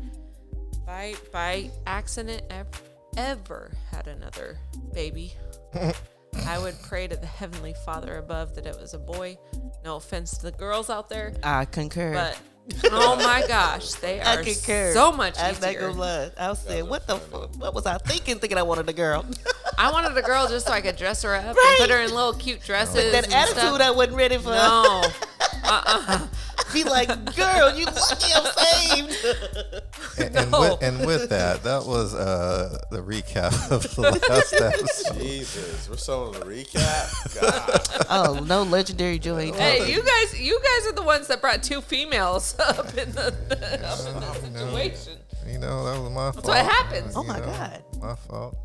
by 0.86 1.14
by 1.32 1.70
accident, 1.86 2.42
ever, 2.50 2.68
ever 3.16 3.72
had 3.90 4.06
another 4.08 4.58
baby, 4.92 5.32
I 6.46 6.58
would 6.58 6.74
pray 6.82 7.06
to 7.08 7.16
the 7.16 7.26
heavenly 7.26 7.74
Father 7.84 8.18
above 8.18 8.54
that 8.56 8.66
it 8.66 8.76
was 8.80 8.94
a 8.94 8.98
boy. 8.98 9.38
No 9.84 9.96
offense 9.96 10.36
to 10.38 10.44
the 10.50 10.52
girls 10.52 10.90
out 10.90 11.08
there, 11.08 11.34
I 11.42 11.64
concur. 11.64 12.12
but 12.14 12.38
oh 12.92 13.16
my 13.16 13.44
gosh, 13.46 13.92
they 13.94 14.20
I 14.20 14.36
are 14.36 14.42
concur. 14.42 14.92
so 14.94 15.12
much 15.12 15.38
I'm 15.38 15.54
easier. 15.54 15.92
lie. 15.92 16.30
I 16.38 16.48
was 16.48 16.60
saying, 16.60 16.88
what 16.88 17.06
the 17.06 17.16
fuck? 17.16 17.54
What 17.60 17.74
was 17.74 17.84
I 17.86 17.98
thinking? 17.98 18.38
Thinking 18.38 18.56
I 18.58 18.62
wanted 18.62 18.88
a 18.88 18.92
girl. 18.94 19.24
I 19.78 19.90
wanted 19.92 20.16
a 20.16 20.22
girl 20.22 20.48
just 20.48 20.66
so 20.66 20.72
I 20.72 20.80
could 20.80 20.96
dress 20.96 21.22
her 21.22 21.34
up 21.34 21.44
Right. 21.56 21.76
and 21.80 21.88
put 21.88 21.90
her 21.94 22.02
in 22.02 22.14
little 22.14 22.32
cute 22.32 22.62
dresses. 22.62 23.12
that 23.12 23.30
attitude 23.32 23.58
stuff. 23.58 23.80
I 23.80 23.90
wasn't 23.90 24.16
ready 24.16 24.38
for. 24.38 24.48
No. 24.50 25.02
Uh-uh. 25.64 26.26
be 26.72 26.84
like, 26.84 27.08
girl, 27.36 27.74
you 27.74 27.86
lucky 27.86 28.32
I'm 28.34 28.46
saved. 28.52 29.26
And, 30.18 30.36
and, 30.36 30.50
No. 30.50 30.60
with, 30.60 30.82
and 30.82 31.06
with 31.06 31.28
that, 31.30 31.62
that 31.62 31.84
was 31.86 32.14
uh, 32.14 32.78
the 32.90 32.98
recap 32.98 33.70
of 33.70 33.82
the 33.94 34.02
last 34.28 34.52
episode. 34.60 35.18
Jesus, 35.20 35.88
we're 35.88 35.96
still 35.96 36.28
on 36.28 36.32
the 36.34 36.40
recap. 36.40 37.40
God, 37.40 38.06
oh, 38.10 38.44
no 38.44 38.62
legendary 38.62 39.18
joint. 39.18 39.54
Hey, 39.56 39.90
you 39.92 40.02
guys, 40.02 40.40
you 40.40 40.58
guys 40.60 40.88
are 40.92 40.94
the 40.94 41.02
ones 41.02 41.26
that 41.28 41.40
brought 41.40 41.62
two 41.62 41.80
females 41.80 42.56
up 42.60 42.96
in 42.96 43.10
the, 43.12 43.28
up 43.28 44.44
in 44.44 44.52
the 44.52 44.58
situation. 44.58 45.18
You 45.46 45.58
know, 45.58 45.84
that 45.84 46.00
was 46.00 46.10
my 46.10 46.32
fault. 46.32 46.46
what 46.46 46.64
happens. 46.64 47.14
Uh, 47.14 47.20
Oh 47.20 47.22
my 47.24 47.38
know, 47.38 47.46
God. 47.46 47.84
My 48.00 48.14
fault. 48.14 48.56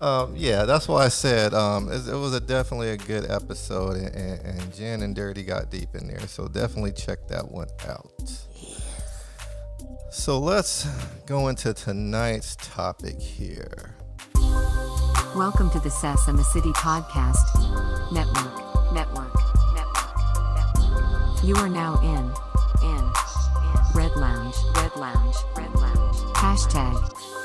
Um, 0.00 0.34
yeah, 0.34 0.64
that's 0.64 0.88
why 0.88 1.04
I 1.04 1.08
said 1.08 1.52
um, 1.52 1.92
it, 1.92 2.06
was 2.06 2.34
a 2.34 2.40
definitely 2.40 2.90
a 2.90 2.96
good 2.96 3.30
episode, 3.30 3.96
and, 3.96 4.14
and, 4.14 4.40
and 4.46 4.74
Jen 4.74 5.02
and 5.02 5.14
Dirty 5.14 5.42
got 5.42 5.70
deep 5.70 5.94
in 5.94 6.08
there, 6.08 6.26
so 6.26 6.48
definitely 6.48 6.92
check 6.92 7.28
that 7.28 7.50
one 7.50 7.68
out. 7.86 8.10
So 10.10 10.38
let's 10.38 10.86
go 11.26 11.48
into 11.48 11.74
tonight's 11.74 12.56
topic 12.56 13.20
here. 13.20 13.94
Welcome 15.36 15.70
to 15.70 15.80
the 15.80 15.90
Sess 15.90 16.28
and 16.28 16.38
the 16.38 16.44
City 16.44 16.72
Podcast 16.72 17.44
Network. 18.10 18.94
Network. 18.94 19.34
Network. 19.74 20.16
Network. 20.82 21.44
You 21.44 21.56
are 21.56 21.68
now 21.68 22.00
in, 22.00 22.88
in, 22.88 22.96
in 22.96 23.82
Red 23.94 24.16
Lounge. 24.16 24.56
Red 24.76 24.96
Lounge. 24.96 25.36
Red 25.54 25.74
Lounge. 25.74 26.16
Hashtag 26.34 27.39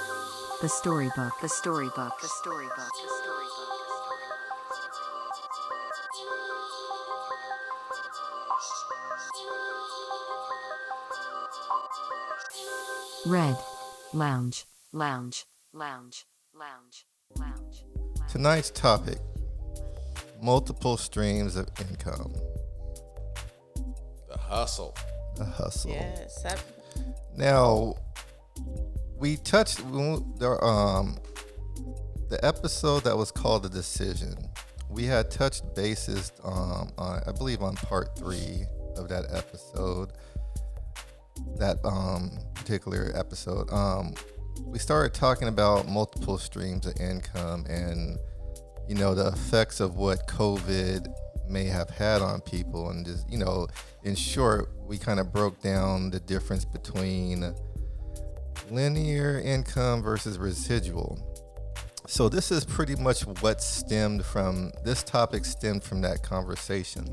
the 0.61 0.69
storybook. 0.69 1.33
The 1.41 1.49
storybook. 1.49 2.19
The 2.21 2.27
storybook. 2.27 2.75
The 2.77 3.11
storybook. 3.21 3.55
Red 13.27 13.57
Lounge. 14.13 14.65
Lounge. 14.93 15.45
Lounge. 15.73 16.25
Lounge. 16.53 17.05
Lounge. 17.37 17.85
Tonight's 18.29 18.69
topic 18.69 19.17
multiple 20.45 20.95
streams 20.95 21.55
of 21.55 21.67
income, 21.81 22.33
the 24.29 24.37
hustle. 24.37 24.95
a 25.39 25.43
hustle. 25.43 25.91
Yes, 25.91 26.43
that, 26.43 26.63
Now, 27.35 27.95
we 29.17 29.37
touched 29.37 29.77
the 29.77 30.57
um 30.61 31.17
the 32.29 32.43
episode 32.43 33.03
that 33.03 33.15
was 33.15 33.31
called 33.31 33.63
the 33.63 33.69
decision. 33.69 34.35
We 34.89 35.05
had 35.05 35.31
touched 35.31 35.63
bases 35.75 36.31
um 36.43 36.91
on 36.97 37.21
I 37.25 37.31
believe 37.31 37.61
on 37.61 37.75
part 37.75 38.17
three 38.17 38.65
of 38.97 39.09
that 39.09 39.25
episode. 39.31 40.11
That 41.57 41.77
um 41.85 42.31
particular 42.53 43.11
episode. 43.15 43.71
Um 43.71 44.13
we 44.63 44.79
started 44.79 45.13
talking 45.13 45.47
about 45.47 45.87
multiple 45.87 46.37
streams 46.37 46.85
of 46.85 46.99
income 46.99 47.65
and 47.69 48.17
you 48.87 48.95
know 48.95 49.15
the 49.15 49.27
effects 49.27 49.79
of 49.79 49.95
what 49.95 50.27
COVID 50.27 51.07
may 51.47 51.65
have 51.65 51.89
had 51.89 52.21
on 52.21 52.41
people 52.41 52.89
and 52.89 53.05
just 53.05 53.29
you 53.29 53.37
know 53.37 53.67
in 54.03 54.15
short 54.15 54.71
we 54.85 54.97
kind 54.97 55.19
of 55.19 55.31
broke 55.31 55.61
down 55.61 56.09
the 56.09 56.19
difference 56.21 56.65
between 56.65 57.53
linear 58.69 59.39
income 59.39 60.01
versus 60.01 60.37
residual. 60.37 61.19
So 62.07 62.29
this 62.29 62.51
is 62.51 62.65
pretty 62.65 62.95
much 62.95 63.21
what 63.41 63.61
stemmed 63.61 64.23
from 64.25 64.71
this 64.83 65.03
topic 65.03 65.45
stemmed 65.45 65.83
from 65.83 66.01
that 66.01 66.21
conversation. 66.21 67.07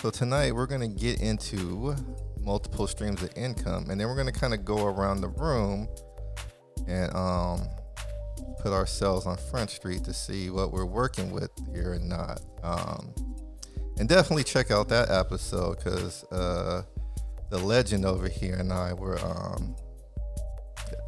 So 0.00 0.10
tonight 0.10 0.54
we're 0.54 0.66
going 0.66 0.80
to 0.80 0.88
get 0.88 1.20
into 1.20 1.96
multiple 2.40 2.86
streams 2.86 3.22
of 3.22 3.30
income 3.36 3.90
and 3.90 4.00
then 4.00 4.06
we're 4.06 4.14
going 4.14 4.32
to 4.32 4.40
kind 4.40 4.54
of 4.54 4.64
go 4.64 4.86
around 4.86 5.20
the 5.20 5.28
room 5.28 5.88
and 6.86 7.12
um 7.14 7.68
put 8.60 8.72
ourselves 8.72 9.26
on 9.26 9.36
front 9.36 9.68
street 9.68 10.04
to 10.04 10.12
see 10.12 10.50
what 10.50 10.72
we're 10.72 10.84
working 10.84 11.32
with 11.32 11.50
here 11.72 11.94
and 11.94 12.08
not 12.08 12.40
um 12.62 13.12
and 13.98 14.08
definitely 14.08 14.44
check 14.44 14.70
out 14.70 14.88
that 14.88 15.10
episode 15.10 15.76
because 15.78 16.22
uh 16.30 16.82
the 17.50 17.58
legend 17.58 18.04
over 18.04 18.28
here 18.28 18.54
and 18.54 18.72
i 18.72 18.92
were 18.92 19.18
um 19.18 19.74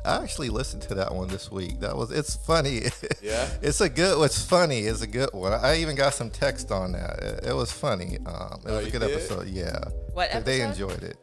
I 0.04 0.22
actually 0.22 0.48
listened 0.48 0.82
to 0.82 0.94
that 0.94 1.14
one 1.14 1.28
this 1.28 1.50
week. 1.50 1.80
That 1.80 1.96
was 1.96 2.10
it's 2.10 2.34
funny. 2.36 2.82
Yeah? 3.22 3.48
it's 3.62 3.80
a 3.80 3.88
good. 3.88 4.22
It's 4.24 4.42
funny. 4.44 4.80
It's 4.80 5.02
a 5.02 5.06
good 5.06 5.30
one. 5.32 5.52
I 5.52 5.78
even 5.80 5.96
got 5.96 6.14
some 6.14 6.30
text 6.30 6.70
on 6.70 6.92
that. 6.92 7.18
It, 7.22 7.46
it 7.48 7.52
was 7.54 7.70
funny. 7.72 8.18
Um, 8.26 8.60
it 8.64 8.70
Oh, 8.70 8.76
was 8.78 8.86
a 8.86 8.90
good 8.90 9.00
did? 9.00 9.10
episode. 9.12 9.48
Yeah. 9.48 9.78
What 10.12 10.28
episode? 10.30 10.44
They 10.46 10.60
enjoyed 10.62 11.02
it. 11.02 11.16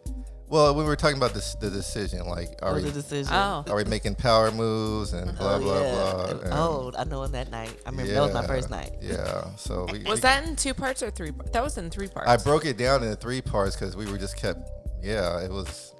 Well, 0.47 0.75
we 0.75 0.83
were 0.83 0.95
talking 0.95 1.17
about 1.17 1.33
this 1.33 1.55
the 1.55 1.69
decision. 1.71 2.27
Like, 2.27 2.59
are 2.61 2.73
Oh, 2.73 2.75
we 2.75 2.81
the 2.81 2.91
decision. 2.91 3.33
Oh. 3.33 3.63
are 3.67 3.75
we 3.75 3.83
making 3.85 4.13
power 4.15 4.51
moves 4.51 5.13
and 5.13 5.35
blah 5.37 5.55
Oh, 5.55 5.59
blah 5.59 5.81
yeah. 5.81 5.91
blah? 5.93 6.25
And- 6.25 6.39
and- 6.43 6.53
oh, 6.53 6.91
I 6.95 7.03
know 7.05 7.21
on 7.21 7.31
that 7.31 7.49
night. 7.49 7.73
I 7.85 7.89
remember 7.89 8.13
that 8.13 8.21
was 8.21 8.33
my 8.33 8.45
first 8.45 8.69
night. 8.69 8.91
Yeah. 9.01 9.45
So 9.55 9.87
we, 9.91 10.03
was 10.03 10.17
we- 10.17 10.21
that 10.21 10.45
in 10.47 10.55
two 10.55 10.75
parts 10.75 11.01
or 11.01 11.09
three? 11.09 11.31
That 11.53 11.63
was 11.63 11.77
in 11.79 11.89
three 11.89 12.07
parts. 12.07 12.29
I 12.29 12.37
broke 12.37 12.65
it 12.65 12.77
down 12.77 13.01
into 13.03 13.15
three 13.15 13.41
parts 13.41 13.75
because 13.75 13.95
we 13.95 14.05
were 14.05 14.19
just 14.19 14.37
kept. 14.37 14.69
Yeah, 15.01 15.39
it 15.43 15.49
was. 15.51 15.94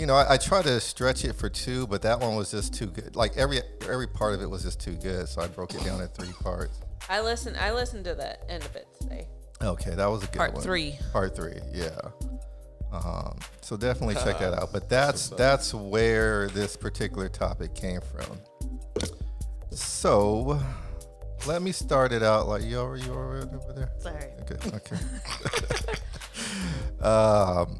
You 0.00 0.06
know, 0.06 0.14
I, 0.14 0.32
I 0.32 0.36
tried 0.38 0.64
to 0.64 0.80
stretch 0.80 1.26
it 1.26 1.34
for 1.34 1.50
two, 1.50 1.86
but 1.86 2.00
that 2.02 2.20
one 2.20 2.34
was 2.34 2.50
just 2.50 2.72
too 2.72 2.86
good. 2.86 3.16
Like 3.16 3.36
every 3.36 3.60
every 3.82 4.06
part 4.06 4.32
of 4.32 4.40
it 4.40 4.48
was 4.48 4.62
just 4.62 4.80
too 4.80 4.94
good, 4.94 5.28
so 5.28 5.42
I 5.42 5.46
broke 5.46 5.74
it 5.74 5.84
down 5.84 6.00
in 6.00 6.08
three 6.08 6.32
parts. 6.42 6.80
I 7.10 7.20
listened. 7.20 7.58
I 7.58 7.74
listened 7.74 8.06
to 8.06 8.14
the 8.14 8.50
end 8.50 8.64
of 8.64 8.74
it 8.76 8.88
today. 8.98 9.28
Okay, 9.60 9.94
that 9.94 10.06
was 10.06 10.22
a 10.22 10.26
good 10.28 10.38
Part 10.38 10.54
one. 10.54 10.62
three. 10.62 10.98
Part 11.12 11.36
three, 11.36 11.58
yeah. 11.70 12.00
Um, 12.90 13.40
so 13.60 13.76
definitely 13.76 14.14
check 14.14 14.38
that 14.38 14.54
out. 14.54 14.72
But 14.72 14.88
that's 14.88 15.28
that's 15.28 15.74
where 15.74 16.48
this 16.48 16.78
particular 16.78 17.28
topic 17.28 17.74
came 17.74 18.00
from. 18.00 18.40
So 19.70 20.58
let 21.46 21.60
me 21.60 21.72
start 21.72 22.12
it 22.12 22.22
out. 22.22 22.48
Like 22.48 22.62
you 22.62 22.78
over 22.78 22.96
you 22.96 23.10
over 23.10 23.36
over 23.36 23.72
there? 23.74 23.90
Sorry. 23.98 24.30
Okay. 24.40 24.76
Okay. 24.76 24.96
um, 27.06 27.78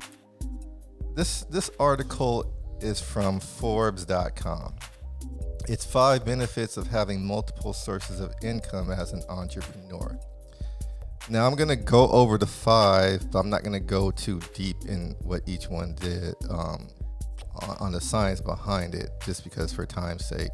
this 1.20 1.42
this 1.50 1.70
article 1.78 2.50
is 2.80 2.98
from 2.98 3.40
Forbes.com. 3.40 4.74
It's 5.68 5.84
five 5.84 6.24
benefits 6.24 6.78
of 6.78 6.86
having 6.86 7.22
multiple 7.22 7.74
sources 7.74 8.20
of 8.20 8.32
income 8.42 8.90
as 8.90 9.12
an 9.12 9.22
entrepreneur. 9.28 10.18
Now 11.28 11.46
I'm 11.46 11.56
gonna 11.56 11.76
go 11.76 12.08
over 12.08 12.38
the 12.38 12.46
five, 12.46 13.30
but 13.30 13.38
I'm 13.38 13.50
not 13.50 13.62
gonna 13.62 13.80
go 13.80 14.10
too 14.10 14.40
deep 14.54 14.86
in 14.88 15.14
what 15.20 15.42
each 15.46 15.68
one 15.68 15.94
did 15.96 16.34
um, 16.48 16.88
on, 17.80 17.92
the 17.92 18.00
science 18.00 18.40
behind 18.40 18.94
it, 18.94 19.10
just 19.22 19.44
because 19.44 19.74
for 19.74 19.84
time's 19.84 20.24
sake, 20.24 20.48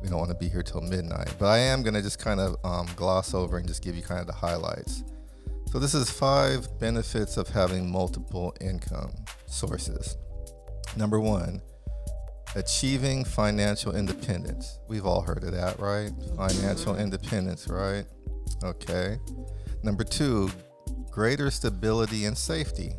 we 0.00 0.08
don't 0.08 0.18
want 0.18 0.30
to 0.30 0.36
be 0.36 0.48
here 0.48 0.62
till 0.62 0.82
midnight. 0.82 1.34
But 1.36 1.46
I 1.46 1.58
am 1.58 1.82
gonna 1.82 2.00
just 2.00 2.20
kind 2.20 2.38
of 2.38 2.54
um, 2.64 2.86
gloss 2.94 3.34
over 3.34 3.58
and 3.58 3.66
just 3.66 3.82
give 3.82 3.96
you 3.96 4.02
kind 4.02 4.20
of 4.20 4.28
the 4.28 4.34
highlights. 4.34 5.02
So 5.72 5.80
this 5.80 5.94
is 5.94 6.08
five 6.08 6.68
benefits 6.78 7.36
of 7.36 7.48
having 7.48 7.90
multiple 7.90 8.54
income 8.60 9.12
sources. 9.56 10.16
Number 10.96 11.20
one, 11.20 11.60
achieving 12.54 13.24
financial 13.24 13.94
independence. 13.94 14.78
We've 14.88 15.06
all 15.06 15.22
heard 15.22 15.44
of 15.44 15.52
that, 15.52 15.78
right? 15.78 16.10
Financial 16.36 16.92
mm-hmm. 16.92 17.02
independence, 17.02 17.68
right? 17.68 18.04
Okay. 18.62 19.18
Number 19.82 20.04
two, 20.04 20.50
greater 21.10 21.50
stability 21.50 22.24
and 22.24 22.36
safety. 22.36 22.92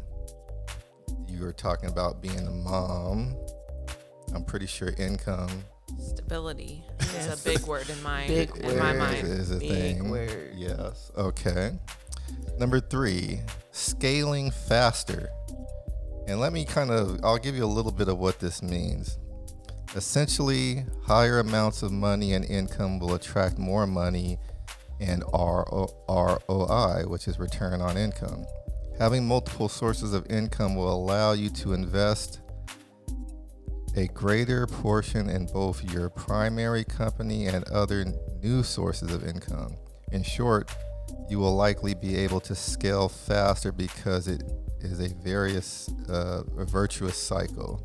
You 1.28 1.42
were 1.42 1.54
talking 1.54 1.90
about 1.90 2.22
being 2.22 2.48
a 2.48 2.52
mom. 2.52 3.36
I'm 4.34 4.44
pretty 4.44 4.68
sure 4.68 4.90
income 4.98 5.50
Stability 6.00 6.84
is 7.18 7.28
a 7.28 7.44
big 7.44 7.66
word 7.66 7.90
in 7.90 8.02
my 8.04 8.28
Big 8.28 8.56
in 8.58 8.78
my 8.78 8.94
mind. 8.94 9.26
is 9.26 9.52
a 9.52 9.58
Big 9.60 9.70
thing. 9.70 10.10
word. 10.10 10.54
Yes. 10.56 11.12
Okay. 11.18 11.72
Number 12.60 12.80
three, 12.80 13.40
scaling 13.72 14.52
faster. 14.52 15.30
And 16.28 16.42
let 16.42 16.52
me 16.52 16.66
kind 16.66 16.92
of, 16.92 17.22
I'll 17.24 17.38
give 17.38 17.56
you 17.56 17.64
a 17.64 17.66
little 17.66 17.92
bit 17.92 18.10
of 18.10 18.18
what 18.18 18.40
this 18.40 18.62
means. 18.62 19.18
Essentially, 19.96 20.86
higher 21.04 21.40
amounts 21.40 21.84
of 21.84 21.92
money 21.94 22.34
and 22.34 22.44
income 22.44 23.00
will 23.00 23.16
attract 23.16 23.58
more 23.58 23.88
money 23.88 24.38
and 25.00 25.24
ROI, 25.34 27.04
which 27.08 27.30
is 27.30 27.40
return 27.40 27.82
on 27.82 27.96
income. 27.96 28.46
Having 29.00 29.26
multiple 29.26 29.70
sources 29.70 30.14
of 30.14 30.30
income 30.30 30.76
will 30.76 30.94
allow 30.94 31.32
you 31.32 31.50
to 31.52 31.72
invest 31.72 32.42
a 33.96 34.08
greater 34.08 34.68
portion 34.68 35.30
in 35.30 35.46
both 35.46 35.82
your 35.94 36.10
primary 36.10 36.84
company 36.84 37.48
and 37.48 37.64
other 37.70 38.06
new 38.44 38.64
sources 38.64 39.14
of 39.14 39.26
income. 39.26 39.78
In 40.12 40.24
short, 40.24 40.70
you 41.30 41.40
will 41.40 41.56
likely 41.56 41.94
be 41.94 42.18
able 42.18 42.42
to 42.42 42.54
scale 42.54 43.08
faster 43.08 43.72
because 43.72 44.28
it 44.28 44.44
is 44.82 45.00
a 45.00 45.14
various 45.16 45.90
uh, 46.10 46.44
a 46.58 46.66
virtuous 46.66 47.18
cycle. 47.18 47.82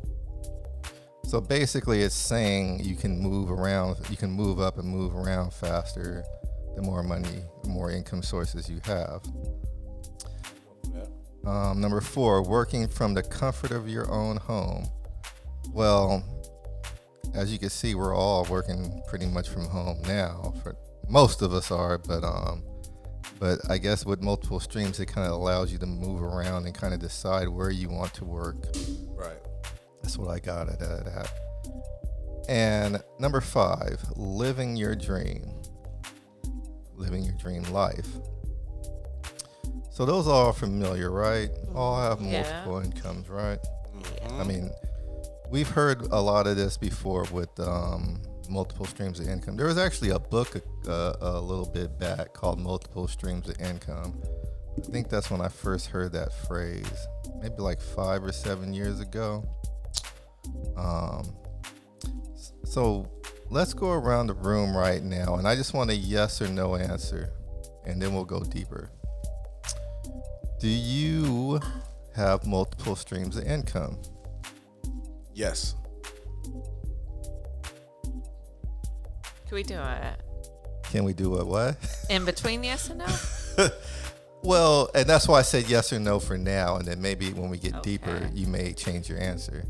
So 1.25 1.39
basically, 1.39 2.01
it's 2.01 2.15
saying 2.15 2.81
you 2.83 2.95
can 2.95 3.19
move 3.19 3.49
around, 3.49 3.97
you 4.09 4.17
can 4.17 4.29
move 4.29 4.59
up 4.59 4.77
and 4.77 4.87
move 4.87 5.15
around 5.15 5.53
faster. 5.53 6.23
The 6.75 6.81
more 6.81 7.03
money, 7.03 7.43
the 7.63 7.69
more 7.69 7.91
income 7.91 8.23
sources 8.23 8.69
you 8.69 8.81
have. 8.85 9.21
Um, 11.45 11.79
number 11.79 12.01
four, 12.01 12.41
working 12.41 12.87
from 12.87 13.13
the 13.13 13.21
comfort 13.21 13.71
of 13.71 13.87
your 13.87 14.09
own 14.09 14.37
home. 14.37 14.87
Well, 15.71 16.23
as 17.35 17.51
you 17.51 17.59
can 17.59 17.69
see, 17.69 17.95
we're 17.95 18.15
all 18.15 18.45
working 18.45 19.01
pretty 19.07 19.27
much 19.27 19.49
from 19.49 19.65
home 19.65 20.01
now. 20.07 20.53
For 20.63 20.75
most 21.09 21.41
of 21.41 21.53
us 21.53 21.69
are, 21.69 21.97
but 21.97 22.23
um, 22.23 22.63
but 23.43 23.59
I 23.69 23.77
guess 23.77 24.05
with 24.05 24.21
multiple 24.21 24.61
streams, 24.61 25.01
it 25.01 25.07
kind 25.07 25.27
of 25.27 25.33
allows 25.33 25.69
you 25.69 25.77
to 25.79 25.85
move 25.85 26.23
around 26.23 26.65
and 26.65 26.73
kind 26.73 26.93
of 26.93 27.01
decide 27.01 27.49
where 27.49 27.71
you 27.71 27.89
want 27.89 28.13
to 28.13 28.23
work. 28.23 28.55
Right. 29.09 29.35
That's 30.01 30.17
what 30.17 30.29
I 30.29 30.39
got 30.39 30.69
out 30.69 30.81
of 30.81 31.03
that. 31.03 31.29
And 32.47 33.03
number 33.19 33.41
five, 33.41 34.01
living 34.15 34.77
your 34.77 34.95
dream. 34.95 35.43
Living 36.95 37.25
your 37.25 37.35
dream 37.35 37.63
life. 37.63 38.07
So 39.91 40.05
those 40.05 40.25
are 40.25 40.31
all 40.33 40.45
are 40.47 40.53
familiar, 40.53 41.11
right? 41.11 41.49
All 41.75 41.99
have 42.01 42.21
Yeah. 42.21 42.43
multiple 42.43 42.79
incomes, 42.79 43.27
right? 43.27 43.59
Mm-hmm. 43.93 44.39
I 44.39 44.43
mean, 44.45 44.71
we've 45.49 45.67
heard 45.67 46.01
a 46.11 46.21
lot 46.21 46.47
of 46.47 46.55
this 46.55 46.77
before 46.77 47.25
with 47.29 47.59
um, 47.59 48.21
multiple 48.53 48.85
streams 48.85 49.19
of 49.19 49.27
income. 49.27 49.57
There 49.57 49.65
was 49.65 49.79
actually 49.79 50.11
a 50.11 50.19
book 50.19 50.61
uh, 50.87 51.13
a 51.19 51.41
little 51.41 51.65
bit 51.65 51.97
back 51.99 52.33
called 52.33 52.59
Multiple 52.59 53.07
Streams 53.07 53.49
of 53.49 53.59
Income. 53.59 54.21
I 54.77 54.91
think 54.91 55.09
that's 55.09 55.31
when 55.31 55.41
I 55.41 55.49
first 55.49 55.87
heard 55.87 56.13
that 56.13 56.31
phrase, 56.47 57.07
maybe 57.41 57.55
like 57.57 57.81
five 57.81 58.23
or 58.23 58.31
seven 58.31 58.73
years 58.73 58.99
ago. 58.99 59.43
Um, 60.77 61.35
so 62.63 63.11
let's 63.49 63.73
go 63.73 63.91
around 63.91 64.27
the 64.27 64.33
room 64.33 64.75
right 64.77 65.01
now, 65.01 65.35
and 65.35 65.47
I 65.47 65.55
just 65.55 65.73
want 65.73 65.89
a 65.89 65.95
yes 65.95 66.41
or 66.41 66.47
no 66.47 66.75
answer, 66.75 67.31
and 67.85 68.01
then 68.01 68.13
we'll 68.13 68.23
go 68.25 68.41
deeper. 68.43 68.91
Do 70.59 70.67
you 70.67 71.59
have 72.15 72.45
multiple 72.45 72.95
streams 72.95 73.35
of 73.35 73.45
income? 73.45 73.99
Yes. 75.33 75.75
Can 79.53 79.57
we 79.57 79.63
do 79.63 79.79
it 79.79 80.21
Can 80.85 81.03
we 81.03 81.13
do 81.13 81.35
a 81.35 81.45
what? 81.45 81.77
in 82.09 82.25
between 82.25 82.63
yes 82.63 82.89
and 82.89 82.97
no? 82.97 83.69
well, 84.43 84.89
and 84.95 85.07
that's 85.07 85.27
why 85.27 85.37
I 85.37 85.41
said 85.43 85.69
yes 85.69 85.93
or 85.93 85.99
no 85.99 86.19
for 86.19 86.39
now, 86.39 86.77
and 86.77 86.87
then 86.87 86.99
maybe 86.99 87.31
when 87.33 87.51
we 87.51 87.59
get 87.59 87.83
deeper, 87.83 88.31
you 88.33 88.47
may 88.47 88.73
change 88.73 89.07
your 89.07 89.19
answer. 89.19 89.63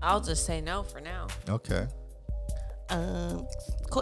I'll 0.00 0.20
just 0.20 0.46
say 0.46 0.60
no 0.60 0.84
for 0.84 1.00
now. 1.00 1.26
Okay. 1.48 1.88
Um, 2.88 3.48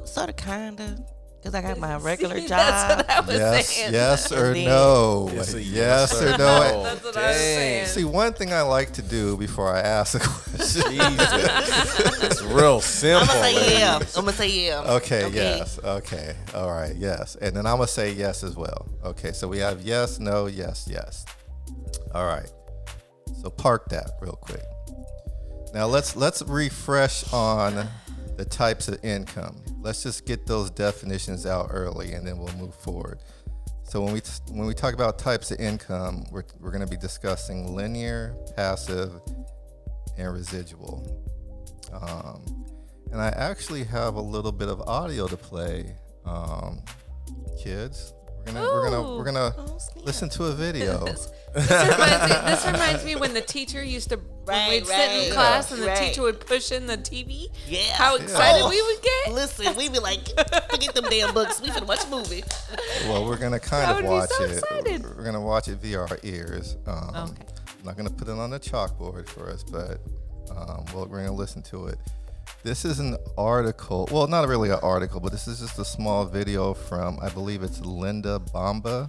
sort 0.05 0.29
of, 0.29 0.37
kinda, 0.37 1.03
cause 1.47 1.55
I 1.55 1.63
got 1.63 1.79
my 1.79 1.97
regular 2.11 2.37
See, 2.41 2.49
job. 2.49 2.59
That's 2.59 2.97
what 2.97 3.11
I 3.11 3.21
was 3.21 3.39
Yes, 3.39 3.69
saying. 3.69 3.93
yes 3.93 4.33
or 4.33 4.55
no. 4.55 5.31
Yes, 5.33 5.55
yes 5.55 5.67
yes 5.67 6.23
or 6.23 6.27
or 6.27 6.31
no. 6.31 6.37
no. 6.39 6.83
That's 6.83 7.05
what 7.05 7.17
I 7.17 7.29
was 7.29 7.37
saying. 7.37 7.87
See, 7.87 8.05
one 8.05 8.33
thing 8.33 8.53
I 8.53 8.63
like 8.63 8.93
to 8.95 9.03
do 9.03 9.37
before 9.37 9.73
I 9.73 9.81
ask 9.81 10.15
a 10.17 10.19
question. 10.19 10.83
it's 10.91 12.43
real 12.43 12.81
simple. 12.81 13.29
I'm 13.31 13.43
gonna 13.43 13.61
say 13.61 13.79
yeah. 13.79 13.99
I'm 13.99 14.25
gonna 14.25 14.33
say 14.33 14.67
yeah. 14.67 14.93
Okay, 14.95 15.31
yes. 15.33 15.79
Okay. 15.83 16.35
All 16.55 16.71
right, 16.71 16.95
yes. 16.97 17.37
And 17.37 17.55
then 17.55 17.67
I'm 17.67 17.77
going 17.77 17.87
to 17.87 17.93
say 17.93 18.13
yes 18.13 18.43
as 18.43 18.57
well. 18.57 18.89
Okay, 19.05 19.33
so 19.33 19.47
we 19.47 19.59
have 19.59 19.83
yes, 19.83 20.19
no, 20.19 20.47
yes, 20.47 20.89
yes. 20.91 21.25
All 22.15 22.27
right. 22.27 22.51
So 23.43 23.51
park 23.51 23.89
that 23.91 24.13
real 24.21 24.39
quick. 24.41 24.63
Now 25.75 25.87
let's 25.87 26.17
let's 26.17 26.43
refresh 26.43 27.33
on 27.33 27.87
the 28.37 28.45
types 28.45 28.89
of 28.89 29.05
income. 29.05 29.63
Let's 29.87 30.03
just 30.03 30.27
get 30.27 30.49
those 30.49 30.69
definitions 30.69 31.47
out 31.47 31.69
early 31.71 32.15
and 32.15 32.27
then 32.27 32.39
we'll 32.39 32.53
move 32.57 32.75
forward. 32.75 33.21
So 33.85 34.03
when 34.03 34.15
we 34.15 34.21
when 34.51 34.67
we 34.67 34.75
talk 34.75 34.95
about 34.95 35.17
types 35.17 35.53
of 35.53 35.61
income, 35.61 36.25
we're, 36.33 36.43
we're 36.59 36.73
going 36.73 36.85
to 36.85 36.91
be 36.91 36.97
discussing 36.97 37.73
linear, 37.73 38.35
passive, 38.57 39.13
and 40.19 40.33
residual. 40.33 41.25
Um, 41.93 42.67
and 43.13 43.21
I 43.21 43.29
actually 43.29 43.85
have 43.85 44.17
a 44.17 44.21
little 44.21 44.51
bit 44.51 44.69
of 44.69 44.81
audio 44.81 45.29
to 45.29 45.37
play. 45.37 45.95
Um, 46.25 46.83
kids, 47.57 48.13
we're 48.47 48.53
gonna 48.53 48.63
we're 48.63 48.85
gonna 48.91 49.17
we're 49.17 49.25
gonna 49.25 49.55
Oh, 49.59 49.79
listen 50.05 50.29
to 50.31 50.45
a 50.45 50.53
video. 50.53 51.05
This, 51.05 51.29
this 51.55 51.71
reminds 51.71 52.23
me, 52.23 52.51
this 52.51 52.67
reminds 52.67 53.05
me 53.05 53.17
when 53.17 53.35
the 53.35 53.41
teacher 53.41 53.83
used 53.83 54.11
to 54.11 54.21
Right, 54.47 54.69
we'd 54.71 54.87
sit 54.87 54.95
in 55.11 55.19
right. 55.25 55.33
class 55.33 55.73
and 55.73 55.83
the 55.83 55.87
Right. 55.89 55.99
teacher 55.99 56.23
would 56.23 56.39
push 56.39 56.71
in 56.71 56.87
the 56.87 56.97
TV. 56.97 57.49
Yeah. 57.67 57.81
How 57.95 58.15
excited 58.17 58.63
Oh. 58.65 58.69
we 58.71 58.81
would 58.81 59.03
get. 59.03 59.35
Listen, 59.35 59.75
we 59.77 59.85
would 59.85 59.93
be 59.95 59.99
like, 59.99 60.29
forget 60.71 60.95
them 60.95 61.05
damn 61.11 61.35
books. 61.35 61.61
We 61.61 61.69
finna 61.71 61.87
watch 61.87 62.05
a 62.05 62.09
movie. 62.09 62.45
Well, 63.09 63.25
we're 63.25 63.39
gonna 63.39 63.59
kind 63.75 63.91
of 63.99 64.05
watch 64.05 64.31
so 64.31 64.45
it. 64.45 64.53
excited. 64.59 65.03
We're 65.03 65.25
gonna 65.25 65.41
watch 65.41 65.67
it 65.69 65.79
via 65.79 66.01
our 66.01 66.19
ears. 66.23 66.77
Um, 66.87 67.11
Okay. 67.31 67.43
I'm 67.81 67.85
not 67.85 67.97
gonna 67.97 68.11
put 68.11 68.29
it 68.29 68.33
on 68.39 68.51
the 68.51 68.61
chalkboard 68.61 69.29
for 69.29 69.51
us, 69.51 69.63
but 69.65 70.01
um, 70.51 70.85
well, 70.95 71.07
we're 71.11 71.19
gonna 71.25 71.33
listen 71.33 71.63
to 71.63 71.87
it. 71.89 71.99
This 72.67 72.85
is 72.85 72.99
an 72.99 73.17
article. 73.39 74.09
Well, 74.11 74.27
not 74.27 74.49
really 74.49 74.71
an 74.71 74.81
article, 74.83 75.21
but 75.21 75.31
this 75.31 75.47
is 75.47 75.61
just 75.61 75.79
a 75.79 75.85
small 75.85 76.25
video 76.25 76.75
from 76.75 77.17
I 77.23 77.29
believe 77.29 77.63
it's 77.63 77.81
Linda 77.81 78.41
Bamba, 78.53 79.09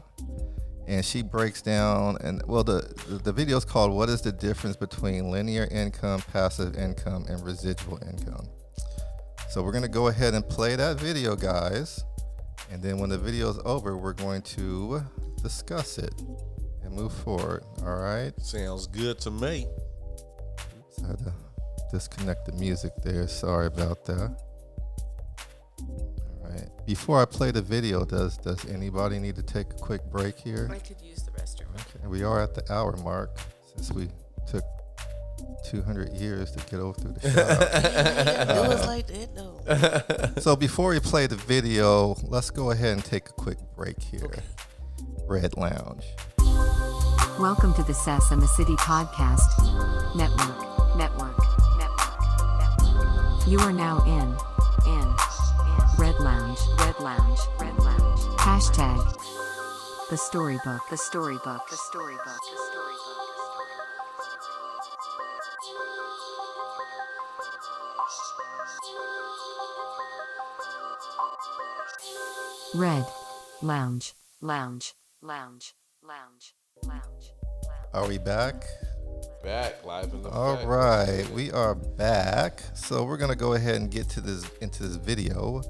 and 0.87 1.03
she 1.03 1.23
breaks 1.23 1.63
down 1.63 2.19
and 2.21 2.43
well 2.45 2.63
the 2.63 2.83
the, 3.23 3.33
video 3.33 3.57
is 3.57 3.65
called 3.65 3.91
"What 3.93 4.09
is 4.09 4.21
the 4.21 4.31
difference 4.31 4.75
between 4.75 5.31
linear 5.31 5.67
income, 5.71 6.21
passive 6.31 6.77
income, 6.77 7.25
and 7.27 7.43
residual 7.43 7.97
income?" 8.07 8.47
So 9.49 9.63
we're 9.63 9.71
gonna 9.71 9.87
go 9.87 10.09
ahead 10.09 10.35
and 10.35 10.47
play 10.47 10.75
that 10.75 10.99
video, 10.99 11.35
guys. 11.35 12.05
And 12.69 12.83
then 12.83 12.99
when 12.99 13.09
the 13.09 13.17
video 13.17 13.49
is 13.49 13.59
over, 13.65 13.97
we're 13.97 14.13
going 14.13 14.43
to 14.43 15.01
discuss 15.41 15.97
it 15.97 16.13
and 16.83 16.93
move 16.93 17.11
forward. 17.11 17.63
All 17.79 17.95
right. 17.95 18.33
Sounds 18.39 18.85
good 18.85 19.17
to 19.21 19.31
me. 19.31 19.65
So 20.91 21.05
I 21.05 21.07
had 21.07 21.17
to 21.19 21.46
disconnect 21.91 22.45
the 22.45 22.51
music 22.53 22.91
there. 23.03 23.27
Sorry 23.27 23.67
about 23.67 24.05
that. 24.05 24.37
All 25.79 26.49
right. 26.49 26.69
Before 26.85 27.21
I 27.21 27.25
play 27.25 27.51
the 27.51 27.61
video, 27.61 28.05
does 28.05 28.37
does 28.37 28.65
anybody 28.69 29.19
need 29.19 29.35
to 29.35 29.43
take 29.43 29.71
a 29.71 29.75
quick 29.75 30.03
break 30.05 30.37
here? 30.37 30.69
I 30.71 30.79
could 30.79 31.01
use 31.01 31.23
the 31.23 31.31
restroom. 31.31 31.73
Okay. 31.75 32.07
We 32.07 32.23
are 32.23 32.41
at 32.41 32.55
the 32.55 32.71
hour 32.71 32.95
mark 32.97 33.37
since 33.75 33.91
we 33.91 34.09
took 34.47 34.63
200 35.69 36.13
years 36.13 36.51
to 36.51 36.65
get 36.69 36.79
over 36.79 36.99
through 36.99 37.13
the 37.13 37.21
show. 37.21 37.35
Do 38.53 38.73
us 38.73 38.85
like 38.87 39.07
that 39.07 39.35
though. 39.35 40.41
so 40.41 40.55
before 40.55 40.91
we 40.91 40.99
play 40.99 41.27
the 41.27 41.35
video, 41.35 42.15
let's 42.23 42.49
go 42.49 42.71
ahead 42.71 42.93
and 42.93 43.03
take 43.03 43.29
a 43.29 43.33
quick 43.33 43.57
break 43.75 44.01
here. 44.01 44.31
Red 45.27 45.57
Lounge. 45.57 46.05
Welcome 47.39 47.73
to 47.75 47.83
the 47.83 47.93
Sess 47.93 48.31
and 48.31 48.41
the 48.41 48.47
City 48.47 48.75
podcast. 48.77 50.15
Network, 50.15 50.57
network, 50.95 50.97
network, 50.97 51.37
network. 51.37 51.46
You 53.47 53.59
are 53.59 53.71
now 53.71 54.03
in, 54.03 54.35
in, 54.91 55.03
in 55.03 55.15
Red 55.97 56.19
Lounge, 56.19 56.59
Red 56.79 56.99
Lounge, 56.99 57.39
Red 57.57 57.79
Lounge. 57.79 58.19
Hashtag 58.39 58.99
the 60.09 60.17
storybook, 60.17 60.81
the 60.89 60.97
storybook, 60.97 61.61
the 61.69 61.77
storybook, 61.77 62.25
the 62.25 62.57
storybook. 62.67 63.15
Red 72.75 73.05
Lounge, 73.61 74.13
Lounge, 74.41 74.93
Lounge, 75.21 75.73
Lounge, 76.03 76.53
Lounge. 76.83 77.31
Are 77.93 78.05
we 78.09 78.17
back? 78.17 78.65
Back 79.43 79.85
live 79.85 80.13
in 80.13 80.21
the 80.21 80.29
All 80.29 80.65
right, 80.65 81.29
we 81.31 81.51
are 81.51 81.75
back. 81.75 82.61
So 82.73 83.03
we're 83.03 83.17
gonna 83.17 83.35
go 83.35 83.53
ahead 83.53 83.75
and 83.75 83.89
get 83.89 84.09
to 84.09 84.21
this 84.21 84.49
into 84.61 84.83
this 84.83 84.97
video. 84.97 85.61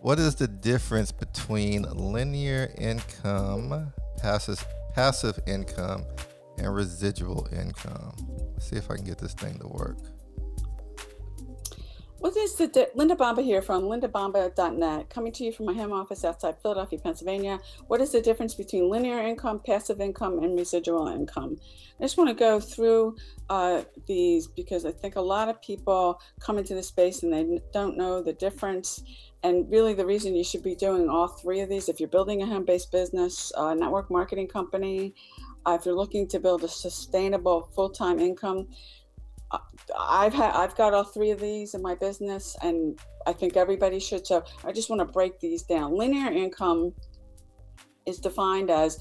What 0.00 0.18
is 0.18 0.34
the 0.34 0.48
difference 0.48 1.12
between 1.12 1.82
linear 1.82 2.70
income, 2.78 3.92
passive 4.18 4.64
passive 4.94 5.38
income, 5.46 6.04
and 6.58 6.74
residual 6.74 7.48
income? 7.52 8.14
Let's 8.52 8.68
see 8.68 8.76
if 8.76 8.90
I 8.90 8.96
can 8.96 9.04
get 9.04 9.18
this 9.18 9.34
thing 9.34 9.58
to 9.60 9.68
work. 9.68 9.98
What 12.22 12.36
is 12.36 12.54
the 12.54 12.68
di- 12.68 12.86
Linda 12.94 13.16
Bamba 13.16 13.42
here 13.42 13.60
from 13.60 13.82
lindabomba.net, 13.82 15.10
coming 15.10 15.32
to 15.32 15.42
you 15.42 15.50
from 15.50 15.66
my 15.66 15.72
home 15.72 15.92
office 15.92 16.24
outside 16.24 16.54
Philadelphia, 16.62 17.00
Pennsylvania. 17.00 17.58
What 17.88 18.00
is 18.00 18.12
the 18.12 18.22
difference 18.22 18.54
between 18.54 18.88
linear 18.88 19.18
income, 19.18 19.60
passive 19.66 20.00
income, 20.00 20.38
and 20.38 20.56
residual 20.56 21.08
income? 21.08 21.56
I 21.98 22.04
just 22.04 22.16
want 22.16 22.30
to 22.30 22.34
go 22.34 22.60
through 22.60 23.16
uh, 23.50 23.82
these 24.06 24.46
because 24.46 24.86
I 24.86 24.92
think 24.92 25.16
a 25.16 25.20
lot 25.20 25.48
of 25.48 25.60
people 25.60 26.20
come 26.38 26.58
into 26.58 26.76
the 26.76 26.82
space 26.84 27.24
and 27.24 27.32
they 27.32 27.60
don't 27.72 27.96
know 27.96 28.22
the 28.22 28.34
difference. 28.34 29.02
And 29.42 29.68
really, 29.68 29.92
the 29.92 30.06
reason 30.06 30.36
you 30.36 30.44
should 30.44 30.62
be 30.62 30.76
doing 30.76 31.08
all 31.08 31.26
three 31.26 31.58
of 31.58 31.68
these 31.68 31.88
if 31.88 31.98
you're 31.98 32.08
building 32.08 32.40
a 32.40 32.46
home 32.46 32.64
based 32.64 32.92
business, 32.92 33.50
a 33.56 33.74
network 33.74 34.12
marketing 34.12 34.46
company, 34.46 35.12
uh, 35.66 35.76
if 35.78 35.84
you're 35.84 35.96
looking 35.96 36.28
to 36.28 36.38
build 36.38 36.62
a 36.62 36.68
sustainable 36.68 37.68
full 37.74 37.90
time 37.90 38.20
income, 38.20 38.68
I've 39.98 40.34
had 40.34 40.54
I've 40.54 40.76
got 40.76 40.94
all 40.94 41.04
three 41.04 41.30
of 41.30 41.40
these 41.40 41.74
in 41.74 41.82
my 41.82 41.94
business, 41.94 42.56
and 42.62 42.98
I 43.26 43.32
think 43.32 43.56
everybody 43.56 43.98
should. 43.98 44.26
So 44.26 44.44
I 44.64 44.72
just 44.72 44.90
want 44.90 45.00
to 45.00 45.06
break 45.06 45.40
these 45.40 45.62
down. 45.62 45.96
Linear 45.96 46.30
income 46.32 46.92
is 48.06 48.18
defined 48.18 48.70
as 48.70 48.98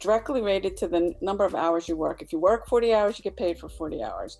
directly 0.00 0.40
related 0.40 0.76
to 0.78 0.88
the 0.88 1.14
number 1.20 1.44
of 1.44 1.54
hours 1.54 1.88
you 1.88 1.96
work. 1.96 2.22
If 2.22 2.32
you 2.32 2.38
work 2.38 2.66
40 2.66 2.92
hours, 2.92 3.18
you 3.18 3.22
get 3.22 3.36
paid 3.36 3.58
for 3.58 3.68
40 3.68 4.02
hours. 4.02 4.38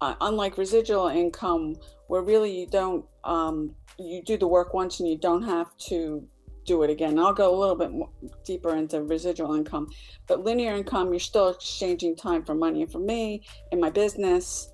Uh, 0.00 0.14
unlike 0.20 0.58
residual 0.58 1.06
income, 1.08 1.76
where 2.08 2.22
really 2.22 2.50
you 2.60 2.66
don't, 2.66 3.04
um, 3.22 3.72
you 3.98 4.20
do 4.22 4.36
the 4.36 4.48
work 4.48 4.74
once 4.74 4.98
and 4.98 5.08
you 5.08 5.16
don't 5.16 5.44
have 5.44 5.76
to 5.76 6.26
do 6.64 6.82
it 6.82 6.90
again. 6.90 7.18
I'll 7.18 7.32
go 7.32 7.54
a 7.54 7.58
little 7.58 7.76
bit 7.76 7.92
more 7.92 8.10
deeper 8.44 8.76
into 8.76 9.02
residual 9.02 9.54
income, 9.54 9.88
but 10.26 10.44
linear 10.44 10.74
income, 10.74 11.12
you're 11.12 11.20
still 11.20 11.48
exchanging 11.48 12.16
time 12.16 12.44
for 12.44 12.54
money. 12.54 12.82
And 12.82 12.92
for 12.92 12.98
me, 12.98 13.44
in 13.70 13.80
my 13.80 13.90
business, 13.90 14.70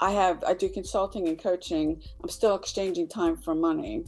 I 0.00 0.12
have 0.12 0.42
I 0.44 0.54
do 0.54 0.68
consulting 0.68 1.28
and 1.28 1.38
coaching. 1.38 2.00
I'm 2.22 2.30
still 2.30 2.54
exchanging 2.54 3.08
time 3.08 3.36
for 3.36 3.54
money. 3.54 4.04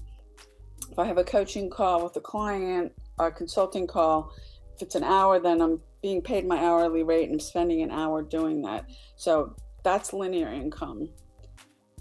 If 0.90 0.98
I 0.98 1.06
have 1.06 1.18
a 1.18 1.24
coaching 1.24 1.70
call 1.70 2.02
with 2.04 2.16
a 2.16 2.20
client, 2.20 2.92
a 3.18 3.30
consulting 3.30 3.86
call, 3.86 4.32
if 4.74 4.82
it's 4.82 4.94
an 4.94 5.04
hour, 5.04 5.38
then 5.38 5.60
I'm 5.60 5.80
being 6.02 6.22
paid 6.22 6.46
my 6.46 6.58
hourly 6.58 7.02
rate 7.02 7.24
and 7.24 7.34
I'm 7.34 7.40
spending 7.40 7.82
an 7.82 7.90
hour 7.90 8.22
doing 8.22 8.62
that. 8.62 8.86
So 9.16 9.54
that's 9.84 10.12
linear 10.12 10.48
income. 10.48 11.08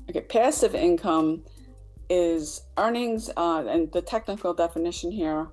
Okay, 0.10 0.22
passive 0.22 0.74
income 0.74 1.44
is 2.12 2.64
earnings, 2.78 3.30
uh, 3.38 3.64
and 3.68 3.90
the 3.94 4.02
technical 4.02 4.54
definition 4.54 5.12
here 5.12 5.48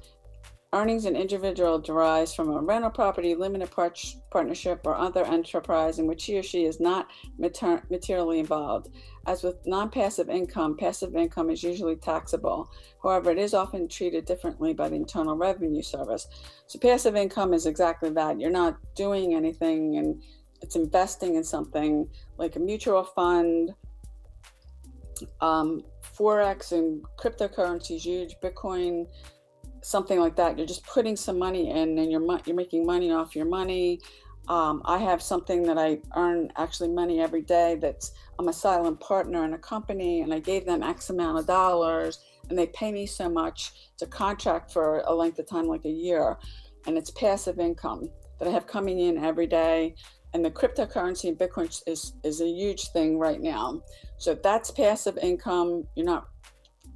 earnings 0.74 1.06
an 1.06 1.16
individual 1.16 1.78
derives 1.78 2.34
from 2.34 2.50
a 2.50 2.60
rental 2.60 2.90
property, 2.90 3.34
limited 3.34 3.70
part- 3.70 4.16
partnership, 4.30 4.80
or 4.84 4.94
other 4.94 5.24
enterprise 5.24 5.98
in 5.98 6.06
which 6.06 6.24
he 6.24 6.38
or 6.38 6.42
she 6.42 6.64
is 6.64 6.78
not 6.78 7.08
mater- 7.38 7.82
materially 7.88 8.38
involved. 8.38 8.88
As 9.26 9.42
with 9.42 9.56
non 9.66 9.88
passive 9.88 10.28
income, 10.28 10.76
passive 10.76 11.16
income 11.16 11.48
is 11.48 11.62
usually 11.62 11.96
taxable. 11.96 12.70
However, 13.02 13.30
it 13.30 13.38
is 13.38 13.54
often 13.54 13.88
treated 13.88 14.26
differently 14.26 14.74
by 14.74 14.90
the 14.90 14.96
Internal 14.96 15.36
Revenue 15.36 15.82
Service. 15.82 16.28
So, 16.66 16.78
passive 16.78 17.16
income 17.16 17.54
is 17.54 17.64
exactly 17.64 18.10
that. 18.10 18.38
You're 18.38 18.50
not 18.50 18.76
doing 18.94 19.34
anything 19.34 19.96
and 19.96 20.22
it's 20.60 20.76
investing 20.76 21.36
in 21.36 21.44
something 21.44 22.10
like 22.36 22.56
a 22.56 22.60
mutual 22.60 23.04
fund, 23.04 23.74
um, 25.40 25.82
forex 26.18 26.72
and 26.72 27.04
cryptocurrencies 27.18 28.00
huge. 28.00 28.34
Bitcoin, 28.42 29.06
something 29.82 30.18
like 30.18 30.36
that. 30.36 30.58
You're 30.58 30.66
just 30.66 30.86
putting 30.86 31.16
some 31.16 31.38
money 31.38 31.70
in, 31.70 31.98
and 31.98 32.10
you're 32.10 32.26
you're 32.44 32.56
making 32.56 32.86
money 32.86 33.10
off 33.12 33.36
your 33.36 33.46
money. 33.46 34.00
Um, 34.48 34.80
I 34.86 34.96
have 34.98 35.22
something 35.22 35.62
that 35.64 35.78
I 35.78 35.98
earn 36.16 36.50
actually 36.56 36.88
money 36.88 37.20
every 37.20 37.42
day. 37.42 37.76
That's 37.80 38.12
I'm 38.38 38.48
a 38.48 38.52
silent 38.52 38.98
partner 39.00 39.44
in 39.44 39.54
a 39.54 39.58
company, 39.58 40.22
and 40.22 40.32
I 40.32 40.38
gave 40.38 40.64
them 40.64 40.82
X 40.82 41.10
amount 41.10 41.38
of 41.38 41.46
dollars, 41.46 42.20
and 42.48 42.58
they 42.58 42.66
pay 42.68 42.90
me 42.92 43.06
so 43.06 43.28
much 43.28 43.72
to 43.98 44.06
contract 44.06 44.72
for 44.72 45.00
a 45.06 45.14
length 45.14 45.38
of 45.38 45.46
time, 45.46 45.66
like 45.66 45.84
a 45.84 45.90
year, 45.90 46.36
and 46.86 46.96
it's 46.96 47.10
passive 47.10 47.58
income 47.58 48.08
that 48.38 48.48
I 48.48 48.50
have 48.50 48.66
coming 48.66 49.00
in 49.00 49.22
every 49.22 49.46
day. 49.46 49.94
And 50.34 50.44
the 50.44 50.50
cryptocurrency 50.50 51.28
and 51.28 51.38
Bitcoin 51.38 51.82
is 51.86 52.12
is 52.22 52.40
a 52.40 52.48
huge 52.48 52.88
thing 52.92 53.18
right 53.18 53.40
now. 53.40 53.82
So 54.18 54.34
that's 54.34 54.70
passive 54.70 55.16
income. 55.18 55.84
You're 55.94 56.06
not 56.06 56.28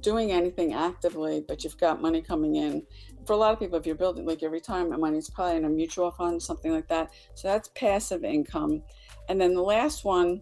doing 0.01 0.31
anything 0.31 0.73
actively, 0.73 1.43
but 1.47 1.63
you've 1.63 1.77
got 1.77 2.01
money 2.01 2.21
coming 2.21 2.55
in. 2.57 2.83
For 3.25 3.33
a 3.33 3.37
lot 3.37 3.53
of 3.53 3.59
people, 3.59 3.79
if 3.79 3.85
you're 3.85 3.95
building 3.95 4.25
like 4.25 4.41
your 4.41 4.51
retirement 4.51 4.99
money, 4.99 5.17
it's 5.17 5.29
probably 5.29 5.57
in 5.57 5.65
a 5.65 5.69
mutual 5.69 6.11
fund, 6.11 6.41
something 6.41 6.71
like 6.71 6.87
that. 6.89 7.11
So 7.35 7.47
that's 7.47 7.69
passive 7.69 8.23
income. 8.23 8.83
And 9.29 9.39
then 9.39 9.53
the 9.53 9.61
last 9.61 10.03
one, 10.03 10.41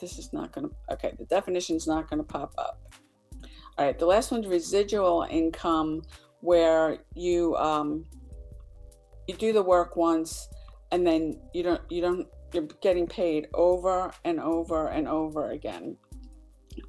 this 0.00 0.18
is 0.18 0.32
not 0.32 0.52
going 0.52 0.68
to, 0.68 0.74
okay, 0.92 1.14
the 1.18 1.24
definition 1.26 1.76
is 1.76 1.86
not 1.86 2.10
going 2.10 2.18
to 2.18 2.24
pop 2.24 2.52
up. 2.58 2.80
All 3.78 3.86
right, 3.86 3.98
the 3.98 4.06
last 4.06 4.32
one's 4.32 4.46
residual 4.46 5.26
income, 5.30 6.02
where 6.40 6.98
you 7.14 7.54
um, 7.56 8.04
you 9.28 9.34
do 9.34 9.52
the 9.52 9.62
work 9.62 9.96
once, 9.96 10.48
and 10.92 11.06
then 11.06 11.38
you 11.52 11.62
don't 11.62 11.80
you 11.90 12.00
don't 12.00 12.26
you're 12.52 12.68
getting 12.80 13.06
paid 13.06 13.48
over 13.54 14.12
and 14.24 14.40
over 14.40 14.88
and 14.88 15.08
over 15.08 15.50
again. 15.50 15.96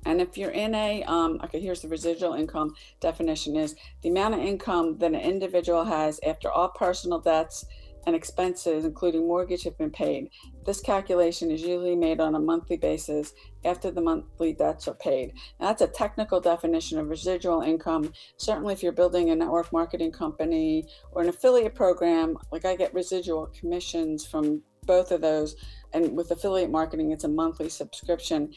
And 0.06 0.22
if 0.22 0.38
you're 0.38 0.52
in 0.52 0.76
a, 0.76 1.04
um, 1.04 1.40
okay, 1.44 1.60
here's 1.60 1.82
the 1.82 1.88
residual 1.88 2.34
income 2.34 2.76
definition 3.00 3.56
is 3.56 3.76
the 4.02 4.10
amount 4.10 4.34
of 4.34 4.42
income 4.42 4.98
that 5.00 5.14
an 5.14 5.20
individual 5.20 5.86
has 5.86 6.20
after 6.26 6.52
all 6.52 6.70
personal 6.70 7.20
debts 7.20 7.66
and 8.06 8.16
expenses, 8.16 8.86
including 8.86 9.28
mortgage, 9.28 9.64
have 9.64 9.78
been 9.78 9.92
paid. 9.92 10.30
This 10.66 10.80
calculation 10.80 11.52
is 11.52 11.62
usually 11.62 11.96
made 11.96 12.20
on 12.20 12.36
a 12.36 12.40
monthly 12.40 12.78
basis 12.78 13.34
after 13.68 13.92
the 13.92 14.02
monthly 14.02 14.54
debts 14.54 14.88
are 14.88 14.96
paid. 14.96 15.34
Now, 15.60 15.68
that's 15.68 15.82
a 15.82 15.88
technical 15.88 16.40
definition 16.40 16.98
of 16.98 17.10
residual 17.10 17.62
income. 17.62 18.14
Certainly, 18.38 18.74
if 18.74 18.84
you're 18.84 18.92
building 18.92 19.30
a 19.30 19.36
network 19.36 19.72
marketing 19.72 20.12
company 20.12 20.88
or 21.12 21.22
an 21.22 21.30
affiliate 21.30 21.76
program, 21.76 22.38
like 22.52 22.66
I 22.66 22.76
get 22.76 22.94
residual 22.94 23.48
commissions 23.48 24.26
from 24.26 24.62
both 24.86 25.12
of 25.12 25.22
those. 25.22 25.56
And 25.94 26.18
with 26.18 26.32
affiliate 26.32 26.72
marketing, 26.72 27.12
it's 27.12 27.26
a 27.26 27.30
monthly 27.30 27.70
subscription. 27.70 28.54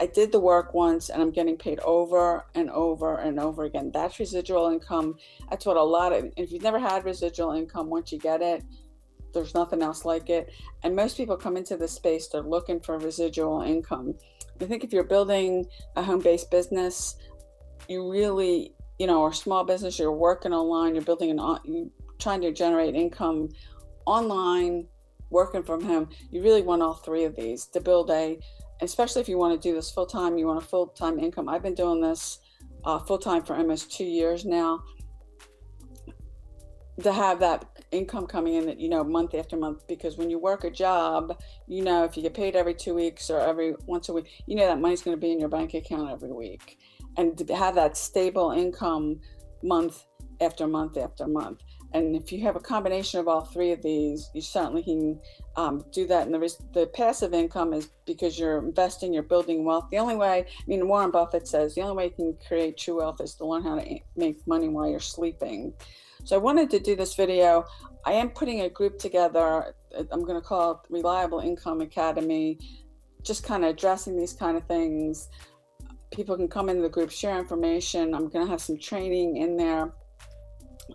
I 0.00 0.06
did 0.06 0.32
the 0.32 0.40
work 0.40 0.74
once 0.74 1.08
and 1.08 1.22
I'm 1.22 1.30
getting 1.30 1.56
paid 1.56 1.78
over 1.80 2.46
and 2.54 2.68
over 2.70 3.18
and 3.18 3.38
over 3.38 3.64
again. 3.64 3.92
That's 3.94 4.18
residual 4.18 4.68
income. 4.68 5.16
That's 5.50 5.66
what 5.66 5.76
a 5.76 5.82
lot 5.82 6.12
of, 6.12 6.32
if 6.36 6.50
you've 6.50 6.64
never 6.64 6.80
had 6.80 7.04
residual 7.04 7.52
income, 7.52 7.90
once 7.90 8.10
you 8.10 8.18
get 8.18 8.42
it, 8.42 8.64
there's 9.32 9.54
nothing 9.54 9.82
else 9.82 10.04
like 10.04 10.30
it. 10.30 10.50
And 10.82 10.96
most 10.96 11.16
people 11.16 11.36
come 11.36 11.56
into 11.56 11.76
this 11.76 11.92
space, 11.92 12.28
they're 12.28 12.42
looking 12.42 12.80
for 12.80 12.98
residual 12.98 13.62
income. 13.62 14.14
I 14.60 14.64
think 14.66 14.84
if 14.84 14.92
you're 14.92 15.04
building 15.04 15.66
a 15.96 16.02
home 16.02 16.20
based 16.20 16.50
business, 16.50 17.16
you 17.88 18.10
really, 18.10 18.72
you 18.98 19.06
know, 19.06 19.20
or 19.20 19.32
small 19.32 19.64
business, 19.64 19.98
you're 19.98 20.12
working 20.12 20.52
online, 20.52 20.94
you're 20.94 21.04
building 21.04 21.30
an, 21.30 21.58
you're 21.64 21.86
trying 22.18 22.40
to 22.42 22.52
generate 22.52 22.94
income 22.94 23.48
online, 24.06 24.86
working 25.30 25.62
from 25.62 25.82
home, 25.82 26.08
you 26.30 26.42
really 26.42 26.62
want 26.62 26.82
all 26.82 26.94
three 26.94 27.24
of 27.24 27.34
these 27.34 27.66
to 27.66 27.80
build 27.80 28.10
a 28.10 28.38
especially 28.80 29.22
if 29.22 29.28
you 29.28 29.38
want 29.38 29.60
to 29.60 29.68
do 29.68 29.74
this 29.74 29.90
full 29.90 30.06
time, 30.06 30.36
you 30.38 30.46
want 30.46 30.62
a 30.62 30.66
full 30.66 30.88
time 30.88 31.18
income. 31.18 31.48
I've 31.48 31.62
been 31.62 31.74
doing 31.74 32.00
this 32.00 32.38
uh, 32.84 32.98
full 32.98 33.18
time 33.18 33.42
for 33.42 33.56
almost 33.56 33.92
two 33.92 34.04
years 34.04 34.44
now. 34.44 34.82
To 37.02 37.12
have 37.12 37.40
that 37.40 37.64
income 37.90 38.26
coming 38.26 38.54
in, 38.54 38.66
that 38.66 38.78
you 38.78 38.88
know, 38.88 39.02
month 39.02 39.34
after 39.34 39.56
month, 39.56 39.86
because 39.88 40.16
when 40.16 40.30
you 40.30 40.38
work 40.38 40.62
a 40.62 40.70
job, 40.70 41.36
you 41.66 41.82
know, 41.82 42.04
if 42.04 42.16
you 42.16 42.22
get 42.22 42.34
paid 42.34 42.54
every 42.54 42.74
two 42.74 42.94
weeks 42.94 43.30
or 43.30 43.40
every 43.40 43.74
once 43.86 44.08
a 44.08 44.12
week, 44.12 44.30
you 44.46 44.54
know 44.54 44.66
that 44.66 44.80
money's 44.80 45.02
going 45.02 45.16
to 45.16 45.20
be 45.20 45.32
in 45.32 45.40
your 45.40 45.48
bank 45.48 45.74
account 45.74 46.12
every 46.12 46.32
week, 46.32 46.78
and 47.16 47.36
to 47.36 47.54
have 47.56 47.74
that 47.74 47.96
stable 47.96 48.52
income 48.52 49.20
month 49.62 50.04
after 50.40 50.68
month 50.68 50.96
after 50.96 51.26
month. 51.26 51.60
And 51.94 52.16
if 52.16 52.32
you 52.32 52.42
have 52.42 52.56
a 52.56 52.60
combination 52.60 53.20
of 53.20 53.28
all 53.28 53.42
three 53.42 53.70
of 53.70 53.80
these, 53.80 54.28
you 54.34 54.40
certainly 54.40 54.82
can 54.82 55.20
um, 55.56 55.84
do 55.92 56.08
that. 56.08 56.26
And 56.26 56.34
the, 56.34 56.40
res- 56.40 56.60
the 56.72 56.88
passive 56.88 57.32
income 57.32 57.72
is 57.72 57.90
because 58.04 58.36
you're 58.36 58.58
investing, 58.58 59.14
you're 59.14 59.22
building 59.22 59.64
wealth. 59.64 59.86
The 59.92 59.98
only 59.98 60.16
way, 60.16 60.40
I 60.40 60.64
mean, 60.66 60.88
Warren 60.88 61.12
Buffett 61.12 61.46
says 61.46 61.74
the 61.74 61.82
only 61.82 61.96
way 61.96 62.04
you 62.06 62.10
can 62.10 62.38
create 62.48 62.76
true 62.76 62.98
wealth 62.98 63.20
is 63.20 63.36
to 63.36 63.46
learn 63.46 63.62
how 63.62 63.76
to 63.76 63.98
make 64.16 64.44
money 64.46 64.68
while 64.68 64.88
you're 64.88 64.98
sleeping. 64.98 65.72
So 66.24 66.36
I 66.36 66.38
wanted 66.38 66.70
to 66.70 66.78
do 66.78 66.96
this 66.96 67.14
video. 67.14 67.66
I 68.04 68.12
am 68.14 68.30
putting 68.30 68.62
a 68.62 68.68
group 68.68 68.98
together. 68.98 69.74
I'm 70.10 70.24
going 70.24 70.40
to 70.40 70.46
call 70.46 70.72
it 70.72 70.78
Reliable 70.90 71.40
Income 71.40 71.82
Academy, 71.82 72.58
just 73.22 73.44
kind 73.44 73.64
of 73.64 73.70
addressing 73.70 74.16
these 74.16 74.32
kind 74.32 74.56
of 74.56 74.66
things. 74.66 75.28
People 76.10 76.36
can 76.36 76.48
come 76.48 76.68
into 76.68 76.82
the 76.82 76.88
group, 76.88 77.10
share 77.10 77.38
information. 77.38 78.14
I'm 78.14 78.28
going 78.28 78.44
to 78.44 78.50
have 78.50 78.60
some 78.60 78.78
training 78.78 79.36
in 79.36 79.56
there 79.56 79.92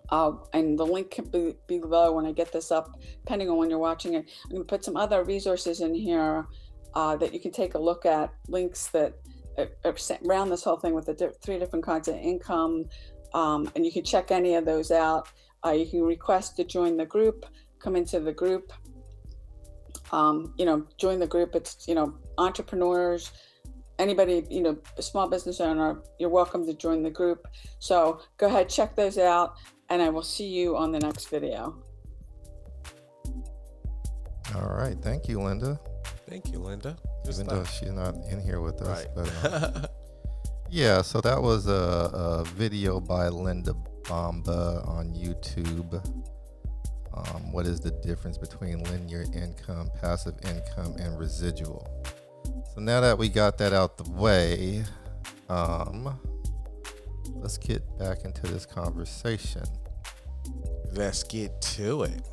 uh, 0.09 0.31
and 0.53 0.77
the 0.77 0.85
link 0.85 1.11
can 1.11 1.25
be 1.25 1.55
below 1.67 2.13
when 2.13 2.25
I 2.25 2.31
get 2.31 2.51
this 2.51 2.71
up, 2.71 2.99
depending 3.23 3.49
on 3.49 3.57
when 3.57 3.69
you're 3.69 3.79
watching 3.79 4.13
it. 4.15 4.29
I'm 4.45 4.51
going 4.51 4.63
to 4.63 4.67
put 4.67 4.83
some 4.83 4.97
other 4.97 5.23
resources 5.23 5.81
in 5.81 5.93
here 5.93 6.47
uh, 6.95 7.15
that 7.17 7.33
you 7.33 7.39
can 7.39 7.51
take 7.51 7.75
a 7.75 7.79
look 7.79 8.05
at, 8.05 8.33
links 8.47 8.87
that 8.87 9.13
are 9.57 9.95
around 10.25 10.49
this 10.49 10.63
whole 10.63 10.77
thing 10.77 10.93
with 10.93 11.05
the 11.05 11.33
three 11.41 11.59
different 11.59 11.85
kinds 11.85 12.07
of 12.07 12.15
income. 12.15 12.85
Um, 13.33 13.71
and 13.75 13.85
you 13.85 13.91
can 13.91 14.03
check 14.03 14.31
any 14.31 14.55
of 14.55 14.65
those 14.65 14.91
out. 14.91 15.29
Uh, 15.65 15.71
you 15.71 15.85
can 15.85 16.01
request 16.01 16.55
to 16.57 16.63
join 16.63 16.97
the 16.97 17.05
group, 17.05 17.45
come 17.79 17.95
into 17.95 18.19
the 18.19 18.33
group. 18.33 18.71
Um, 20.11 20.53
you 20.57 20.65
know, 20.65 20.85
join 20.97 21.19
the 21.19 21.27
group. 21.27 21.55
It's, 21.55 21.87
you 21.87 21.93
know, 21.93 22.15
entrepreneurs, 22.37 23.31
anybody, 23.99 24.45
you 24.49 24.61
know, 24.61 24.77
a 24.97 25.01
small 25.01 25.29
business 25.29 25.61
owner, 25.61 26.01
you're 26.17 26.29
welcome 26.29 26.65
to 26.65 26.73
join 26.73 27.03
the 27.03 27.11
group. 27.11 27.47
So 27.79 28.21
go 28.37 28.47
ahead, 28.47 28.69
check 28.69 28.95
those 28.95 29.17
out 29.17 29.55
and 29.89 30.01
I 30.01 30.09
will 30.09 30.23
see 30.23 30.47
you 30.47 30.77
on 30.77 30.91
the 30.91 30.99
next 30.99 31.29
video. 31.29 31.75
All 34.55 34.69
right. 34.69 34.97
Thank 35.01 35.27
you, 35.27 35.39
Linda. 35.39 35.79
Thank 36.27 36.51
you, 36.51 36.59
Linda. 36.59 36.97
Even 37.27 37.47
though 37.47 37.63
she's 37.65 37.91
not 37.91 38.15
in 38.29 38.39
here 38.39 38.61
with 38.61 38.81
us. 38.81 39.05
Right. 39.15 39.31
But, 39.43 39.53
uh, 39.53 39.87
yeah, 40.69 41.01
so 41.01 41.19
that 41.21 41.41
was 41.41 41.67
a, 41.67 41.71
a 41.71 42.43
video 42.55 42.99
by 42.99 43.27
Linda 43.27 43.73
Bomba 44.07 44.83
on 44.85 45.13
YouTube. 45.13 46.03
Um, 47.13 47.51
what 47.51 47.65
is 47.65 47.79
the 47.79 47.91
difference 47.91 48.37
between 48.37 48.83
linear 48.83 49.25
income, 49.33 49.89
passive 49.99 50.35
income, 50.45 50.95
and 50.99 51.17
residual? 51.17 51.87
So 52.73 52.81
now 52.81 53.01
that 53.01 53.17
we 53.17 53.29
got 53.29 53.57
that 53.57 53.73
out 53.73 53.97
the 53.97 54.09
way, 54.11 54.83
um, 55.49 56.19
let's 57.35 57.57
get 57.57 57.81
back 57.97 58.25
into 58.25 58.43
this 58.43 58.65
conversation. 58.65 59.63
Let's 60.93 61.23
get 61.23 61.61
to 61.61 62.03
it. 62.03 62.27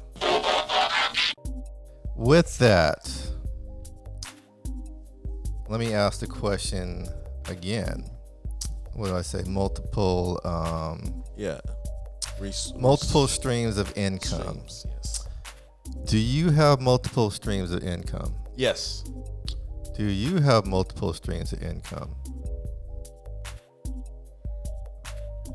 With 2.15 2.59
that, 2.59 3.31
let 5.69 5.81
me 5.81 5.95
ask 5.95 6.21
the 6.21 6.27
question 6.27 7.09
again. 7.49 8.11
What 8.97 9.09
do 9.09 9.17
I 9.17 9.23
say? 9.23 9.43
Multiple, 9.47 10.41
um, 10.45 11.23
Yeah. 11.37 11.61
Res- 12.41 12.73
multiple 12.77 13.29
streams 13.29 13.77
of 13.79 13.97
income. 13.97 14.61
streams, 14.69 14.87
Yes. 14.91 15.29
Do 16.07 16.19
you 16.19 16.51
have 16.51 16.81
multiple 16.81 17.31
streams 17.31 17.71
of 17.73 17.83
income? 17.85 18.35
Yes. 18.57 19.05
Do 19.97 20.05
you 20.05 20.41
have 20.41 20.67
multiple 20.67 21.13
streams 21.15 21.53
of 21.53 21.63
income? 21.63 22.15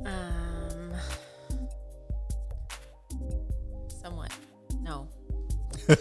Um, 0.06 0.94
somewhat. 4.02 4.32
No. 4.82 5.08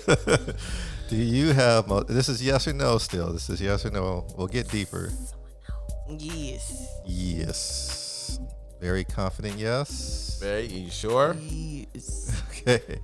Do 1.08 1.16
you 1.16 1.52
have? 1.52 1.88
mul- 1.88 2.04
This 2.04 2.28
is 2.28 2.42
yes 2.42 2.66
or 2.68 2.72
no. 2.72 2.98
Still, 2.98 3.32
this 3.32 3.50
is 3.50 3.60
yes 3.60 3.84
or 3.84 3.90
no. 3.90 4.26
We'll 4.36 4.46
get 4.46 4.68
deeper. 4.70 5.10
Yes. 6.18 6.86
Yes. 7.06 8.40
Very 8.80 9.04
confident. 9.04 9.58
Yes. 9.58 10.38
Very. 10.40 10.66
You 10.66 10.90
sure? 10.90 11.36
Yes. 11.40 12.42
Okay. 12.60 13.00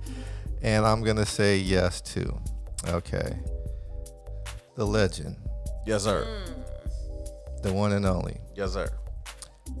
And 0.61 0.85
I'm 0.85 1.03
gonna 1.03 1.25
say 1.25 1.57
yes 1.57 1.99
too. 1.99 2.37
Okay. 2.87 3.39
The 4.75 4.85
legend, 4.85 5.35
Yes, 5.87 6.03
sir. 6.03 6.25
Hmm. 6.25 6.61
the 7.63 7.73
one 7.73 7.91
and 7.93 8.05
only. 8.05 8.37
Yes, 8.55 8.73
sir. 8.73 8.87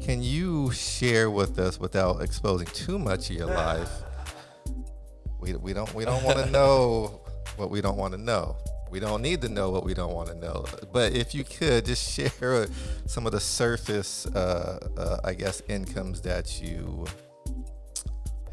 Can 0.01 0.23
you 0.23 0.71
share 0.71 1.29
with 1.29 1.59
us 1.59 1.79
without 1.79 2.23
exposing 2.23 2.65
too 2.67 2.97
much 2.97 3.29
of 3.29 3.35
your 3.35 3.47
life? 3.47 3.89
We, 5.39 5.53
we 5.53 5.71
don't 5.73 5.93
we 5.93 6.03
don't 6.03 6.23
want 6.23 6.39
to 6.39 6.49
know 6.49 7.21
what 7.57 7.69
we 7.69 7.79
don't 7.79 7.97
want 7.97 8.13
to 8.13 8.19
know. 8.19 8.57
We 8.89 8.99
don't 8.99 9.21
need 9.21 9.41
to 9.41 9.49
know 9.49 9.69
what 9.69 9.83
we 9.83 9.93
don't 9.93 10.13
want 10.13 10.29
to 10.29 10.35
know. 10.35 10.65
But 10.91 11.13
if 11.13 11.35
you 11.35 11.43
could 11.43 11.85
just 11.85 12.11
share 12.15 12.67
some 13.05 13.25
of 13.25 13.31
the 13.31 13.39
surface, 13.39 14.25
uh, 14.27 14.87
uh, 14.97 15.17
I 15.23 15.33
guess, 15.33 15.61
incomes 15.67 16.21
that 16.21 16.61
you 16.61 17.05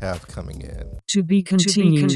have 0.01 0.27
coming 0.27 0.61
in. 0.61 0.99
To 1.09 1.23
be 1.23 1.43
continued. 1.43 2.11